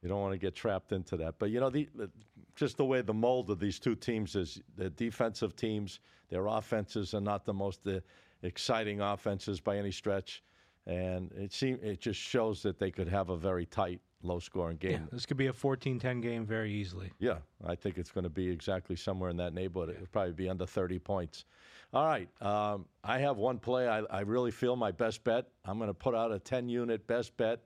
You 0.01 0.09
don't 0.09 0.21
want 0.21 0.33
to 0.33 0.37
get 0.37 0.55
trapped 0.55 0.91
into 0.91 1.17
that. 1.17 1.39
But 1.39 1.49
you 1.49 1.59
know, 1.59 1.69
the, 1.69 1.89
the 1.95 2.09
just 2.55 2.77
the 2.77 2.85
way 2.85 3.01
the 3.01 3.13
mold 3.13 3.49
of 3.49 3.59
these 3.59 3.79
two 3.79 3.95
teams 3.95 4.35
is, 4.35 4.61
the 4.75 4.89
defensive 4.89 5.55
teams, 5.55 5.99
their 6.29 6.47
offenses 6.47 7.13
are 7.13 7.21
not 7.21 7.45
the 7.45 7.53
most 7.53 7.85
uh, 7.87 7.99
exciting 8.43 9.01
offenses 9.01 9.59
by 9.59 9.77
any 9.77 9.91
stretch, 9.91 10.43
and 10.85 11.31
it 11.33 11.51
seem 11.51 11.79
it 11.81 11.99
just 11.99 12.19
shows 12.19 12.61
that 12.63 12.77
they 12.79 12.91
could 12.91 13.07
have 13.07 13.29
a 13.29 13.37
very 13.37 13.65
tight, 13.65 14.01
low-scoring 14.23 14.77
Yeah, 14.81 14.89
game. 14.91 15.09
this 15.11 15.25
could 15.25 15.37
be 15.37 15.47
a 15.47 15.53
14-10 15.53 16.21
game 16.21 16.45
very 16.45 16.71
easily. 16.71 17.11
Yeah, 17.19 17.37
I 17.65 17.75
think 17.75 17.97
it's 17.97 18.11
going 18.11 18.23
to 18.23 18.29
be 18.29 18.49
exactly 18.49 18.95
somewhere 18.95 19.29
in 19.29 19.37
that 19.37 19.53
neighborhood. 19.53 19.89
It'll 19.95 20.07
probably 20.07 20.33
be 20.33 20.49
under 20.49 20.65
30 20.65 20.99
points. 20.99 21.45
All 21.93 22.05
right, 22.05 22.27
um, 22.41 22.85
I 23.03 23.19
have 23.19 23.37
one 23.37 23.59
play. 23.59 23.87
I, 23.87 23.99
I 24.09 24.21
really 24.21 24.51
feel 24.51 24.75
my 24.75 24.91
best 24.91 25.23
bet. 25.23 25.45
I'm 25.65 25.77
going 25.77 25.89
to 25.89 25.93
put 25.93 26.15
out 26.15 26.31
a 26.31 26.39
10-unit 26.39 27.07
best 27.07 27.35
bet 27.37 27.61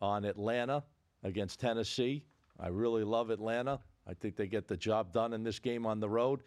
on 0.00 0.24
Atlanta 0.24 0.82
against 1.24 1.60
Tennessee. 1.60 2.24
I 2.60 2.68
really 2.68 3.04
love 3.04 3.30
Atlanta. 3.30 3.80
I 4.06 4.14
think 4.14 4.36
they 4.36 4.46
get 4.46 4.66
the 4.68 4.76
job 4.76 5.12
done 5.12 5.32
in 5.34 5.42
this 5.42 5.58
game 5.58 5.84
on 5.84 6.00
the 6.00 6.08
road. 6.08 6.42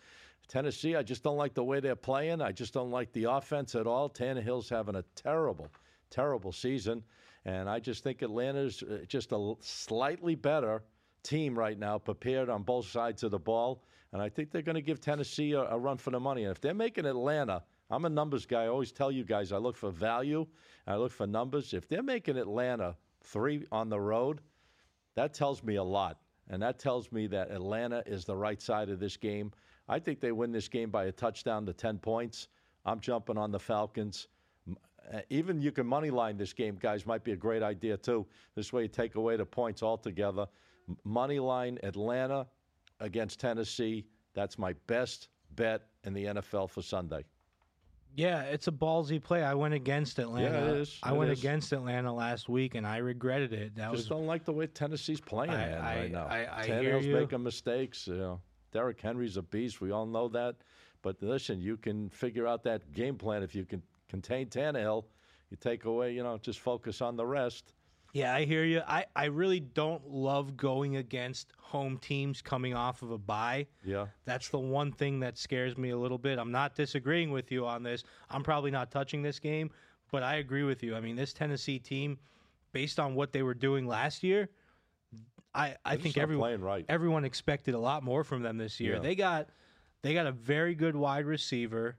Tennessee, 0.48 0.96
I 0.96 1.04
just 1.04 1.24
don't 1.24 1.38
like 1.38 1.54
the 1.54 1.64
way 1.64 1.80
they're 1.80 1.96
playing. 1.96 2.42
I 2.42 2.52
just 2.52 2.74
don't 2.74 2.90
like 2.90 3.12
the 3.14 3.26
offense 3.26 3.76
at 3.76 3.86
all. 3.88 4.10
Tannehill's 4.10 4.68
having 4.68 4.96
a 4.96 5.04
terrible, 5.16 5.68
terrible 6.10 6.52
season. 6.52 7.04
And 7.46 7.70
I 7.70 7.80
just 7.80 8.04
think 8.04 8.22
Atlanta's 8.22 8.84
uh, 8.84 9.00
just 9.08 9.32
a 9.32 9.56
slightly 9.62 10.36
better 10.36 10.84
team 11.24 11.58
right 11.58 11.78
now, 11.78 11.98
prepared 11.98 12.50
on 12.50 12.64
both 12.64 12.88
sides 12.88 13.24
of 13.24 13.32
the 13.32 13.40
ball. 13.40 13.84
And 14.14 14.22
I 14.22 14.30
think 14.30 14.52
they're 14.52 14.62
going 14.62 14.76
to 14.76 14.82
give 14.82 15.00
Tennessee 15.00 15.54
a, 15.54 15.62
a 15.62 15.78
run 15.78 15.98
for 15.98 16.12
the 16.12 16.20
money. 16.20 16.44
And 16.44 16.52
if 16.52 16.62
they're 16.62 16.74
making 16.74 17.06
Atlanta, 17.06 17.64
I'm 17.90 18.06
a 18.06 18.10
numbers 18.10 18.46
guy. 18.46 18.64
I 18.64 18.68
always 18.68 18.92
tell 18.92 19.12
you 19.12 19.24
guys 19.24 19.52
I 19.52 19.58
look 19.58 19.78
for 19.78 19.92
value, 19.92 20.46
I 20.88 20.96
look 20.96 21.12
for 21.12 21.28
numbers. 21.28 21.74
If 21.74 21.88
they're 21.88 22.04
making 22.04 22.38
Atlanta 22.38 22.96
three 23.22 23.66
on 23.72 23.90
the 23.90 24.00
road, 24.00 24.42
that 25.16 25.34
tells 25.34 25.64
me 25.64 25.76
a 25.76 25.84
lot. 25.84 26.20
And 26.50 26.62
that 26.62 26.80
tells 26.80 27.12
me 27.12 27.28
that 27.28 27.52
Atlanta 27.52 28.04
is 28.06 28.26
the 28.26 28.36
right 28.36 28.62
side 28.62 28.90
of 28.90 29.00
this 29.00 29.18
game. 29.18 29.52
I 29.88 30.00
think 30.00 30.20
they 30.20 30.32
win 30.32 30.52
this 30.52 30.68
game 30.68 30.90
by 30.90 31.06
a 31.06 31.12
touchdown 31.12 31.66
to 31.66 31.74
10 31.74 32.00
points. 32.00 32.48
I'm 32.86 33.00
jumping 33.00 33.38
on 33.38 33.52
the 33.52 33.60
Falcons. 33.60 34.28
Uh, 35.14 35.20
even 35.30 35.62
you 35.62 35.72
can 35.72 35.86
money 35.86 36.10
line 36.10 36.38
this 36.38 36.54
game, 36.54 36.78
guys. 36.80 37.06
Might 37.06 37.24
be 37.24 37.32
a 37.32 37.36
great 37.36 37.64
idea 37.64 37.98
too. 37.98 38.26
This 38.56 38.72
way, 38.72 38.84
you 38.84 38.88
take 38.88 39.16
away 39.16 39.36
the 39.36 39.46
points 39.46 39.84
altogether. 39.84 40.48
Money 41.04 41.40
line 41.40 41.80
Atlanta 41.84 42.48
against 43.00 43.40
Tennessee. 43.40 44.06
That's 44.34 44.58
my 44.58 44.74
best 44.88 45.30
bet 45.56 45.84
in 46.04 46.14
the 46.14 46.26
NFL 46.26 46.70
for 46.70 46.82
Sunday. 46.82 47.26
Yeah, 48.16 48.42
it's 48.44 48.68
a 48.68 48.72
ballsy 48.72 49.24
play. 49.24 49.42
I 49.44 49.54
went 49.54 49.74
against 49.74 50.20
Atlanta. 50.20 50.50
Yeah, 50.52 50.72
it 50.72 50.78
is. 50.78 51.00
I 51.02 51.14
It 51.14 51.18
went 51.18 51.32
is. 51.32 51.40
against 51.40 51.72
Atlanta 51.72 52.14
last 52.14 52.50
week, 52.50 52.76
and 52.76 52.86
I 52.86 52.98
regretted 52.98 53.54
it. 53.54 53.76
That 53.76 53.86
Just 53.92 53.94
was 53.94 54.08
don't 54.08 54.26
like 54.28 54.44
the 54.44 54.52
way 54.52 54.68
Tennessee's 54.68 55.22
playing 55.22 55.52
I- 55.52 55.76
I- 55.78 55.96
right 56.02 56.12
now. 56.12 56.26
I- 56.28 56.62
I 56.62 56.68
Tannehill's 56.68 57.08
making 57.08 57.42
mistakes. 57.42 58.08
You 58.08 58.18
know, 58.18 58.42
Derrick 58.72 59.00
Henry's 59.00 59.38
a 59.38 59.42
beast. 59.42 59.80
We 59.80 59.92
all 59.92 60.06
know 60.06 60.28
that. 60.30 60.58
But 61.02 61.22
listen, 61.24 61.62
you 61.62 61.78
can 61.78 62.10
figure 62.10 62.46
out 62.48 62.64
that 62.64 62.92
game 62.92 63.18
plan 63.18 63.44
if 63.44 63.56
you 63.56 63.66
can 63.66 63.82
contain 64.12 64.48
Tannehill. 64.48 65.06
You 65.50 65.58
take 65.58 65.86
away, 65.86 66.14
you 66.14 66.22
know, 66.22 66.38
just 66.38 66.60
focus 66.60 67.02
on 67.02 67.16
the 67.16 67.26
rest. 67.26 67.74
Yeah, 68.14 68.36
I 68.36 68.44
hear 68.44 68.66
you. 68.66 68.82
I, 68.86 69.06
I 69.16 69.26
really 69.26 69.62
don't 69.62 70.06
love 70.10 70.58
going 70.58 70.98
against 70.98 71.54
home 71.58 71.98
teams 71.98 72.42
coming 72.42 72.74
off 72.74 73.02
of 73.02 73.12
a 73.12 73.18
bye. 73.18 73.68
Yeah. 73.86 74.08
That's 74.26 74.50
the 74.50 74.60
one 74.60 74.92
thing 74.92 75.22
that 75.22 75.38
scares 75.38 75.78
me 75.78 75.92
a 75.92 75.98
little 75.98 76.18
bit. 76.18 76.38
I'm 76.38 76.52
not 76.52 76.76
disagreeing 76.76 77.32
with 77.32 77.52
you 77.52 77.66
on 77.66 77.84
this. 77.84 78.04
I'm 78.30 78.44
probably 78.44 78.70
not 78.70 78.92
touching 78.92 79.22
this 79.22 79.40
game, 79.40 79.72
but 80.12 80.24
I 80.24 80.36
agree 80.36 80.64
with 80.64 80.84
you. 80.84 80.94
I 80.94 81.00
mean, 81.00 81.16
this 81.16 81.32
Tennessee 81.32 81.80
team, 81.80 82.20
based 82.74 83.00
on 83.00 83.16
what 83.16 83.32
they 83.32 83.44
were 83.44 83.54
doing 83.54 83.88
last 83.88 84.24
year, 84.24 84.50
I, 85.54 85.76
I 85.86 85.96
They're 85.96 86.04
think 86.04 86.18
everyone 86.18 86.62
right. 86.62 86.86
everyone 86.90 87.26
expected 87.26 87.74
a 87.76 87.80
lot 87.80 88.04
more 88.04 88.24
from 88.24 88.42
them 88.42 88.58
this 88.58 88.80
year. 88.80 88.96
Yeah. 88.96 89.00
They 89.00 89.16
got 89.16 89.50
they 90.02 90.14
got 90.14 90.28
a 90.28 90.32
very 90.32 90.76
good 90.76 90.96
wide 90.96 91.26
receiver. 91.26 91.98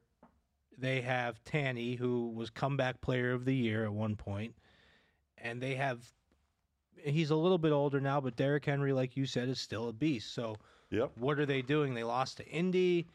They 0.78 1.00
have 1.02 1.42
Tanny, 1.44 1.94
who 1.94 2.30
was 2.30 2.50
comeback 2.50 3.00
player 3.00 3.32
of 3.32 3.44
the 3.44 3.54
year 3.54 3.84
at 3.84 3.92
one 3.92 4.16
point, 4.16 4.54
and 5.38 5.60
they 5.62 5.74
have 5.74 6.00
he's 7.04 7.30
a 7.30 7.36
little 7.36 7.58
bit 7.58 7.72
older 7.72 8.00
now, 8.00 8.20
but 8.20 8.36
Derrick 8.36 8.64
Henry, 8.64 8.92
like 8.92 9.16
you 9.16 9.26
said, 9.26 9.48
is 9.48 9.60
still 9.60 9.88
a 9.88 9.92
beast. 9.92 10.34
So 10.34 10.56
Yep. 10.90 11.12
what 11.16 11.38
are 11.38 11.46
they 11.46 11.62
doing? 11.62 11.94
They 11.94 12.04
lost 12.04 12.36
to 12.38 12.46
Indy, 12.46 13.06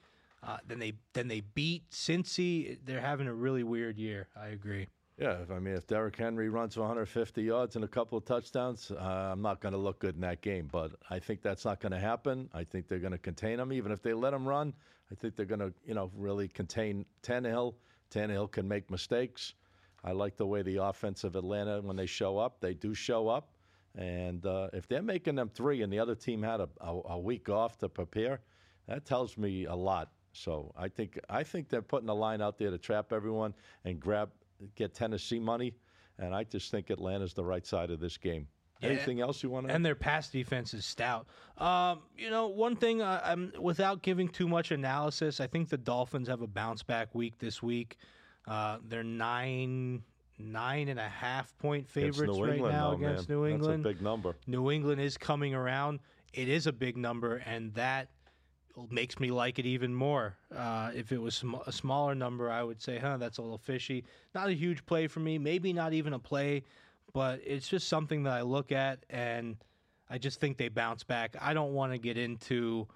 uh, 0.44 0.58
then 0.68 0.80
they 0.80 0.94
then 1.14 1.28
they 1.28 1.42
beat 1.42 1.90
Cincy. 1.92 2.78
They're 2.84 3.02
having 3.02 3.28
a 3.28 3.34
really 3.34 3.64
weird 3.64 3.98
year. 3.98 4.28
I 4.36 4.48
agree. 4.48 4.88
Yeah, 5.18 5.38
I 5.50 5.58
mean, 5.58 5.74
if 5.74 5.88
Derrick 5.88 6.16
Henry 6.16 6.48
runs 6.48 6.76
for 6.76 6.82
150 6.82 7.42
yards 7.42 7.76
and 7.76 7.84
a 7.84 7.88
couple 7.88 8.20
of 8.20 8.26
touchdowns, 8.26 8.92
uh, 8.92 9.30
I'm 9.32 9.42
not 9.42 9.62
going 9.62 9.72
to 9.72 9.80
look 9.80 9.98
good 9.98 10.14
in 10.14 10.22
that 10.22 10.42
game. 10.42 10.70
But 10.72 10.92
I 11.10 11.18
think 11.18 11.42
that's 11.42 11.66
not 11.66 11.80
going 11.80 11.92
to 11.92 12.00
happen. 12.00 12.50
I 12.54 12.64
think 12.64 12.88
they're 12.88 13.00
going 13.00 13.14
to 13.14 13.18
contain 13.18 13.60
him. 13.60 13.74
Even 13.74 13.92
if 13.92 14.04
they 14.04 14.14
let 14.14 14.32
him 14.32 14.48
run, 14.48 14.76
I 15.12 15.16
think 15.16 15.36
they're 15.36 15.48
going 15.48 15.60
to, 15.60 15.74
you 15.84 15.96
know, 15.96 16.12
really 16.16 16.48
contain 16.48 17.04
Tannehill. 17.24 17.74
Tannehill 18.12 18.52
can 18.52 18.68
make 18.68 18.92
mistakes. 18.92 19.56
I 20.04 20.12
like 20.12 20.38
the 20.38 20.46
way 20.46 20.62
the 20.62 20.84
offense 20.84 21.24
of 21.24 21.36
Atlanta, 21.36 21.82
when 21.82 21.96
they 21.96 22.06
show 22.06 22.38
up, 22.38 22.62
they 22.62 22.76
do 22.76 22.94
show 22.94 23.28
up. 23.28 23.50
And 23.96 24.46
uh, 24.46 24.70
if 24.74 24.88
they're 24.88 25.02
making 25.02 25.34
them 25.34 25.50
three 25.50 25.82
and 25.82 25.92
the 25.92 25.98
other 25.98 26.14
team 26.14 26.44
had 26.44 26.62
a, 26.62 26.70
a, 26.80 27.02
a 27.10 27.20
week 27.20 27.50
off 27.50 27.80
to 27.80 27.90
prepare, 27.90 28.42
that 28.88 29.06
tells 29.06 29.36
me 29.36 29.66
a 29.66 29.76
lot. 29.76 30.12
So 30.34 30.72
I 30.78 30.88
think 30.88 31.20
I 31.28 31.42
think 31.42 31.70
they're 31.70 31.82
putting 31.82 32.10
a 32.10 32.14
line 32.14 32.42
out 32.42 32.60
there 32.60 32.70
to 32.70 32.78
trap 32.78 33.12
everyone 33.12 33.56
and 33.86 34.00
grab 34.00 34.30
get 34.76 34.94
Tennessee 34.94 35.40
money, 35.40 35.74
and 36.18 36.34
I 36.34 36.44
just 36.44 36.72
think 36.72 36.90
Atlanta's 36.90 37.34
the 37.34 37.46
right 37.46 37.66
side 37.66 37.92
of 37.92 38.00
this 38.00 38.18
game. 38.18 38.48
Yeah. 38.82 38.90
Anything 38.90 39.22
else 39.22 39.42
you 39.42 39.50
want 39.50 39.68
to? 39.68 39.74
and 39.74 39.84
their 39.84 39.96
pass 39.96 40.30
defense 40.30 40.74
is 40.74 40.86
stout. 40.86 41.28
Um, 41.58 42.02
you 42.16 42.30
know, 42.30 42.48
one 42.48 42.76
thing 42.76 43.02
I'm 43.02 43.52
without 43.60 44.04
giving 44.04 44.28
too 44.28 44.48
much 44.48 44.72
analysis, 44.72 45.40
I 45.40 45.48
think 45.48 45.70
the 45.70 45.78
Dolphins 45.78 46.28
have 46.28 46.42
a 46.42 46.48
bounce 46.48 46.84
back 46.84 47.16
week 47.16 47.40
this 47.40 47.64
week. 47.64 47.98
Uh, 48.48 48.78
they're 48.88 49.04
nine 49.04 50.04
nine 50.40 50.90
and 50.90 51.00
a 51.00 51.10
half 51.10 51.58
point 51.58 51.88
favorites 51.90 52.38
right 52.40 52.54
England, 52.54 52.76
now 52.76 52.92
though, 52.92 52.98
against 52.98 53.28
man. 53.30 53.38
New 53.38 53.46
England. 53.48 53.84
That's 53.84 53.92
a 53.92 53.96
big 53.96 54.04
number. 54.04 54.36
New 54.46 54.70
England 54.72 55.02
is 55.02 55.18
coming 55.18 55.56
around. 55.56 56.00
It 56.34 56.48
is 56.48 56.68
a 56.68 56.72
big 56.74 56.98
number, 56.98 57.38
and 57.46 57.74
that 57.74 58.10
makes 58.90 59.20
me 59.20 59.32
like 59.32 59.60
it 59.60 59.66
even 59.66 59.94
more. 59.94 60.36
Uh, 60.56 60.92
if 60.94 61.12
it 61.12 61.22
was 61.22 61.36
sm- 61.36 61.56
a 61.66 61.72
smaller 61.72 62.14
number, 62.16 62.52
I 62.52 62.64
would 62.64 62.82
say, 62.82 62.98
huh, 63.00 63.18
that's 63.18 63.38
a 63.38 63.42
little 63.42 63.58
fishy. 63.58 64.04
Not 64.36 64.50
a 64.50 64.54
huge 64.54 64.86
play 64.86 65.08
for 65.08 65.20
me, 65.20 65.38
maybe 65.38 65.74
not 65.74 65.94
even 65.94 66.14
a 66.14 66.20
play, 66.20 66.64
but 67.14 67.42
it's 67.46 67.68
just 67.68 67.88
something 67.88 68.24
that 68.24 68.34
I 68.34 68.42
look 68.42 68.72
at, 68.72 69.00
and 69.10 69.58
I 70.10 70.18
just 70.18 70.40
think 70.40 70.58
they 70.58 70.70
bounce 70.70 71.04
back. 71.04 71.36
I 71.42 71.54
don't 71.54 71.74
want 71.74 71.92
to 71.94 71.98
get 71.98 72.18
into, 72.18 72.88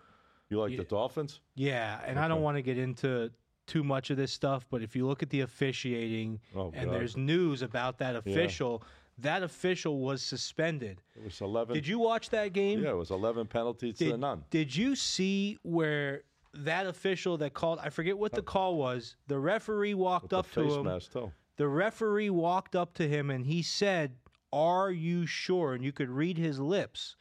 You 0.50 0.60
like 0.60 0.78
the 0.78 0.84
Dolphins? 0.84 1.39
yeah, 1.56 2.00
and 2.06 2.20
I 2.20 2.28
don't 2.28 2.41
want 2.41 2.58
to 2.58 2.62
get 2.62 2.78
into 2.78 3.32
too 3.67 3.84
much 3.84 4.10
of 4.10 4.17
this 4.17 4.32
stuff, 4.34 4.65
but 4.70 4.82
if 4.82 4.96
you 4.96 5.08
look 5.08 5.24
at 5.24 5.30
the 5.30 5.41
officiating, 5.41 6.39
Oh, 6.56 6.72
and 6.76 6.91
there's 6.91 7.15
news 7.17 7.62
about 7.62 7.98
that 8.00 8.15
official, 8.15 8.84
that 9.21 9.43
official 9.43 9.99
was 9.99 10.21
suspended. 10.21 11.01
It 11.15 11.23
was 11.23 11.41
eleven. 11.41 11.73
Did 11.73 11.88
you 11.88 11.99
watch 11.99 12.29
that 12.29 12.53
game? 12.53 12.84
Yeah, 12.84 12.91
it 12.91 12.97
was 12.97 13.12
eleven 13.12 13.47
penalties 13.47 13.97
to 13.97 14.12
Did, 14.12 14.19
none. 14.19 14.43
did 14.49 14.75
you 14.75 14.95
see 14.95 15.57
where 15.63 16.23
that 16.53 16.86
official 16.86 17.38
that 17.38 17.53
called? 17.53 17.79
I 17.81 17.89
forget 17.89 18.17
what 18.17 18.31
the 18.34 18.41
call 18.41 18.77
was. 18.77 19.15
The 19.27 19.39
referee 19.39 19.93
walked 19.93 20.29
The 20.29 20.39
up 20.39 20.51
to 20.53 20.63
face 20.63 21.13
him. 21.13 21.31
The 21.57 21.67
referee 21.67 22.29
walked 22.29 22.75
up 22.75 22.93
to 22.95 23.07
him 23.07 23.29
and 23.29 23.45
he 23.45 23.62
said, 23.62 24.15
"Are 24.51 24.91
you 24.91 25.25
sure?" 25.25 25.73
And 25.73 25.84
you 25.84 25.91
could 25.91 26.10
read 26.10 26.38
his 26.38 26.60
lips. 26.60 27.15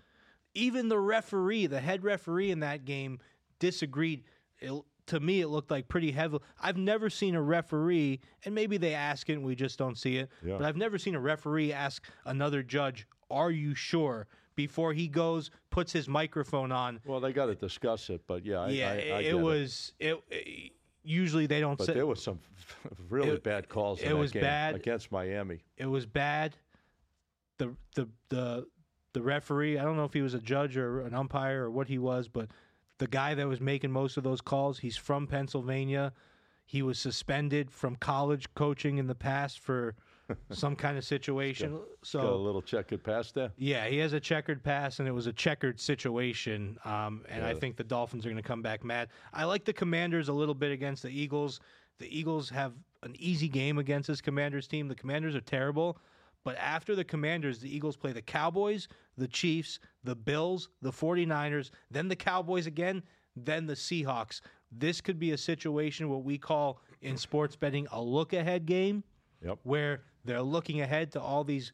Even 0.55 0.89
the 0.89 0.99
referee, 0.99 1.67
the 1.67 1.81
head 1.81 2.03
referee 2.03 2.51
in 2.51 2.61
that 2.61 2.85
game, 2.85 3.21
disagreed. 3.61 4.25
It, 4.61 4.73
to 5.07 5.21
me, 5.21 5.41
it 5.41 5.49
looked 5.49 5.71
like 5.71 5.89
pretty 5.89 6.13
heavy. 6.13 6.39
I've 6.61 6.77
never 6.77 7.11
seen 7.11 7.35
a 7.35 7.43
referee, 7.43 8.21
and 8.45 8.55
maybe 8.55 8.77
they 8.77 8.95
ask 8.95 9.29
it 9.29 9.35
and 9.35 9.45
we 9.45 9.55
just 9.57 9.79
don't 9.79 9.99
see 9.99 10.17
it. 10.19 10.31
Yeah. 10.45 10.57
But 10.59 10.67
I've 10.67 10.77
never 10.77 10.99
seen 10.99 11.15
a 11.15 11.21
referee 11.21 11.73
ask 11.73 12.05
another 12.25 12.63
judge, 12.63 13.07
"Are 13.31 13.51
you 13.51 13.75
sure?" 13.75 14.27
before 14.57 14.93
he 14.93 15.09
goes, 15.09 15.51
puts 15.71 15.91
his 15.93 16.07
microphone 16.07 16.71
on. 16.71 17.01
Well, 17.07 17.19
they 17.21 17.33
got 17.33 17.47
to 17.47 17.55
discuss 17.55 18.11
it, 18.11 18.21
but 18.27 18.45
yeah, 18.45 18.61
I, 18.61 18.69
yeah, 18.69 18.91
I, 18.91 18.93
I 18.93 19.21
it, 19.23 19.39
was. 19.39 19.95
It, 19.99 20.23
it- 20.31 20.73
usually 21.03 21.47
they 21.47 21.61
don't 21.61 21.79
But 21.79 21.87
say 21.87 21.95
there 21.95 22.05
was 22.07 22.23
some 22.23 22.39
really 23.09 23.31
It- 23.31 23.43
bad 23.43 23.71
calls. 23.71 24.03
it 24.03 24.09
that 24.09 24.17
was 24.19 24.33
bad. 24.33 24.75
against 24.75 25.11
Miami. 25.11 25.61
it 25.79 25.87
was 25.87 26.05
bad. 26.05 26.57
The 27.59 27.75
the 27.95 28.09
the 28.29 28.67
the 29.15 29.23
referee, 29.23 29.79
I 29.79 29.83
don't 29.85 29.97
know 29.97 30.05
if 30.05 30.13
he 30.13 30.21
was 30.23 30.35
a 30.35 30.41
judge 30.41 30.77
or 30.77 31.01
an 31.01 31.15
umpire 31.15 31.65
or 31.65 31.71
what 31.71 31.89
he 31.89 31.99
was, 31.99 32.29
but 32.29 32.49
the 33.01 33.09
guy 33.09 33.35
that 33.35 33.49
was 33.49 33.61
making 33.61 33.91
most 33.91 34.17
of 34.19 34.23
those 34.23 34.41
calls, 34.43 34.79
he's 34.79 34.97
from 34.97 35.27
Pennsylvania. 35.27 36.13
He 36.67 36.83
was 36.83 36.99
suspended 36.99 37.71
from 37.71 37.97
college 37.97 38.47
coaching 38.55 38.99
in 38.99 39.07
the 39.07 39.15
past 39.15 39.59
for 39.59 39.97
some 40.51 40.77
kind 40.77 40.99
of 40.99 41.05
situation. 41.05 41.81
Got 42.13 42.25
a 42.25 42.35
little 42.35 42.61
checkered 42.63 43.03
pass 43.03 43.33
there. 43.33 43.53
yeah, 43.57 43.87
he 43.87 43.97
has 43.99 44.13
a 44.13 44.21
checkered 44.21 44.63
pass, 44.63 44.99
and 44.99 45.09
it 45.09 45.13
was 45.13 45.27
a 45.27 45.33
checkered 45.33 45.81
situation. 45.81 46.79
Um, 46.85 47.25
and 47.29 47.43
I 47.43 47.55
think 47.55 47.77
the 47.77 47.85
Dolphins 47.85 48.27
are 48.27 48.29
going 48.29 48.41
to 48.41 48.47
come 48.47 48.63
back 48.63 48.85
mad. 48.85 49.09
I 49.33 49.45
like 49.45 49.65
the 49.65 49.73
Commanders 49.73 50.29
a 50.29 50.33
little 50.35 50.55
bit 50.55 50.71
against 50.71 51.03
the 51.03 51.11
Eagles. 51.11 51.59
The 51.99 52.17
Eagles 52.17 52.51
have 52.51 52.75
an 53.03 53.17
easy 53.19 53.49
game 53.49 53.79
against 53.79 54.09
this 54.09 54.21
Commanders 54.21 54.69
team. 54.69 54.89
The 54.89 54.95
Commanders 54.95 55.35
are 55.35 55.41
terrible. 55.41 55.99
But 56.45 56.57
after 56.57 56.95
the 56.95 57.05
Commanders, 57.05 57.59
the 57.61 57.75
Eagles 57.75 57.97
play 57.97 58.13
the 58.13 58.23
Cowboys, 58.23 58.89
the 59.17 59.29
Chiefs, 59.29 59.79
the 60.05 60.17
Bills, 60.17 60.71
the 60.81 60.91
49ers, 60.91 61.71
then 61.91 62.09
the 62.09 62.17
Cowboys 62.17 62.67
again, 62.67 63.03
then 63.37 63.67
the 63.67 63.75
Seahawks. 63.75 64.41
This 64.73 65.01
could 65.01 65.19
be 65.19 65.33
a 65.33 65.39
situation 65.39 66.09
what 66.09 66.25
we 66.25 66.39
call 66.39 66.81
in 67.03 67.17
sports 67.17 67.57
betting 67.57 67.87
a 67.93 68.01
look 68.01 68.33
ahead 68.33 68.67
game 68.67 69.05
Yep. 69.43 69.59
where 69.65 70.03
they're 70.25 70.43
looking 70.43 70.81
ahead 70.81 71.13
to 71.13 71.21
all 71.21 71.45
these 71.45 71.73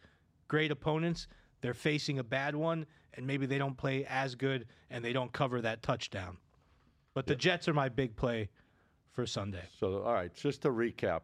great 0.48 0.70
opponents. 0.70 1.26
They're 1.61 1.74
facing 1.74 2.18
a 2.18 2.24
bad 2.24 2.55
one, 2.55 2.87
and 3.14 3.26
maybe 3.26 3.46
they 3.46 3.59
don't 3.59 3.76
play 3.76 4.05
as 4.07 4.35
good 4.35 4.66
and 4.90 5.05
they 5.05 5.12
don't 5.12 5.33
cover 5.33 5.61
that 5.62 5.83
touchdown. 5.83 6.38
But 7.14 7.26
the 7.26 7.35
Jets 7.37 7.66
are 7.68 7.74
my 7.74 7.88
big 7.88 8.14
play 8.16 8.50
for 9.12 9.26
Sunday. 9.26 9.64
So, 9.81 10.02
all 10.02 10.12
right, 10.12 10.33
just 10.35 10.62
to 10.62 10.68
recap, 10.68 11.22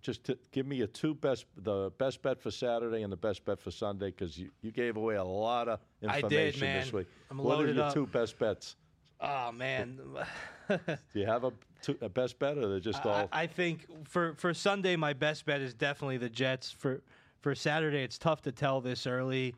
just 0.00 0.24
to 0.24 0.38
give 0.52 0.66
me 0.66 0.76
your 0.76 0.86
two 0.86 1.14
best, 1.14 1.46
the 1.56 1.90
best 1.98 2.22
bet 2.22 2.40
for 2.40 2.50
Saturday 2.50 3.02
and 3.02 3.12
the 3.12 3.16
best 3.16 3.44
bet 3.44 3.60
for 3.60 3.70
Sunday, 3.70 4.06
because 4.06 4.38
you, 4.38 4.50
you 4.62 4.70
gave 4.70 4.96
away 4.96 5.14
a 5.16 5.24
lot 5.24 5.68
of 5.68 5.80
I 6.06 6.16
information 6.18 6.60
did, 6.60 6.82
this 6.84 6.92
week. 6.92 7.06
I'm 7.30 7.38
what 7.38 7.60
are 7.60 7.72
your 7.72 7.84
up. 7.84 7.94
two 7.94 8.06
best 8.06 8.38
bets? 8.38 8.76
Oh 9.20 9.52
man, 9.52 9.98
Do 10.68 10.78
you 11.12 11.26
have 11.26 11.44
a, 11.44 11.52
two, 11.82 11.96
a 12.00 12.08
best 12.08 12.38
bet, 12.38 12.56
or 12.56 12.68
they're 12.68 12.80
just 12.80 13.04
all? 13.04 13.28
I 13.32 13.46
think 13.46 13.86
for 14.08 14.34
for 14.34 14.54
Sunday 14.54 14.96
my 14.96 15.12
best 15.12 15.44
bet 15.44 15.60
is 15.60 15.74
definitely 15.74 16.16
the 16.16 16.30
Jets. 16.30 16.70
For 16.70 17.02
for 17.40 17.54
Saturday, 17.54 18.02
it's 18.02 18.18
tough 18.18 18.42
to 18.42 18.52
tell 18.52 18.80
this 18.80 19.06
early. 19.06 19.54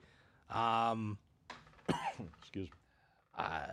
Um, 0.50 1.18
excuse 2.40 2.68
me. 2.68 2.76
I, 3.36 3.66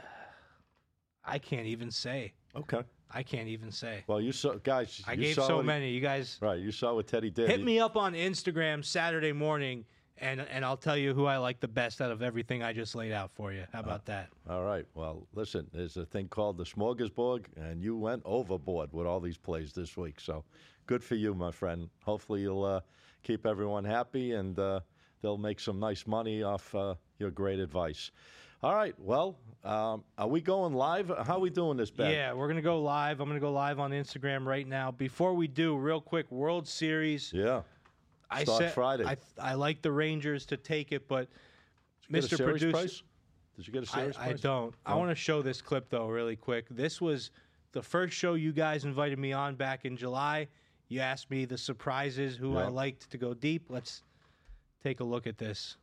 I 1.24 1.40
can't 1.40 1.68
even 1.68 1.92
say. 1.92 2.34
Okay. 2.56 2.82
I 3.12 3.24
can't 3.24 3.48
even 3.48 3.72
say. 3.72 4.04
Well, 4.08 4.22
you 4.22 4.32
saw, 4.32 4.54
guys. 4.56 5.02
I 5.08 5.14
you 5.14 5.22
gave 5.22 5.36
saw 5.36 5.48
so 5.48 5.60
he- 5.62 5.66
many. 5.68 5.92
You 5.92 6.02
guys 6.02 6.38
right, 6.42 6.60
you 6.60 6.72
saw 6.72 6.94
what 6.94 7.08
Teddy 7.08 7.30
did. 7.30 7.50
hit 7.50 7.60
He- 7.60 7.66
me 7.66 7.80
up 7.80 7.96
on 7.96 8.14
Instagram 8.14 8.84
Saturday 8.86 9.32
morning 9.32 9.86
and 10.18 10.42
and 10.42 10.64
I'll 10.66 10.78
tell 10.78 10.98
you 10.98 11.14
who 11.14 11.26
I 11.26 11.38
like 11.38 11.60
the 11.60 11.68
best 11.68 12.02
out 12.02 12.12
of 12.12 12.22
everything 12.22 12.62
I 12.62 12.74
just 12.74 12.94
laid 12.96 13.12
out 13.12 13.32
for 13.32 13.52
you. 13.54 13.64
How 13.74 13.80
about 13.80 14.06
that? 14.06 14.30
All 14.50 14.64
right. 14.64 14.86
Well, 14.94 15.28
listen, 15.34 15.68
there's 15.74 15.98
a 15.98 16.06
thing 16.06 16.28
called 16.28 16.58
the 16.58 16.66
smorgasbord, 16.66 17.46
and 17.58 17.82
you 17.82 17.98
went 17.98 18.22
overboard 18.26 18.92
with 18.94 19.08
all 19.08 19.20
these 19.20 19.38
plays 19.38 19.74
this 19.74 19.96
week. 19.98 20.20
So 20.20 20.44
good 20.86 21.04
for 21.04 21.16
you, 21.16 21.34
my 21.34 21.52
friend. 21.52 21.90
Hopefully, 22.04 22.42
you'll 22.42 22.64
uh, 22.64 22.82
keep 23.24 23.46
everyone 23.46 23.86
happy 23.86 24.34
and 24.34 24.58
uh, 24.60 24.82
they'll 25.22 25.38
make 25.38 25.60
some 25.60 25.80
nice 25.80 26.06
money 26.06 26.44
off 26.44 26.74
uh, 26.76 26.96
your 27.18 27.32
great 27.32 27.60
advice. 27.60 28.12
All 28.62 28.76
right. 28.76 28.94
Well, 29.00 29.38
um, 29.64 30.04
are 30.18 30.28
we 30.28 30.42
going 30.42 30.74
live? 30.74 31.12
How 31.26 31.36
are 31.36 31.40
we 31.40 31.50
doing 31.50 31.78
this, 31.78 31.92
Ben? 31.92 32.12
Yeah, 32.12 32.34
we're 32.34 32.48
gonna 32.48 32.62
go 32.62 32.82
live. 32.82 33.20
I'm 33.20 33.28
gonna 33.30 33.40
go 33.40 33.52
live 33.52 33.80
on 33.80 33.92
Instagram 33.92 34.46
right 34.46 34.68
now. 34.68 34.92
Before 34.92 35.34
we 35.34 35.48
do, 35.48 35.78
real 35.78 36.02
quick, 36.02 36.30
World 36.32 36.68
Series. 36.68 37.32
Yeah. 37.34 37.62
I 38.30 38.44
Start 38.44 38.60
said 38.60 38.74
Friday. 38.74 39.06
I 39.06 39.18
I 39.42 39.54
like 39.54 39.82
the 39.82 39.92
Rangers 39.92 40.46
to 40.48 40.58
take 40.58 40.92
it, 40.92 41.08
but 41.08 41.30
Mr. 42.12 42.38
Producer, 42.44 42.72
price? 42.72 43.02
Did 43.56 43.68
you 43.68 43.74
get 43.74 43.84
a 43.90 43.98
I, 43.98 44.02
series 44.02 44.18
I 44.18 44.28
price? 44.28 44.42
don't. 44.42 44.76
I 44.86 44.96
want 44.96 45.10
to 45.10 45.16
show 45.16 45.42
this 45.42 45.62
clip 45.62 45.90
though, 45.90 46.08
really 46.08 46.36
quick. 46.36 46.68
This 46.70 47.00
was 47.00 47.32
the 47.72 47.82
first 47.82 48.14
show 48.14 48.34
you 48.34 48.52
guys 48.52 48.84
invited 48.84 49.20
me 49.20 49.32
on 49.32 49.56
back 49.56 49.86
in 49.86 49.96
July. 49.96 50.48
You 50.90 51.02
asked 51.02 51.30
me 51.30 51.46
the 51.46 51.58
surprises, 51.58 52.36
who 52.36 52.58
I 52.58 52.68
liked 52.68 53.10
to 53.12 53.18
go 53.18 53.34
deep. 53.34 53.66
Let's 53.70 54.04
take 54.84 55.02
a 55.02 55.04
look 55.04 55.28
at 55.28 55.38
this. 55.38 55.78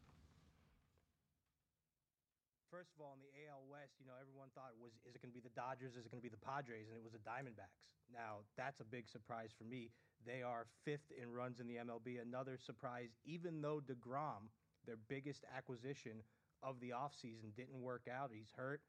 First 2.73 2.91
of 2.99 3.07
all, 3.07 3.15
in 3.15 3.23
the 3.23 3.49
AL 3.49 3.63
West, 3.71 3.93
you 4.01 4.07
know, 4.07 4.13
everyone 4.21 4.49
thought 4.55 4.73
was 4.83 4.93
is 5.09 5.15
it 5.15 5.23
going 5.23 5.31
to 5.31 5.35
be 5.35 5.41
the 5.41 5.46
Dodgers? 5.57 5.97
Is 5.97 6.07
going 6.07 6.21
to 6.21 6.29
be 6.29 6.29
the 6.29 6.45
Padres? 6.45 6.87
And 6.93 6.97
it 6.97 7.03
was 7.03 7.17
the 7.17 7.25
Diamondbacks. 7.25 7.81
Now 8.13 8.45
that's 8.57 8.81
a 8.81 8.85
big 8.85 9.09
surprise 9.09 9.51
for 9.57 9.65
me. 9.65 9.91
They 10.25 10.43
are 10.43 10.67
fifth 10.85 11.11
in 11.21 11.33
runs 11.33 11.61
in 11.61 11.67
the 11.67 11.77
MLB. 11.77 12.21
Another 12.21 12.59
surprise, 12.61 13.11
even 13.25 13.61
though 13.61 13.81
Degrom, 13.81 14.53
their 14.87 14.97
biggest 15.09 15.45
acquisition 15.57 16.23
of 16.63 16.79
the 16.81 16.91
offseason, 16.91 17.55
didn't 17.57 17.81
work 17.81 18.07
out. 18.13 18.31
He's 18.33 18.53
hurt. 18.57 18.81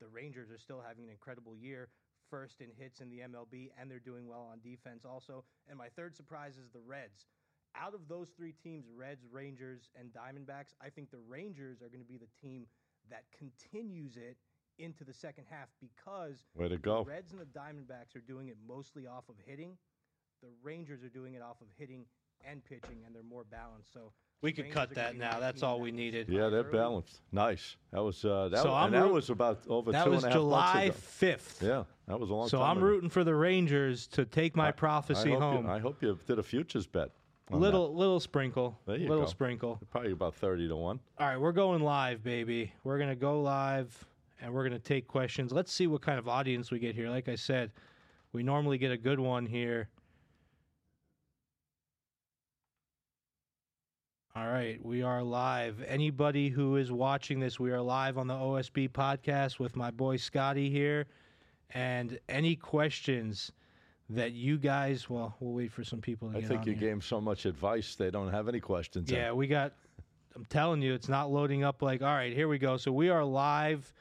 The 0.00 0.08
Rangers 0.08 0.50
are 0.50 0.58
still 0.58 0.82
having 0.86 1.04
an 1.04 1.10
incredible 1.10 1.56
year. 1.56 1.88
First 2.30 2.60
in 2.60 2.68
hits 2.78 3.00
in 3.00 3.10
the 3.10 3.20
MLB, 3.20 3.70
and 3.78 3.90
they're 3.90 3.98
doing 3.98 4.26
well 4.26 4.48
on 4.50 4.60
defense 4.64 5.04
also. 5.04 5.44
And 5.68 5.76
my 5.76 5.88
third 5.88 6.16
surprise 6.16 6.56
is 6.56 6.70
the 6.72 6.80
Reds. 6.80 7.26
Out 7.76 7.94
of 7.94 8.08
those 8.08 8.28
three 8.36 8.52
teams, 8.52 8.86
Reds, 8.94 9.24
Rangers, 9.30 9.90
and 9.98 10.12
Diamondbacks, 10.12 10.72
I 10.80 10.88
think 10.88 11.10
the 11.10 11.22
Rangers 11.28 11.82
are 11.82 11.88
going 11.88 12.00
to 12.00 12.06
be 12.06 12.18
the 12.18 12.32
team 12.40 12.66
that 13.10 13.24
continues 13.36 14.16
it 14.16 14.36
into 14.82 15.04
the 15.04 15.12
second 15.12 15.44
half 15.50 15.68
because 15.80 16.44
Way 16.54 16.68
to 16.68 16.74
the 16.74 16.80
go. 16.80 17.04
Reds 17.04 17.32
and 17.32 17.40
the 17.40 17.44
Diamondbacks 17.46 18.16
are 18.16 18.20
doing 18.26 18.48
it 18.48 18.56
mostly 18.66 19.06
off 19.06 19.28
of 19.28 19.36
hitting. 19.46 19.76
The 20.42 20.48
Rangers 20.62 21.02
are 21.04 21.08
doing 21.08 21.34
it 21.34 21.42
off 21.42 21.60
of 21.60 21.68
hitting 21.78 22.04
and 22.44 22.64
pitching, 22.64 22.98
and 23.06 23.14
they're 23.14 23.22
more 23.22 23.44
balanced. 23.44 23.92
So 23.92 24.12
we 24.42 24.50
could 24.52 24.72
cut 24.72 24.92
that 24.96 25.16
now. 25.16 25.38
That's 25.38 25.62
all 25.62 25.78
we 25.80 25.92
needed. 25.92 26.28
Yeah, 26.28 26.48
they're 26.48 26.62
early. 26.62 26.72
balanced. 26.72 27.20
Nice. 27.30 27.76
That 27.92 28.02
was 28.02 28.24
uh, 28.24 28.48
that, 28.50 28.58
So 28.62 28.70
was, 28.70 28.74
I'm 28.76 28.86
and 28.86 28.94
that 28.94 29.02
root- 29.04 29.12
was 29.12 29.30
about 29.30 29.60
over 29.68 29.92
That 29.92 30.04
two 30.04 30.10
was 30.10 30.24
and 30.24 30.32
a 30.32 30.34
half 30.34 30.40
July 30.40 30.74
months 30.86 30.98
ago. 30.98 31.06
fifth. 31.06 31.62
Yeah, 31.64 31.84
that 32.08 32.18
was 32.18 32.30
a 32.30 32.34
long 32.34 32.48
So 32.48 32.58
time 32.58 32.70
I'm 32.72 32.76
ago. 32.78 32.86
rooting 32.86 33.10
for 33.10 33.22
the 33.22 33.34
Rangers 33.36 34.08
to 34.08 34.24
take 34.24 34.56
my 34.56 34.68
I- 34.68 34.72
prophecy 34.72 35.30
I 35.30 35.34
hope 35.34 35.42
home. 35.42 35.66
You, 35.66 35.70
I 35.72 35.78
hope 35.78 36.02
you 36.02 36.18
did 36.26 36.40
a 36.40 36.42
futures 36.42 36.88
bet. 36.88 37.10
on 37.52 37.60
little 37.60 37.94
little 37.94 38.18
sprinkle. 38.18 38.76
There 38.86 38.96
you 38.96 39.08
little 39.08 39.24
go. 39.26 39.30
sprinkle. 39.30 39.76
that. 39.76 39.90
Probably 39.90 40.10
about 40.10 40.34
thirty 40.34 40.66
to 40.66 40.74
one. 40.74 40.98
All 41.18 41.28
right, 41.28 41.36
we're 41.40 41.52
going 41.52 41.80
live, 41.84 42.24
baby. 42.24 42.72
We're 42.82 42.98
gonna 42.98 43.14
go 43.14 43.40
live, 43.42 44.04
and 44.42 44.52
we're 44.52 44.64
gonna 44.64 44.78
take 44.78 45.06
questions. 45.06 45.52
Let's 45.52 45.72
see 45.72 45.86
what 45.86 46.02
kind 46.02 46.18
of 46.18 46.28
audience 46.28 46.70
we 46.70 46.80
get 46.80 46.94
here. 46.94 47.08
Like 47.08 47.28
I 47.28 47.36
said, 47.36 47.70
we 48.32 48.42
normally 48.42 48.76
get 48.76 48.90
a 48.90 48.96
good 48.96 49.20
one 49.20 49.46
here. 49.46 49.88
All 54.34 54.48
right, 54.48 54.82
we 54.84 55.02
are 55.02 55.22
live. 55.22 55.84
Anybody 55.86 56.48
who 56.48 56.76
is 56.76 56.90
watching 56.90 57.38
this, 57.38 57.60
we 57.60 57.70
are 57.70 57.80
live 57.80 58.18
on 58.18 58.26
the 58.26 58.34
OSB 58.34 58.90
podcast 58.90 59.58
with 59.58 59.76
my 59.76 59.90
boy 59.90 60.16
Scotty 60.16 60.70
here. 60.70 61.06
And 61.74 62.18
any 62.28 62.56
questions 62.56 63.52
that 64.08 64.32
you 64.32 64.58
guys, 64.58 65.08
well, 65.08 65.36
we'll 65.38 65.52
wait 65.52 65.70
for 65.70 65.84
some 65.84 66.00
people 66.00 66.30
to 66.32 66.38
I 66.38 66.40
think 66.40 66.66
you 66.66 66.72
here. 66.72 66.80
gave 66.80 66.90
them 66.90 67.00
so 67.02 67.20
much 67.20 67.44
advice 67.46 67.94
they 67.94 68.10
don't 68.10 68.30
have 68.30 68.48
any 68.48 68.60
questions. 68.60 69.10
Yeah, 69.10 69.32
we 69.32 69.46
got. 69.46 69.74
I'm 70.34 70.46
telling 70.46 70.80
you, 70.80 70.94
it's 70.94 71.10
not 71.10 71.30
loading 71.30 71.62
up. 71.62 71.82
Like, 71.82 72.00
all 72.00 72.08
right, 72.08 72.32
here 72.32 72.48
we 72.48 72.58
go. 72.58 72.78
So 72.78 72.90
we 72.90 73.10
are 73.10 73.22
live 73.22 73.92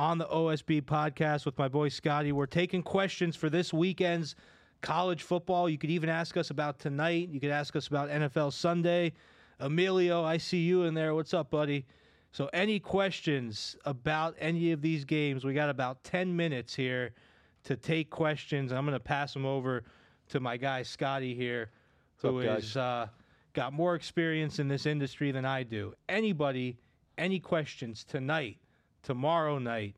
on 0.00 0.16
the 0.16 0.24
OSB 0.24 0.80
podcast 0.80 1.44
with 1.44 1.58
my 1.58 1.68
boy 1.68 1.90
Scotty. 1.90 2.32
We're 2.32 2.46
taking 2.46 2.82
questions 2.82 3.36
for 3.36 3.50
this 3.50 3.70
weekend's 3.70 4.34
college 4.80 5.22
football. 5.22 5.68
You 5.68 5.76
could 5.76 5.90
even 5.90 6.08
ask 6.08 6.38
us 6.38 6.48
about 6.48 6.78
tonight. 6.78 7.28
You 7.28 7.38
could 7.38 7.50
ask 7.50 7.76
us 7.76 7.86
about 7.86 8.08
NFL 8.08 8.54
Sunday. 8.54 9.12
Emilio, 9.58 10.24
I 10.24 10.38
see 10.38 10.60
you 10.60 10.84
in 10.84 10.94
there. 10.94 11.14
What's 11.14 11.34
up, 11.34 11.50
buddy? 11.50 11.84
So, 12.32 12.48
any 12.54 12.80
questions 12.80 13.76
about 13.84 14.36
any 14.38 14.72
of 14.72 14.80
these 14.80 15.04
games? 15.04 15.44
We 15.44 15.52
got 15.52 15.68
about 15.68 16.02
10 16.02 16.34
minutes 16.34 16.74
here 16.74 17.12
to 17.64 17.76
take 17.76 18.08
questions. 18.08 18.72
I'm 18.72 18.86
going 18.86 18.96
to 18.96 19.04
pass 19.04 19.34
them 19.34 19.44
over 19.44 19.84
to 20.30 20.40
my 20.40 20.56
guy 20.56 20.82
Scotty 20.82 21.34
here, 21.34 21.72
who 22.16 22.40
up, 22.48 22.58
is 22.58 22.74
uh, 22.74 23.08
got 23.52 23.74
more 23.74 23.96
experience 23.96 24.60
in 24.60 24.66
this 24.66 24.86
industry 24.86 25.30
than 25.30 25.44
I 25.44 25.62
do. 25.62 25.92
Anybody, 26.08 26.78
any 27.18 27.38
questions 27.38 28.02
tonight, 28.02 28.56
tomorrow 29.02 29.58
night? 29.58 29.96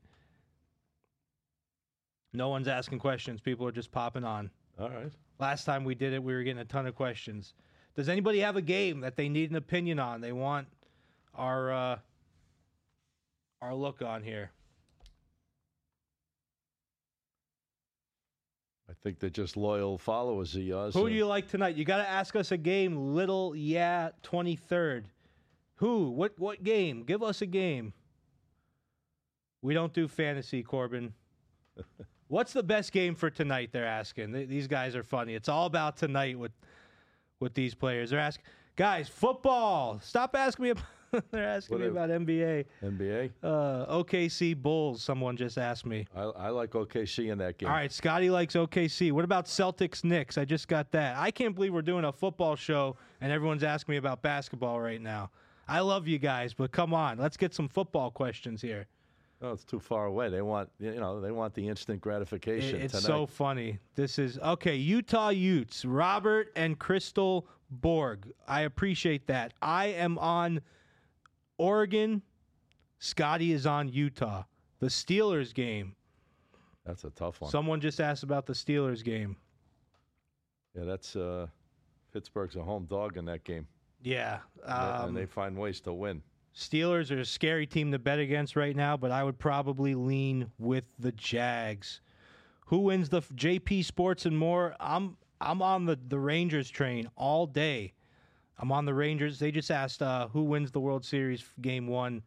No 2.33 2.49
one's 2.49 2.69
asking 2.69 2.99
questions. 2.99 3.41
People 3.41 3.67
are 3.67 3.73
just 3.73 3.93
popping 3.93 4.25
on. 4.25 4.51
All 4.79 4.89
right. 4.89 5.13
Last 5.39 5.65
time 5.65 5.85
we 5.85 5.95
did 5.95 6.13
it, 6.13 6.23
we 6.23 6.33
were 6.33 6.43
getting 6.43 6.63
a 6.63 6.65
ton 6.65 6.87
of 6.87 6.95
questions. 6.95 7.55
Does 7.95 8.09
anybody 8.09 8.39
have 8.41 8.57
a 8.57 8.63
game 8.63 9.01
that 9.01 9.17
they 9.17 9.29
need 9.29 9.51
an 9.51 9.57
opinion 9.57 9.99
on? 9.99 10.21
They 10.21 10.33
want 10.33 10.67
our 11.35 11.73
uh, 11.73 11.99
our 13.61 13.75
look 13.75 14.01
on 14.01 14.23
here. 14.23 14.51
I 18.89 18.95
think 19.03 19.19
they're 19.19 19.31
just 19.31 19.57
loyal 19.57 19.99
followers 19.99 20.55
of 20.55 20.63
yours. 20.63 20.95
Who 20.95 21.09
do 21.09 21.15
you 21.15 21.27
like 21.27 21.49
tonight? 21.49 21.77
You 21.77 21.85
got 21.85 21.99
to 21.99 22.09
ask 22.09 22.37
us 22.37 22.53
a 22.53 22.57
game. 22.57 23.15
Little 23.15 23.55
yeah, 23.55 24.11
twenty 24.23 24.57
third. 24.57 25.09
Who? 25.77 26.11
What? 26.11 26.39
What 26.39 26.63
game? 26.63 27.03
Give 27.03 27.23
us 27.23 27.43
a 27.43 27.47
game. 27.47 27.93
We 29.63 29.75
don't 29.75 29.93
do 29.93 30.09
fantasy, 30.09 30.63
Corbin. 30.63 31.15
What's 32.29 32.53
the 32.53 32.63
best 32.63 32.93
game 32.93 33.15
for 33.15 33.31
tonight? 33.31 33.71
They're 33.73 33.87
asking. 33.87 34.33
Th- 34.33 34.49
These 34.49 34.67
guys 34.67 34.97
are 34.97 35.03
funny. 35.03 35.35
It's 35.35 35.49
all 35.49 35.67
about 35.67 35.97
tonight 35.97 36.39
with 36.39 36.53
with 37.41 37.55
these 37.55 37.75
players. 37.75 38.11
They're 38.11 38.21
asking, 38.21 38.45
guys, 38.77 39.09
football. 39.09 40.01
Stop 40.03 40.35
asking 40.37 40.63
me. 40.65 40.71
About, 40.71 40.85
they're 41.31 41.47
asking 41.47 41.81
me 41.81 41.87
about 41.89 42.09
NBA. 42.09 42.65
NBA? 42.83 43.31
Uh, 43.43 44.03
OKC 44.03 44.57
Bulls. 44.57 45.03
Someone 45.03 45.37
just 45.37 45.59
asked 45.59 45.85
me. 45.85 46.07
I, 46.17 46.23
I 46.23 46.49
like 46.51 46.71
OKC 46.71 47.31
in 47.31 47.39
that 47.39 47.59
game. 47.59 47.69
All 47.69 47.75
right, 47.75 47.93
Scotty 47.93 48.31
likes 48.31 48.55
OKC. 48.55 49.13
What 49.13 49.25
about 49.25 49.45
Celtics 49.47 50.05
Knicks? 50.05 50.39
I 50.39 50.45
just 50.45 50.69
got 50.69 50.91
that. 50.93 51.17
I 51.17 51.31
can't 51.31 51.55
believe 51.55 51.75
we're 51.75 51.83
doing 51.83 52.05
a 52.05 52.13
football 52.13 52.57
show 52.57 52.97
and 53.21 53.31
everyone's 53.31 53.63
asking 53.63 53.93
me 53.93 53.97
about 53.99 54.23
basketball 54.23 54.81
right 54.81 55.01
now. 55.01 55.31
I 55.69 55.81
love 55.81 56.09
you 56.09 56.19
guys, 56.19 56.55
but 56.55 56.73
come 56.73 56.95
on, 56.95 57.19
let's 57.19 57.37
get 57.37 57.55
some 57.55 57.69
football 57.69 58.11
questions 58.11 58.63
here. 58.63 58.87
No, 59.43 59.51
it's 59.51 59.65
too 59.65 59.81
far 59.81 60.07
away. 60.07 60.29
They 60.31 60.41
want 60.43 60.71
you 60.79 60.95
know 60.95 61.21
they 61.21 61.33
want 61.33 61.53
the 61.55 61.67
instant 61.69 61.97
It- 61.97 62.03
gratification. 62.03 62.81
it's 62.81 62.93
tonight. 62.93 63.07
so 63.07 63.27
funny. 63.27 63.81
This 63.97 64.19
is 64.19 64.39
okay. 64.39 64.77
Utah 64.77 65.31
Utes, 65.31 65.85
Robert 65.85 66.53
and 66.55 66.79
Crystal 66.79 67.49
Borg. 67.69 68.33
I 68.47 68.61
appreciate 68.63 69.27
that. 69.27 69.53
I 69.61 69.87
am 69.87 70.17
on 70.19 70.61
Oregon. 71.59 72.23
Scotty 73.01 73.53
is 73.53 73.67
on 73.67 73.89
Utah. 73.89 74.45
The 74.79 74.87
Steelers 74.87 75.53
game. 75.53 75.97
That's 76.87 77.03
a 77.05 77.11
tough 77.11 77.41
one. 77.41 77.51
Someone 77.51 77.81
just 77.81 78.01
asked 78.01 78.23
about 78.23 78.47
the 78.47 78.53
Steelers 78.53 79.03
game. 79.05 79.37
yeah, 80.77 80.85
that's 80.85 81.17
uh, 81.17 81.49
Pittsburgh's 82.13 82.55
a 82.57 82.63
home 82.63 82.87
dog 82.87 83.17
in 83.17 83.25
that 83.27 83.43
game, 83.45 83.67
Yeah. 84.03 84.39
Um, 84.65 85.09
and 85.09 85.17
they 85.17 85.27
find 85.27 85.57
ways 85.57 85.81
to 85.83 85.93
win. 85.93 86.23
Steelers 86.55 87.11
are 87.11 87.21
a 87.21 87.25
scary 87.25 87.67
team 87.67 87.93
to 87.93 87.99
bet 87.99 88.19
against 88.19 88.57
right 88.57 88.77
now, 88.77 88.97
but 88.97 89.11
I 89.11 89.25
would 89.25 89.39
probably 89.39 89.95
lean 89.95 90.51
with 90.59 90.85
the 90.99 91.13
Jags. 91.13 92.01
Who 92.67 92.79
wins 92.81 93.09
the 93.09 93.21
JP 93.23 93.85
Sports 93.85 94.27
and 94.27 94.39
more? 94.39 94.75
I'm 94.81 95.17
I'm 95.41 95.63
on 95.63 95.87
the 95.87 95.99
the 96.09 96.19
Rangers 96.19 96.69
train 96.71 97.09
all 97.17 97.47
day. 97.47 97.95
I'm 98.59 98.71
on 98.71 98.85
the 98.85 98.95
Rangers. 98.95 99.39
They 99.39 99.51
just 99.51 99.71
asked 99.71 100.03
uh, 100.03 100.29
who 100.29 100.45
wins 100.45 100.71
the 100.71 100.81
World 100.81 101.05
Series 101.05 101.45
game 101.61 101.87
one 101.87 102.23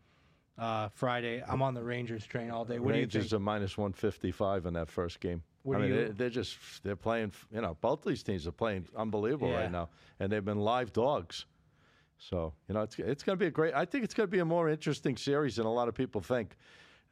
uh, 0.58 0.90
Friday. 0.90 1.44
I'm 1.48 1.62
on 1.62 1.74
the 1.74 1.84
Rangers 1.84 2.26
train 2.26 2.50
all 2.50 2.66
day. 2.66 2.80
What 2.80 2.94
Rangers 2.94 3.32
are 3.34 3.40
minus 3.40 3.78
one 3.78 3.94
fifty 3.94 4.32
five 4.32 4.66
in 4.66 4.74
that 4.74 4.90
first 4.90 5.20
game. 5.20 5.44
What 5.64 5.78
I 5.78 5.82
mean, 5.82 5.90
you- 5.90 6.06
they, 6.08 6.12
they're 6.12 6.30
just 6.30 6.58
they're 6.84 6.96
playing. 6.96 7.32
You 7.54 7.62
know, 7.62 7.78
both 7.80 8.04
these 8.04 8.24
teams 8.24 8.48
are 8.48 8.52
playing 8.52 8.88
unbelievable 8.96 9.50
Yeah. 9.50 9.62
right 9.62 9.72
now, 9.72 9.90
and 10.20 10.32
they've 10.32 10.44
been 10.46 10.60
live 10.60 10.94
dogs. 10.94 11.46
So 12.18 12.54
you 12.68 12.74
know, 12.76 12.82
it's 12.82 12.98
it's 12.98 13.24
going 13.24 13.38
to 13.38 13.40
be 13.44 13.48
a 13.48 13.52
great. 13.52 13.74
I 13.74 13.86
think 13.86 14.04
it's 14.04 14.14
going 14.14 14.28
to 14.28 14.32
be 14.32 14.40
a 14.40 14.46
more 14.46 14.70
interesting 14.70 15.18
series 15.18 15.58
than 15.58 15.66
a 15.66 15.72
lot 15.74 15.88
of 15.88 15.94
people 15.96 16.22
think. 16.22 16.56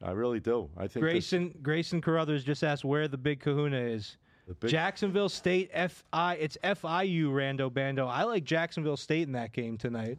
I 0.02 0.10
really 0.10 0.40
do. 0.40 0.68
I 0.76 0.82
think 0.82 0.92
this- 0.94 1.00
Grayson 1.02 1.54
Grayson 1.62 2.00
Carruthers 2.00 2.44
just 2.44 2.64
asked 2.64 2.84
where 2.84 3.06
the 3.08 3.16
Big 3.18 3.40
Kahuna 3.40 3.76
is. 3.78 4.16
the 4.48 4.54
big, 4.54 4.70
Jacksonville 4.70 5.28
State 5.28 5.70
FI. 5.72 6.34
It's 6.34 6.58
FIU 6.64 7.28
Rando 7.30 7.72
Bando. 7.72 8.06
I 8.06 8.24
like 8.24 8.44
Jacksonville 8.44 8.96
State 8.96 9.22
in 9.26 9.32
that 9.32 9.52
game 9.52 9.76
tonight. 9.78 10.18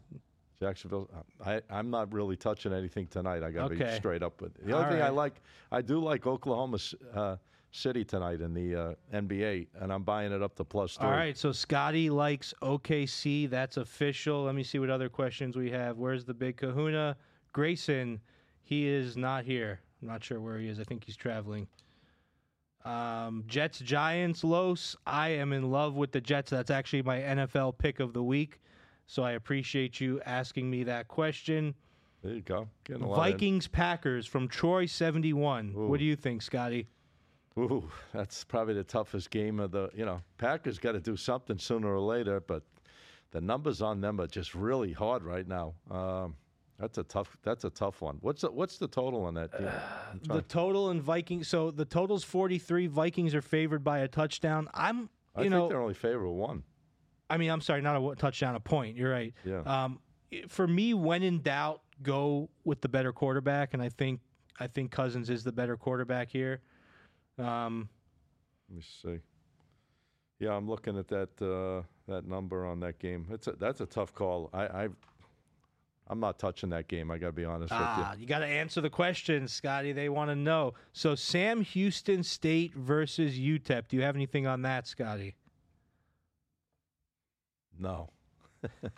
Jacksonville. 0.58 1.10
I, 1.44 1.60
I'm 1.68 1.90
not 1.90 2.12
really 2.12 2.36
touching 2.36 2.72
anything 2.72 3.06
tonight. 3.08 3.42
I 3.42 3.50
got 3.50 3.68
to 3.68 3.74
Okay. 3.74 3.90
be 3.90 3.96
straight 3.96 4.22
up. 4.22 4.34
But 4.38 4.54
the 4.54 4.72
only 4.72 4.84
All 4.86 4.90
thing 4.90 5.02
I 5.02 5.10
like, 5.10 5.34
I 5.70 5.82
do 5.82 5.98
like 6.02 6.26
Oklahoma 6.26 6.78
uh, 7.14 7.36
City 7.76 8.04
tonight 8.04 8.40
in 8.40 8.54
the 8.54 8.74
uh, 8.74 8.94
NBA, 9.14 9.68
and 9.80 9.92
I'm 9.92 10.02
buying 10.02 10.32
it 10.32 10.42
up 10.42 10.54
to 10.56 10.64
plus 10.64 10.96
three. 10.96 11.06
All 11.06 11.12
right, 11.12 11.36
so 11.36 11.52
Scotty 11.52 12.10
likes 12.10 12.54
OKC. 12.62 13.48
That's 13.48 13.76
official. 13.76 14.44
Let 14.44 14.54
me 14.54 14.62
see 14.62 14.78
what 14.78 14.90
other 14.90 15.08
questions 15.08 15.56
we 15.56 15.70
have. 15.70 15.98
Where's 15.98 16.24
the 16.24 16.34
big 16.34 16.56
kahuna? 16.56 17.16
Grayson, 17.52 18.20
he 18.62 18.86
is 18.88 19.16
not 19.16 19.44
here. 19.44 19.80
I'm 20.02 20.08
not 20.08 20.24
sure 20.24 20.40
where 20.40 20.58
he 20.58 20.68
is. 20.68 20.80
I 20.80 20.84
think 20.84 21.04
he's 21.04 21.16
traveling. 21.16 21.68
Um, 22.84 23.44
Jets, 23.46 23.80
Giants, 23.80 24.44
Los. 24.44 24.94
I 25.06 25.30
am 25.30 25.52
in 25.52 25.70
love 25.70 25.94
with 25.94 26.12
the 26.12 26.20
Jets. 26.20 26.50
That's 26.50 26.70
actually 26.70 27.02
my 27.02 27.18
NFL 27.18 27.78
pick 27.78 28.00
of 28.00 28.12
the 28.12 28.22
week. 28.22 28.60
So 29.06 29.22
I 29.22 29.32
appreciate 29.32 30.00
you 30.00 30.20
asking 30.24 30.70
me 30.70 30.84
that 30.84 31.08
question. 31.08 31.74
There 32.22 32.34
you 32.34 32.42
go. 32.42 32.68
Getting 32.84 33.02
a 33.02 33.08
lot 33.08 33.18
of- 33.18 33.32
Vikings, 33.32 33.66
Packers 33.68 34.26
from 34.26 34.48
Troy 34.48 34.86
71. 34.86 35.74
Ooh. 35.76 35.86
What 35.88 35.98
do 35.98 36.04
you 36.04 36.16
think, 36.16 36.42
Scotty? 36.42 36.88
Ooh, 37.58 37.88
that's 38.12 38.44
probably 38.44 38.74
the 38.74 38.84
toughest 38.84 39.30
game 39.30 39.60
of 39.60 39.70
the. 39.70 39.90
You 39.94 40.04
know, 40.04 40.22
Packers 40.38 40.78
got 40.78 40.92
to 40.92 41.00
do 41.00 41.16
something 41.16 41.58
sooner 41.58 41.94
or 41.94 42.00
later, 42.00 42.40
but 42.40 42.62
the 43.30 43.40
numbers 43.40 43.80
on 43.80 44.00
them 44.00 44.20
are 44.20 44.26
just 44.26 44.54
really 44.54 44.92
hard 44.92 45.22
right 45.22 45.46
now. 45.46 45.74
Um, 45.90 46.34
that's 46.78 46.98
a 46.98 47.04
tough. 47.04 47.36
That's 47.42 47.64
a 47.64 47.70
tough 47.70 48.02
one. 48.02 48.18
What's 48.20 48.42
the, 48.42 48.50
what's 48.50 48.76
the 48.76 48.88
total 48.88 49.24
on 49.24 49.34
that? 49.34 49.52
game? 49.58 49.70
The 50.22 50.42
total 50.42 50.90
in 50.90 51.00
Vikings. 51.00 51.48
So 51.48 51.70
the 51.70 51.86
total's 51.86 52.24
43. 52.24 52.88
Vikings 52.88 53.34
are 53.34 53.42
favored 53.42 53.82
by 53.82 54.00
a 54.00 54.08
touchdown. 54.08 54.68
I'm, 54.74 55.00
you 55.00 55.08
I 55.34 55.40
think 55.40 55.50
know, 55.52 55.68
they're 55.68 55.80
only 55.80 55.94
favored 55.94 56.28
one. 56.28 56.62
I 57.30 57.38
mean, 57.38 57.50
I'm 57.50 57.60
sorry, 57.62 57.80
not 57.80 57.96
a 57.96 58.14
touchdown, 58.16 58.54
a 58.54 58.60
point. 58.60 58.96
You're 58.96 59.10
right. 59.10 59.34
Yeah. 59.44 59.60
Um, 59.60 59.98
for 60.48 60.66
me, 60.66 60.94
when 60.94 61.22
in 61.22 61.40
doubt, 61.40 61.80
go 62.02 62.50
with 62.64 62.80
the 62.82 62.88
better 62.88 63.12
quarterback, 63.12 63.74
and 63.74 63.82
I 63.82 63.88
think 63.88 64.20
I 64.60 64.66
think 64.66 64.90
Cousins 64.90 65.30
is 65.30 65.44
the 65.44 65.52
better 65.52 65.76
quarterback 65.76 66.30
here. 66.30 66.60
Um, 67.38 67.88
Let 68.68 68.76
me 68.76 68.82
see. 69.02 69.18
Yeah, 70.38 70.52
I'm 70.54 70.68
looking 70.68 70.98
at 70.98 71.08
that 71.08 71.30
uh, 71.40 71.82
that 72.08 72.26
number 72.26 72.66
on 72.66 72.80
that 72.80 72.98
game. 72.98 73.26
It's 73.30 73.46
a, 73.46 73.52
that's 73.52 73.80
a 73.80 73.86
tough 73.86 74.14
call. 74.14 74.50
I, 74.52 74.66
I 74.66 74.88
I'm 76.08 76.20
not 76.20 76.38
touching 76.38 76.70
that 76.70 76.88
game. 76.88 77.10
I 77.10 77.18
got 77.18 77.28
to 77.28 77.32
be 77.32 77.44
honest 77.44 77.72
ah, 77.74 78.12
you 78.14 78.20
You 78.20 78.26
got 78.26 78.40
to 78.40 78.46
answer 78.46 78.80
the 78.80 78.90
question, 78.90 79.48
Scotty. 79.48 79.92
They 79.92 80.08
want 80.08 80.30
to 80.30 80.36
know. 80.36 80.74
So 80.92 81.14
Sam 81.14 81.62
Houston 81.62 82.22
State 82.22 82.74
versus 82.74 83.38
UTEP. 83.38 83.88
Do 83.88 83.96
you 83.96 84.02
have 84.02 84.14
anything 84.14 84.46
on 84.46 84.62
that, 84.62 84.86
Scotty? 84.86 85.34
No. 87.78 88.10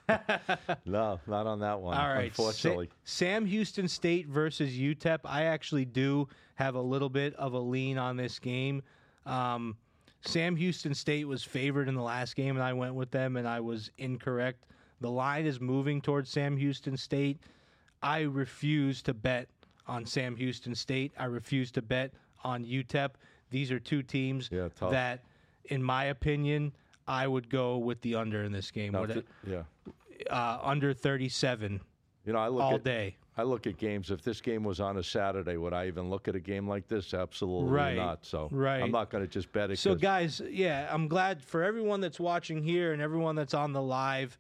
no, 0.87 1.21
not 1.27 1.47
on 1.47 1.61
that 1.61 1.81
one. 1.81 1.97
All 1.97 2.09
right. 2.09 2.35
Sa- 2.35 2.71
Sam 3.05 3.47
Houston 3.47 3.89
State 3.89 4.29
versus 4.29 4.71
UTEP. 4.71 5.21
I 5.25 5.45
actually 5.45 5.85
do 5.85 6.29
have 6.55 6.75
a 6.75 6.81
little 6.81 7.09
bit 7.09 7.35
of 7.35 7.53
a 7.53 7.59
lean 7.59 7.99
on 7.99 8.17
this 8.17 8.39
game. 8.39 8.83
Um, 9.27 9.77
Sam 10.23 10.57
Houston 10.57 10.95
State 10.95 11.27
was 11.27 11.45
favored 11.45 11.89
in 11.89 11.95
the 11.95 12.03
last 12.03 12.35
game, 12.35 12.57
and 12.57 12.65
I 12.65 12.73
went 12.73 12.95
with 12.95 13.11
them, 13.11 13.37
and 13.37 13.47
I 13.47 13.61
was 13.61 13.91
incorrect. 13.99 14.65
The 15.01 15.11
line 15.11 15.47
is 15.47 15.61
moving 15.61 16.01
towards 16.01 16.31
Sam 16.31 16.57
Houston 16.57 16.97
State. 16.97 17.39
I 18.03 18.23
refuse 18.23 19.03
to 19.03 19.15
bet 19.15 19.49
on 19.87 20.05
Sam 20.07 20.37
Houston 20.37 20.75
State. 20.75 21.13
I 21.19 21.27
refuse 21.27 21.71
to 21.73 21.83
bet 21.83 22.13
on 22.43 22.65
UTEP. 22.65 23.11
These 23.51 23.71
are 23.71 23.79
two 23.81 24.03
teams 24.03 24.49
Yeah, 24.53 24.69
that, 24.91 25.25
in 25.67 25.83
my 25.83 26.05
opinion, 26.07 26.73
I 27.09 27.27
would 27.27 27.49
go 27.49 27.79
with 27.79 28.03
the 28.03 28.15
under 28.17 28.45
in 28.45 28.53
this 28.53 28.71
game. 28.71 28.93
No, 28.93 29.07
th- 29.07 29.25
yeah. 29.47 29.63
uh, 30.31 30.59
under 30.63 30.93
37 30.93 31.81
You 32.25 32.33
know, 32.35 32.39
I 32.39 32.49
look 32.49 32.63
all 32.63 32.75
at 32.75 32.85
day. 32.85 33.17
I 33.39 33.45
look 33.45 33.67
at 33.67 33.79
games. 33.79 34.11
If 34.11 34.23
this 34.23 34.41
game 34.41 34.65
was 34.65 34.81
on 34.81 34.97
a 34.97 35.03
Saturday, 35.03 35.57
would 35.57 35.73
I 35.73 35.87
even 35.87 36.11
look 36.11 36.27
at 36.27 36.35
a 36.35 36.41
game 36.41 36.69
like 36.69 36.89
this? 36.89 37.15
Absolutely 37.15 37.71
Right, 37.71 37.97
not. 37.97 38.27
So 38.27 38.49
right. 38.51 38.83
I'm 38.83 38.91
not 38.91 39.11
going 39.11 39.25
to 39.25 39.31
just 39.31 39.51
bet 39.53 39.71
it. 39.71 39.79
So 39.79 39.95
guys, 39.95 40.43
yeah, 40.51 40.89
I'm 40.91 41.07
glad 41.09 41.43
for 41.43 41.63
everyone 41.63 42.01
that's 42.01 42.19
watching 42.19 42.63
here 42.63 42.93
and 42.93 43.01
everyone 43.01 43.37
that's 43.37 43.55
on 43.55 43.73
the 43.73 43.81
live. 43.81 44.37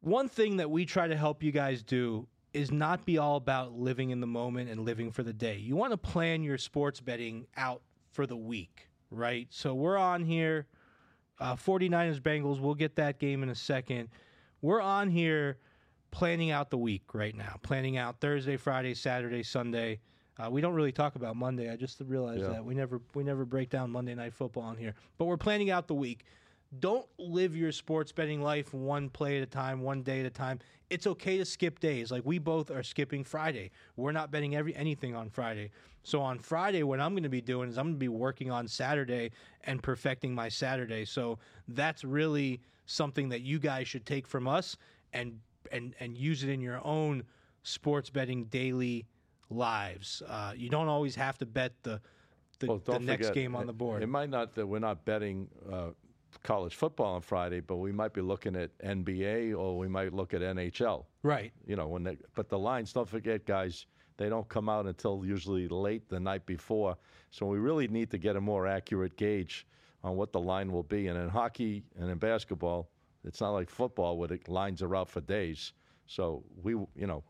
One 0.00 0.28
thing 0.28 0.56
that 0.56 0.70
we 0.70 0.84
try 0.86 1.08
to 1.08 1.16
help 1.16 1.42
you 1.42 1.50
guys 1.52 1.82
do 1.82 2.28
is 2.54 2.70
not 2.70 3.04
be 3.04 3.18
all 3.18 3.36
about 3.36 3.72
living 3.72 4.10
in 4.10 4.20
the 4.20 4.26
moment 4.26 4.70
and 4.70 4.84
living 4.84 5.10
for 5.10 5.22
the 5.22 5.32
day. 5.32 5.56
You 5.56 5.74
want 5.74 5.90
to 5.90 5.96
plan 5.96 6.42
your 6.42 6.58
sports 6.58 7.00
betting 7.00 7.46
out 7.56 7.82
for 8.12 8.26
the 8.26 8.36
week, 8.36 8.88
right? 9.10 9.46
So, 9.50 9.74
we're 9.74 9.96
on 9.96 10.24
here. 10.24 10.66
Uh, 11.42 11.56
49ers 11.56 12.20
Bengals, 12.20 12.60
we'll 12.60 12.74
get 12.76 12.94
that 12.96 13.18
game 13.18 13.42
in 13.42 13.48
a 13.48 13.54
second. 13.54 14.08
We're 14.60 14.80
on 14.80 15.08
here 15.10 15.58
planning 16.12 16.52
out 16.52 16.70
the 16.70 16.78
week 16.78 17.02
right 17.14 17.34
now, 17.34 17.56
planning 17.62 17.96
out 17.96 18.20
Thursday, 18.20 18.56
Friday, 18.56 18.94
Saturday, 18.94 19.42
Sunday. 19.42 19.98
Uh, 20.38 20.48
we 20.50 20.60
don't 20.60 20.74
really 20.74 20.92
talk 20.92 21.16
about 21.16 21.34
Monday. 21.34 21.68
I 21.70 21.74
just 21.76 22.00
realized 22.00 22.42
Yeah. 22.42 22.50
that 22.50 22.64
we 22.64 22.74
never 22.74 23.02
we 23.14 23.24
never 23.24 23.44
break 23.44 23.70
down 23.70 23.90
Monday 23.90 24.14
night 24.14 24.32
football 24.34 24.62
on 24.62 24.76
here. 24.76 24.94
But 25.18 25.24
we're 25.24 25.36
planning 25.36 25.70
out 25.70 25.88
the 25.88 25.94
week. 25.94 26.24
Don't 26.80 27.06
live 27.18 27.54
your 27.54 27.70
sports 27.70 28.12
betting 28.12 28.40
life 28.40 28.72
one 28.72 29.10
play 29.10 29.36
at 29.36 29.42
a 29.42 29.46
time, 29.46 29.82
one 29.82 30.02
day 30.02 30.20
at 30.20 30.26
a 30.26 30.30
time. 30.30 30.58
It's 30.88 31.06
okay 31.06 31.36
to 31.36 31.44
skip 31.44 31.80
days. 31.80 32.10
Like 32.10 32.22
we 32.24 32.38
both 32.38 32.70
are 32.70 32.82
skipping 32.82 33.24
Friday. 33.24 33.70
We're 33.96 34.12
not 34.12 34.30
betting 34.30 34.56
every 34.56 34.74
anything 34.74 35.14
on 35.14 35.28
Friday. 35.28 35.70
So 36.02 36.20
on 36.22 36.38
Friday, 36.38 36.82
what 36.82 36.98
I'm 36.98 37.12
going 37.12 37.22
to 37.24 37.28
be 37.28 37.42
doing 37.42 37.68
is 37.68 37.76
I'm 37.76 37.86
going 37.86 37.94
to 37.96 37.98
be 37.98 38.08
working 38.08 38.50
on 38.50 38.66
Saturday 38.66 39.32
and 39.64 39.82
perfecting 39.82 40.34
my 40.34 40.48
Saturday. 40.48 41.04
So 41.04 41.38
that's 41.68 42.04
really 42.04 42.60
something 42.86 43.28
that 43.28 43.42
you 43.42 43.58
guys 43.58 43.86
should 43.86 44.06
take 44.06 44.26
from 44.26 44.48
us 44.48 44.76
and 45.12 45.38
and 45.70 45.94
and 46.00 46.16
use 46.16 46.42
it 46.42 46.48
in 46.48 46.60
your 46.60 46.80
own 46.86 47.22
sports 47.64 48.08
betting 48.08 48.44
daily 48.46 49.06
lives. 49.50 50.22
Uh, 50.26 50.52
you 50.56 50.70
don't 50.70 50.88
always 50.88 51.14
have 51.16 51.36
to 51.38 51.46
bet 51.46 51.74
the 51.82 52.00
the, 52.60 52.66
Well, 52.68 52.78
the 52.84 52.98
next 53.00 53.26
forget, 53.28 53.34
game 53.34 53.56
on 53.56 53.64
it- 53.64 53.66
the 53.66 53.72
board. 53.72 54.02
It 54.02 54.08
might 54.08 54.30
not 54.30 54.54
that 54.54 54.66
we're 54.66 54.78
not 54.78 55.04
betting 55.04 55.48
uh, 55.70 55.90
college 56.42 56.74
football 56.74 57.14
on 57.14 57.20
Friday, 57.20 57.60
but 57.60 57.76
we 57.76 57.92
might 57.92 58.12
be 58.12 58.20
looking 58.20 58.56
at 58.56 58.76
NBA 58.78 59.56
or 59.56 59.78
we 59.78 59.88
might 59.88 60.12
look 60.12 60.34
at 60.34 60.40
NHL. 60.40 61.04
right. 61.22 61.52
You 61.66 61.76
know, 61.76 61.88
when 61.88 62.02
they 62.02 62.16
but 62.34 62.48
the 62.48 62.58
lines. 62.58 62.92
Don't 62.92 63.08
forget, 63.08 63.44
guys. 63.46 63.86
They 64.18 64.28
don't 64.28 64.48
come 64.48 64.68
out 64.68 64.86
until 64.86 65.24
usually 65.24 65.68
late 65.68 66.08
the 66.08 66.20
night 66.20 66.46
before. 66.46 66.96
So 67.30 67.46
we 67.46 67.58
really 67.58 67.88
need 67.88 68.10
to 68.10 68.18
get 68.18 68.36
a 68.36 68.40
more 68.40 68.66
accurate 68.66 69.16
gauge 69.16 69.66
on 70.04 70.16
what 70.16 70.32
the 70.32 70.40
line 70.40 70.70
will 70.70 70.82
be. 70.82 71.08
And 71.08 71.18
in 71.18 71.28
hockey 71.28 71.82
and 71.98 72.10
in 72.10 72.18
basketball, 72.18 72.90
it's 73.24 73.40
not 73.40 73.50
like 73.50 73.70
football 73.70 74.18
where 74.18 74.28
the 74.28 74.38
lines 74.48 74.82
are 74.82 74.94
out 74.94 75.08
for 75.08 75.20
days. 75.20 75.72
So 76.06 76.44
we, 76.62 76.72
you 76.72 77.06
know, 77.06 77.22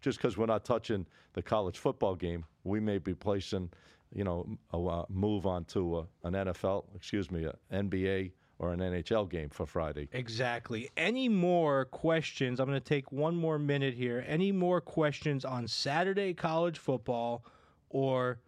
just 0.00 0.18
because 0.18 0.36
we're 0.36 0.46
not 0.46 0.64
touching 0.64 1.06
the 1.34 1.42
college 1.42 1.78
football 1.78 2.14
game, 2.14 2.44
we 2.64 2.80
may 2.80 2.98
be 2.98 3.14
placing, 3.14 3.70
you 4.12 4.24
know, 4.24 4.46
a, 4.72 4.78
uh 4.78 5.04
move 5.08 5.46
onto 5.46 5.98
a, 5.98 6.06
an 6.24 6.34
NFL, 6.34 6.84
excuse 6.94 7.30
me, 7.30 7.44
an 7.70 7.90
NBA 7.90 8.32
or 8.58 8.72
an 8.72 8.80
NHL 8.80 9.28
game 9.30 9.48
for 9.50 9.66
Friday. 9.66 10.08
Exactly. 10.12 10.90
Any 10.96 11.28
more 11.28 11.84
questions? 11.86 12.58
I'm 12.58 12.66
going 12.66 12.80
to 12.80 12.84
take 12.84 13.12
one 13.12 13.36
more 13.36 13.58
minute 13.58 13.94
here. 13.94 14.24
Any 14.26 14.50
more 14.50 14.80
questions 14.80 15.44
on 15.44 15.68
Saturday 15.68 16.34
college 16.34 16.78
football 16.78 17.44
or 17.88 18.40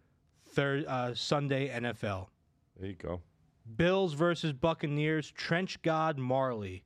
thir- 0.49 0.83
uh, 0.87 1.13
Sunday 1.13 1.69
NFL? 1.69 2.27
There 2.77 2.89
you 2.89 2.95
go. 2.95 3.21
Bills 3.77 4.13
versus 4.13 4.51
Buccaneers. 4.53 5.31
Trench 5.31 5.81
God 5.81 6.17
Marley. 6.17 6.83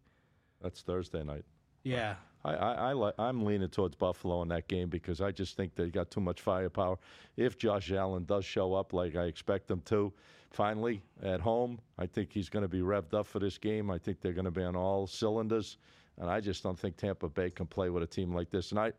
That's 0.61 0.82
Thursday 0.82 1.23
night. 1.23 1.45
Yeah. 1.84 2.15
I, 2.46 2.91
I, 2.91 2.93
I 2.93 3.12
I'm 3.18 3.43
leaning 3.43 3.70
towards 3.70 3.96
Buffalo 3.96 4.43
in 4.43 4.48
that 4.50 4.68
game 4.68 4.88
because 4.88 5.20
I 5.20 5.32
just 5.32 5.58
think 5.58 5.76
they 5.76 5.89
got 5.89 6.12
too 6.12 6.22
much 6.22 6.41
firepower. 6.41 6.98
If 7.38 7.58
Josh 7.58 7.91
Allen 7.91 8.24
does 8.26 8.46
show 8.46 8.74
up 8.76 8.93
like 8.93 9.16
I 9.16 9.24
expect 9.24 9.70
him 9.70 9.82
to, 9.86 10.14
finally 10.52 11.02
at 11.24 11.41
home, 11.41 11.80
I 11.98 12.06
think 12.06 12.32
he's 12.32 12.50
going 12.50 12.64
to 12.64 12.70
be 12.70 12.82
revved 12.82 13.14
up 13.14 13.26
for 13.26 13.39
this 13.39 13.58
game. 13.58 13.89
I 13.89 13.98
think 13.98 14.22
they're 14.22 14.34
going 14.34 14.46
to 14.46 14.52
be 14.52 14.64
on 14.64 14.76
all 14.76 15.08
cylinders, 15.08 15.78
and 16.20 16.30
I 16.30 16.39
just 16.39 16.62
don't 16.62 16.78
think 16.78 16.98
Tampa 16.98 17.28
Bay 17.30 17.50
can 17.50 17.66
play 17.66 17.89
with 17.89 18.04
a 18.04 18.08
team 18.08 18.34
like 18.34 18.52
this. 18.52 18.72
And 18.72 18.80
I, 18.80 18.93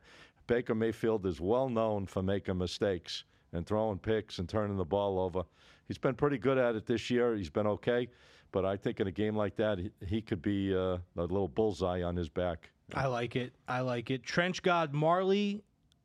Baker 0.48 0.74
Mayfield 0.74 1.24
is 1.24 1.40
well 1.40 1.68
known 1.68 2.06
for 2.06 2.22
making 2.22 2.58
mistakes 2.58 3.24
and 3.52 3.64
throwing 3.64 3.98
picks 3.98 4.38
and 4.38 4.48
turning 4.48 4.76
the 4.76 4.84
ball 4.84 5.20
over. 5.20 5.44
He's 5.86 5.98
been 5.98 6.14
pretty 6.14 6.38
good 6.38 6.58
at 6.58 6.74
it 6.74 6.84
this 6.84 7.10
year. 7.10 7.36
He's 7.36 7.50
been 7.50 7.66
okay, 7.68 8.08
but 8.50 8.64
I 8.64 8.76
think 8.76 8.98
in 8.98 9.06
a 9.06 9.12
game 9.12 9.36
like 9.36 9.54
that, 9.56 9.78
he, 9.78 9.90
he 10.04 10.20
could 10.20 10.42
be 10.42 10.74
uh, 10.74 10.98
a 11.16 11.22
little 11.22 11.48
bullseye 11.48 12.02
on 12.02 12.16
his 12.16 12.28
back. 12.28 12.70
I 12.94 13.06
like 13.06 13.36
it. 13.36 13.52
I 13.66 13.80
like 13.80 14.10
it. 14.10 14.22
Trench 14.22 14.62
God 14.62 14.92
Marley. 14.92 15.62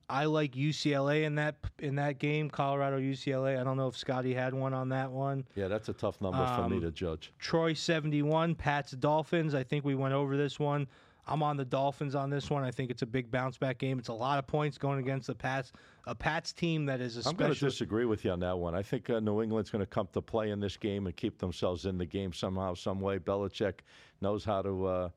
I 0.09 0.25
like 0.25 0.53
UCLA 0.55 1.23
in 1.23 1.35
that 1.35 1.55
in 1.79 1.95
that 1.95 2.19
game. 2.19 2.49
Colorado 2.49 2.99
UCLA. 2.99 3.59
I 3.59 3.63
don't 3.63 3.77
know 3.77 3.87
if 3.87 3.95
Scotty 3.95 4.33
had 4.33 4.53
one 4.53 4.73
on 4.73 4.89
that 4.89 5.09
one. 5.09 5.45
Yeah, 5.55 5.69
that's 5.69 5.87
a 5.87 5.93
tough 5.93 6.19
number 6.19 6.45
for 6.55 6.67
me 6.67 6.77
Um, 6.77 6.81
to 6.81 6.91
judge. 6.91 7.31
Troy 7.39 7.73
71, 7.73 8.55
Pats 8.55 8.91
Dolphins. 8.91 9.55
I 9.55 9.63
think 9.63 9.85
we 9.85 9.95
went 9.95 10.13
over 10.13 10.35
this 10.35 10.59
one. 10.59 10.87
I'm 11.27 11.43
on 11.43 11.55
the 11.55 11.63
Dolphins 11.63 12.13
on 12.15 12.29
this 12.29 12.49
one. 12.49 12.63
I 12.63 12.71
think 12.71 12.89
it's 12.91 13.03
a 13.03 13.05
big 13.05 13.31
bounce 13.31 13.57
back 13.57 13.77
game. 13.77 13.99
It's 13.99 14.09
a 14.09 14.13
lot 14.13 14.37
of 14.39 14.47
points 14.47 14.77
going 14.77 14.99
against 14.99 15.27
the 15.27 15.35
Pats, 15.35 15.71
a 16.07 16.15
Pats 16.15 16.51
team 16.51 16.85
that 16.87 16.99
is 16.99 17.25
I'm 17.25 17.35
going 17.35 17.53
to 17.53 17.59
disagree 17.59 18.05
with 18.05 18.25
you 18.25 18.31
on 18.31 18.39
that 18.41 18.57
one. 18.57 18.75
I 18.75 18.81
think 18.81 19.09
uh, 19.09 19.19
New 19.21 19.41
England's 19.41 19.69
going 19.69 19.83
to 19.83 19.85
come 19.85 20.09
to 20.13 20.21
play 20.21 20.49
in 20.49 20.59
this 20.59 20.75
game 20.75 21.05
and 21.05 21.15
keep 21.15 21.37
themselves 21.37 21.85
in 21.85 21.97
the 21.97 22.07
game 22.07 22.33
somehow, 22.33 22.73
some 22.73 22.99
way. 22.99 23.19
Belichick 23.19 23.75
knows 24.19 24.43
how 24.43 24.61
to 24.63 24.85
uh, 24.87 25.09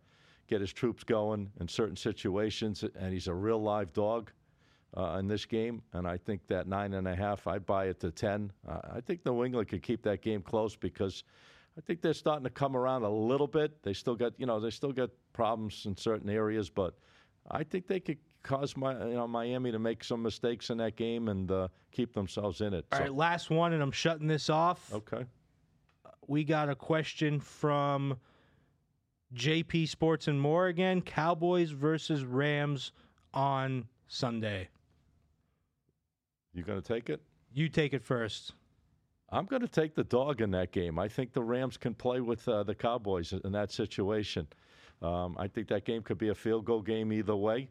get 0.47 0.61
his 0.61 0.73
troops 0.73 1.05
going 1.05 1.51
in 1.61 1.69
certain 1.69 1.97
situations, 1.97 2.85
and 2.99 3.13
he's 3.13 3.29
a 3.29 3.35
real 3.35 3.61
live 3.63 3.93
dog 3.93 4.31
uh, 4.97 5.17
in 5.19 5.27
this 5.27 5.45
game. 5.45 5.83
And 5.93 6.07
I 6.07 6.17
think 6.17 6.47
that 6.49 6.67
nine 6.69 6.95
and 6.95 7.09
a 7.09 7.15
half, 7.17 7.47
I'd 7.47 7.67
buy 7.67 7.87
it 7.87 8.01
to 8.01 8.11
ten. 8.11 8.53
Uh, 8.69 8.79
I 8.95 9.01
think 9.01 9.25
New 9.27 9.45
England 9.45 9.69
could 9.69 9.83
keep 9.83 10.03
that 10.03 10.23
game 10.23 10.43
close 10.43 10.77
because 10.77 11.25
I 11.77 11.81
think 11.81 12.03
they're 12.03 12.15
starting 12.15 12.45
to 12.45 12.51
come 12.51 12.77
around 12.77 13.03
a 13.03 13.11
little 13.11 13.47
bit. 13.49 13.83
They 13.83 13.93
still 13.95 14.15
got, 14.15 14.33
you 14.39 14.47
know, 14.47 14.61
they 14.61 14.71
still 14.71 14.93
got 14.93 15.11
problems 15.33 15.87
in 15.87 15.97
certain 15.97 16.31
areas, 16.31 16.71
but 16.71 16.95
I 17.51 17.65
think 17.65 17.87
they 17.89 17.99
could 18.01 18.19
cause 18.45 18.77
my, 18.77 18.93
you 19.09 19.15
know, 19.15 19.27
Miami 19.27 19.73
to 19.73 19.79
make 19.79 20.05
some 20.05 20.23
mistakes 20.23 20.71
in 20.71 20.77
that 20.79 20.95
game 20.97 21.29
and 21.29 21.51
uh, 21.51 21.69
keep 21.91 22.13
themselves 22.15 22.61
in 22.61 22.75
it. 22.75 22.85
All 22.93 22.99
So- 22.99 23.05
right, 23.05 23.15
last 23.15 23.51
one, 23.51 23.73
and 23.73 23.83
I'm 23.83 23.91
shutting 23.91 24.27
this 24.29 24.49
off. 24.51 24.93
Okay. 24.93 25.25
We 26.29 26.45
got 26.45 26.69
a 26.71 26.75
question 26.75 27.41
from 27.41 28.17
JP 29.35 29.89
Sports 29.89 30.29
and 30.29 30.41
More 30.41 30.67
again. 30.69 31.03
Cowboys 31.03 31.71
versus 31.71 32.25
Rams 32.25 32.93
on 33.33 33.87
Sunday. 34.07 34.69
You 36.53 36.63
going 36.63 36.81
to 36.81 36.87
take 36.87 37.11
it? 37.11 37.21
You 37.53 37.69
take 37.69 37.93
it 37.93 38.03
first. 38.03 38.53
I'm 39.31 39.47
going 39.47 39.63
to 39.63 39.69
take 39.69 39.95
the 39.95 40.05
dog 40.05 40.41
in 40.41 40.51
that 40.53 40.71
game. 40.71 40.99
I 40.99 41.09
think 41.09 41.33
the 41.33 41.43
Rams 41.43 41.77
can 41.77 41.95
play 41.95 42.21
with 42.21 42.47
uh, 42.49 42.63
the 42.63 42.75
Cowboys 42.75 43.33
in 43.33 43.53
that 43.53 43.73
situation. 43.73 44.47
Um, 45.03 45.37
I 45.39 45.49
think 45.49 45.69
that 45.69 45.85
game 45.85 46.03
could 46.03 46.19
be 46.19 46.29
a 46.29 46.35
field 46.35 46.65
goal 46.65 46.83
game 46.83 47.13
either 47.13 47.35
way. 47.35 47.69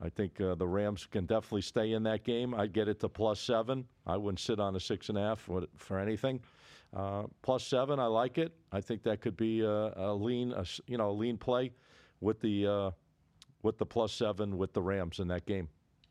I 0.00 0.08
think 0.08 0.40
uh, 0.40 0.54
the 0.54 0.66
Rams 0.66 1.06
can 1.10 1.26
definitely 1.26 1.62
stay 1.62 1.92
in 1.92 2.02
that 2.04 2.24
game. 2.24 2.54
I'd 2.54 2.72
get 2.72 2.88
it 2.88 3.00
to 3.00 3.08
plus 3.08 3.40
seven. 3.40 3.84
I 4.06 4.16
wouldn't 4.16 4.38
sit 4.38 4.60
on 4.60 4.76
a 4.76 4.80
six 4.80 5.08
and 5.08 5.18
a 5.18 5.22
half 5.22 5.40
for, 5.40 5.64
for 5.76 5.98
anything. 5.98 6.40
Uh, 6.94 7.24
plus 7.42 7.64
seven, 7.66 7.98
I 8.00 8.06
like 8.06 8.38
it. 8.38 8.52
I 8.72 8.80
think 8.80 9.02
that 9.02 9.20
could 9.20 9.36
be 9.36 9.60
a, 9.60 9.92
a 9.96 10.14
lean, 10.14 10.52
a, 10.52 10.64
you 10.86 10.96
know, 10.96 11.10
a 11.10 11.12
lean 11.12 11.36
play 11.36 11.72
with 12.20 12.40
the 12.40 12.66
uh, 12.66 12.90
with 13.62 13.78
the 13.78 13.86
plus 13.86 14.12
seven 14.12 14.56
with 14.56 14.72
the 14.72 14.80
Rams 14.82 15.18
in 15.18 15.28
that 15.28 15.44
game. 15.46 15.68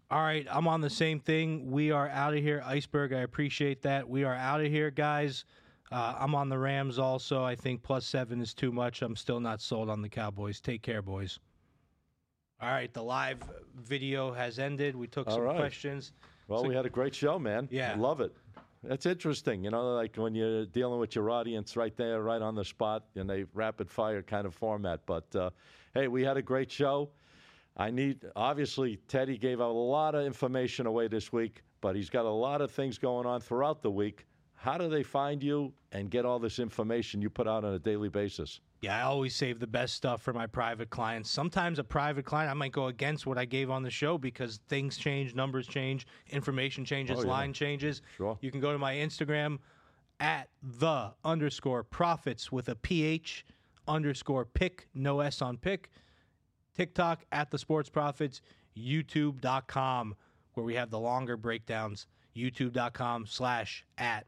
All 0.09 0.21
right, 0.21 0.47
I'm 0.49 0.67
on 0.67 0.79
the 0.81 0.89
same 0.89 1.19
thing. 1.19 1.69
We 1.71 1.91
are 1.91 2.07
out 2.09 2.33
of 2.33 2.41
here. 2.41 2.61
Iceberg, 2.65 3.11
I 3.11 3.19
appreciate 3.21 3.81
that. 3.81 4.07
We 4.07 4.23
are 4.23 4.35
out 4.35 4.61
of 4.61 4.67
here, 4.67 4.89
guys. 4.91 5.43
Uh, 5.91 6.15
I'm 6.19 6.35
on 6.35 6.47
the 6.49 6.57
Rams 6.57 6.99
also. 6.99 7.43
I 7.43 7.55
think 7.55 7.81
plus 7.83 8.05
seven 8.05 8.39
is 8.39 8.53
too 8.53 8.71
much. 8.71 9.01
I'm 9.01 9.15
still 9.15 9.39
not 9.39 9.61
sold 9.61 9.89
on 9.89 10.01
the 10.01 10.09
Cowboys. 10.09 10.61
Take 10.61 10.81
care, 10.81 11.01
boys. 11.01 11.39
All 12.61 12.69
right, 12.69 12.93
the 12.93 13.03
live 13.03 13.39
video 13.75 14.31
has 14.31 14.59
ended. 14.59 14.95
We 14.95 15.07
took 15.07 15.27
All 15.27 15.35
some 15.35 15.43
right. 15.43 15.57
questions. 15.57 16.13
Well, 16.47 16.61
So- 16.63 16.69
we 16.69 16.75
had 16.75 16.85
a 16.85 16.89
great 16.89 17.13
show, 17.15 17.37
man. 17.37 17.67
Yeah. 17.71 17.91
I 17.93 17.95
love 17.95 18.21
it. 18.21 18.33
That's 18.87 19.05
interesting. 19.05 19.65
You 19.65 19.71
know, 19.71 19.95
like 19.95 20.15
when 20.15 20.33
you're 20.33 20.65
dealing 20.65 20.99
with 20.99 21.13
your 21.13 21.29
audience 21.29 21.75
right 21.75 21.95
there, 21.97 22.21
right 22.21 22.41
on 22.41 22.55
the 22.55 22.63
spot, 22.63 23.03
in 23.15 23.29
a 23.29 23.43
rapid 23.53 23.91
fire 23.91 24.21
kind 24.21 24.47
of 24.47 24.55
format. 24.55 25.01
But 25.05 25.35
uh, 25.35 25.49
hey, 25.93 26.07
we 26.07 26.23
had 26.23 26.37
a 26.37 26.41
great 26.41 26.71
show. 26.71 27.09
I 27.75 27.91
need, 27.91 28.25
obviously, 28.37 28.97
Teddy 29.09 29.37
gave 29.37 29.59
a 29.59 29.67
lot 29.67 30.15
of 30.15 30.25
information 30.25 30.85
away 30.85 31.09
this 31.09 31.33
week, 31.33 31.63
but 31.81 31.97
he's 31.97 32.09
got 32.09 32.25
a 32.25 32.29
lot 32.29 32.61
of 32.61 32.71
things 32.71 32.97
going 32.97 33.25
on 33.27 33.41
throughout 33.41 33.81
the 33.81 33.91
week. 33.91 34.25
How 34.55 34.77
do 34.77 34.89
they 34.89 35.03
find 35.03 35.43
you 35.43 35.73
and 35.91 36.09
get 36.09 36.25
all 36.25 36.39
this 36.39 36.57
information 36.57 37.21
you 37.21 37.29
put 37.29 37.47
out 37.47 37.65
on 37.65 37.73
a 37.73 37.79
daily 37.79 38.09
basis? 38.09 38.61
Yeah, 38.81 38.95
I 38.97 39.01
always 39.03 39.35
save 39.35 39.59
the 39.59 39.65
best 39.67 39.95
stuff 39.95 40.21
for 40.21 40.33
my 40.33 40.45
private 40.45 40.89
clients. 40.91 41.31
Sometimes 41.31 41.79
a 41.79 41.83
private 41.83 42.25
client, 42.25 42.51
I 42.51 42.53
might 42.53 42.71
go 42.71 42.87
against 42.87 43.25
what 43.25 43.37
I 43.37 43.45
gave 43.45 43.71
on 43.71 43.81
the 43.81 43.89
show 43.89 44.17
because 44.19 44.59
things 44.69 44.97
change, 44.97 45.33
numbers 45.33 45.65
change, 45.67 46.05
information 46.29 46.85
changes, 46.85 47.17
Oh, 47.19 47.23
yeah. 47.23 47.27
line 47.29 47.53
changes. 47.53 48.03
Sure. 48.17 48.37
You 48.39 48.51
can 48.51 48.59
go 48.61 48.71
to 48.71 48.77
my 48.77 48.93
Instagram 48.93 49.57
at 50.19 50.49
the 50.61 51.11
underscore 51.25 51.83
profits 51.83 52.51
with 52.51 52.69
a 52.69 52.75
PH 52.75 53.45
underscore 53.87 54.45
pick, 54.45 54.87
no 54.93 55.21
S 55.21 55.41
on 55.41 55.57
pick. 55.57 55.89
TikTok 56.75 57.25
at 57.31 57.49
the 57.49 57.57
sports 57.57 57.89
profits, 57.89 58.41
youtube.com, 58.77 60.15
where 60.53 60.63
we 60.65 60.75
have 60.75 60.89
the 60.91 60.99
longer 60.99 61.35
breakdowns, 61.37 62.05
youtube.com 62.35 63.25
slash 63.25 63.83
at 63.97 64.27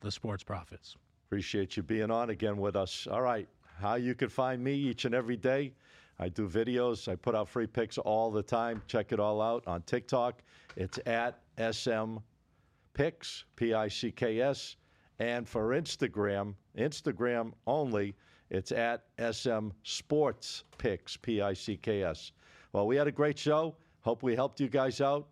the 0.00 0.10
sports 0.10 0.44
profits. 0.44 0.96
Appreciate 1.28 1.76
you 1.76 1.82
being 1.82 2.10
on 2.10 2.28
again 2.30 2.56
with 2.58 2.76
us. 2.76 3.06
All 3.10 3.22
right. 3.22 3.48
How 3.78 3.96
you 3.96 4.14
can 4.14 4.28
find 4.30 4.64
me 4.64 4.74
each 4.74 5.04
and 5.04 5.14
every 5.14 5.36
day. 5.36 5.74
I 6.18 6.30
do 6.30 6.48
videos. 6.48 7.08
I 7.08 7.16
put 7.16 7.34
out 7.34 7.48
free 7.48 7.66
picks 7.66 7.98
all 7.98 8.30
the 8.30 8.42
time. 8.42 8.82
Check 8.86 9.12
it 9.12 9.20
all 9.20 9.42
out 9.42 9.66
on 9.66 9.82
TikTok. 9.82 10.42
It's 10.76 10.98
at 11.04 11.40
SM 11.58 12.16
Picks, 12.94 13.44
P 13.56 13.74
I 13.74 13.88
C 13.88 14.10
K 14.10 14.40
S. 14.40 14.76
And 15.18 15.46
for 15.46 15.68
Instagram, 15.70 16.54
Instagram 16.78 17.52
only, 17.66 18.14
it's 18.48 18.72
at 18.72 19.04
SM 19.18 19.68
Sports 19.82 20.64
Picks, 20.78 21.16
P 21.18 21.42
I 21.42 21.52
C 21.52 21.76
K 21.76 22.02
S. 22.02 22.32
Well, 22.72 22.86
we 22.86 22.96
had 22.96 23.06
a 23.06 23.12
great 23.12 23.38
show. 23.38 23.76
Hope 24.00 24.22
we 24.22 24.34
helped 24.34 24.58
you 24.58 24.68
guys 24.68 25.02
out. 25.02 25.28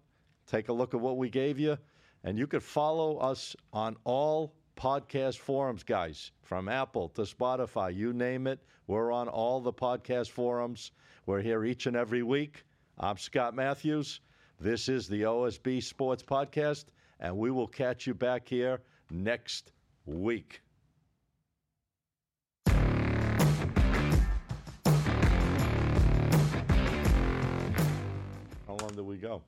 Take 0.46 0.68
a 0.68 0.72
look 0.72 0.92
at 0.92 1.00
what 1.00 1.16
we 1.16 1.30
gave 1.30 1.58
you. 1.58 1.78
And 2.24 2.38
you 2.38 2.46
could 2.46 2.62
follow 2.62 3.16
us 3.18 3.56
on 3.72 3.96
all 4.04 4.54
podcast 4.76 5.38
forums, 5.38 5.82
guys, 5.82 6.32
from 6.54 6.68
Apple 6.68 7.08
to 7.08 7.22
Spotify, 7.22 7.92
you 7.92 8.12
name 8.12 8.46
it. 8.46 8.60
We're 8.86 9.10
on 9.10 9.26
all 9.26 9.60
the 9.60 9.72
podcast 9.72 10.30
forums. 10.30 10.92
We're 11.26 11.40
here 11.40 11.64
each 11.64 11.86
and 11.86 11.96
every 11.96 12.22
week. 12.22 12.62
I'm 12.96 13.16
Scott 13.16 13.56
Mathews. 13.56 14.20
This 14.60 14.88
is 14.88 15.08
the 15.08 15.22
OSB 15.22 15.82
Sports 15.82 16.22
Podcast, 16.22 16.84
and 17.18 17.36
we 17.36 17.50
will 17.50 17.66
catch 17.66 18.06
you 18.06 18.14
back 18.14 18.48
here 18.48 18.82
next 19.10 19.72
week. 20.06 20.62
How 22.68 22.76
long 28.68 28.92
did 28.94 29.00
we 29.00 29.16
go? 29.16 29.42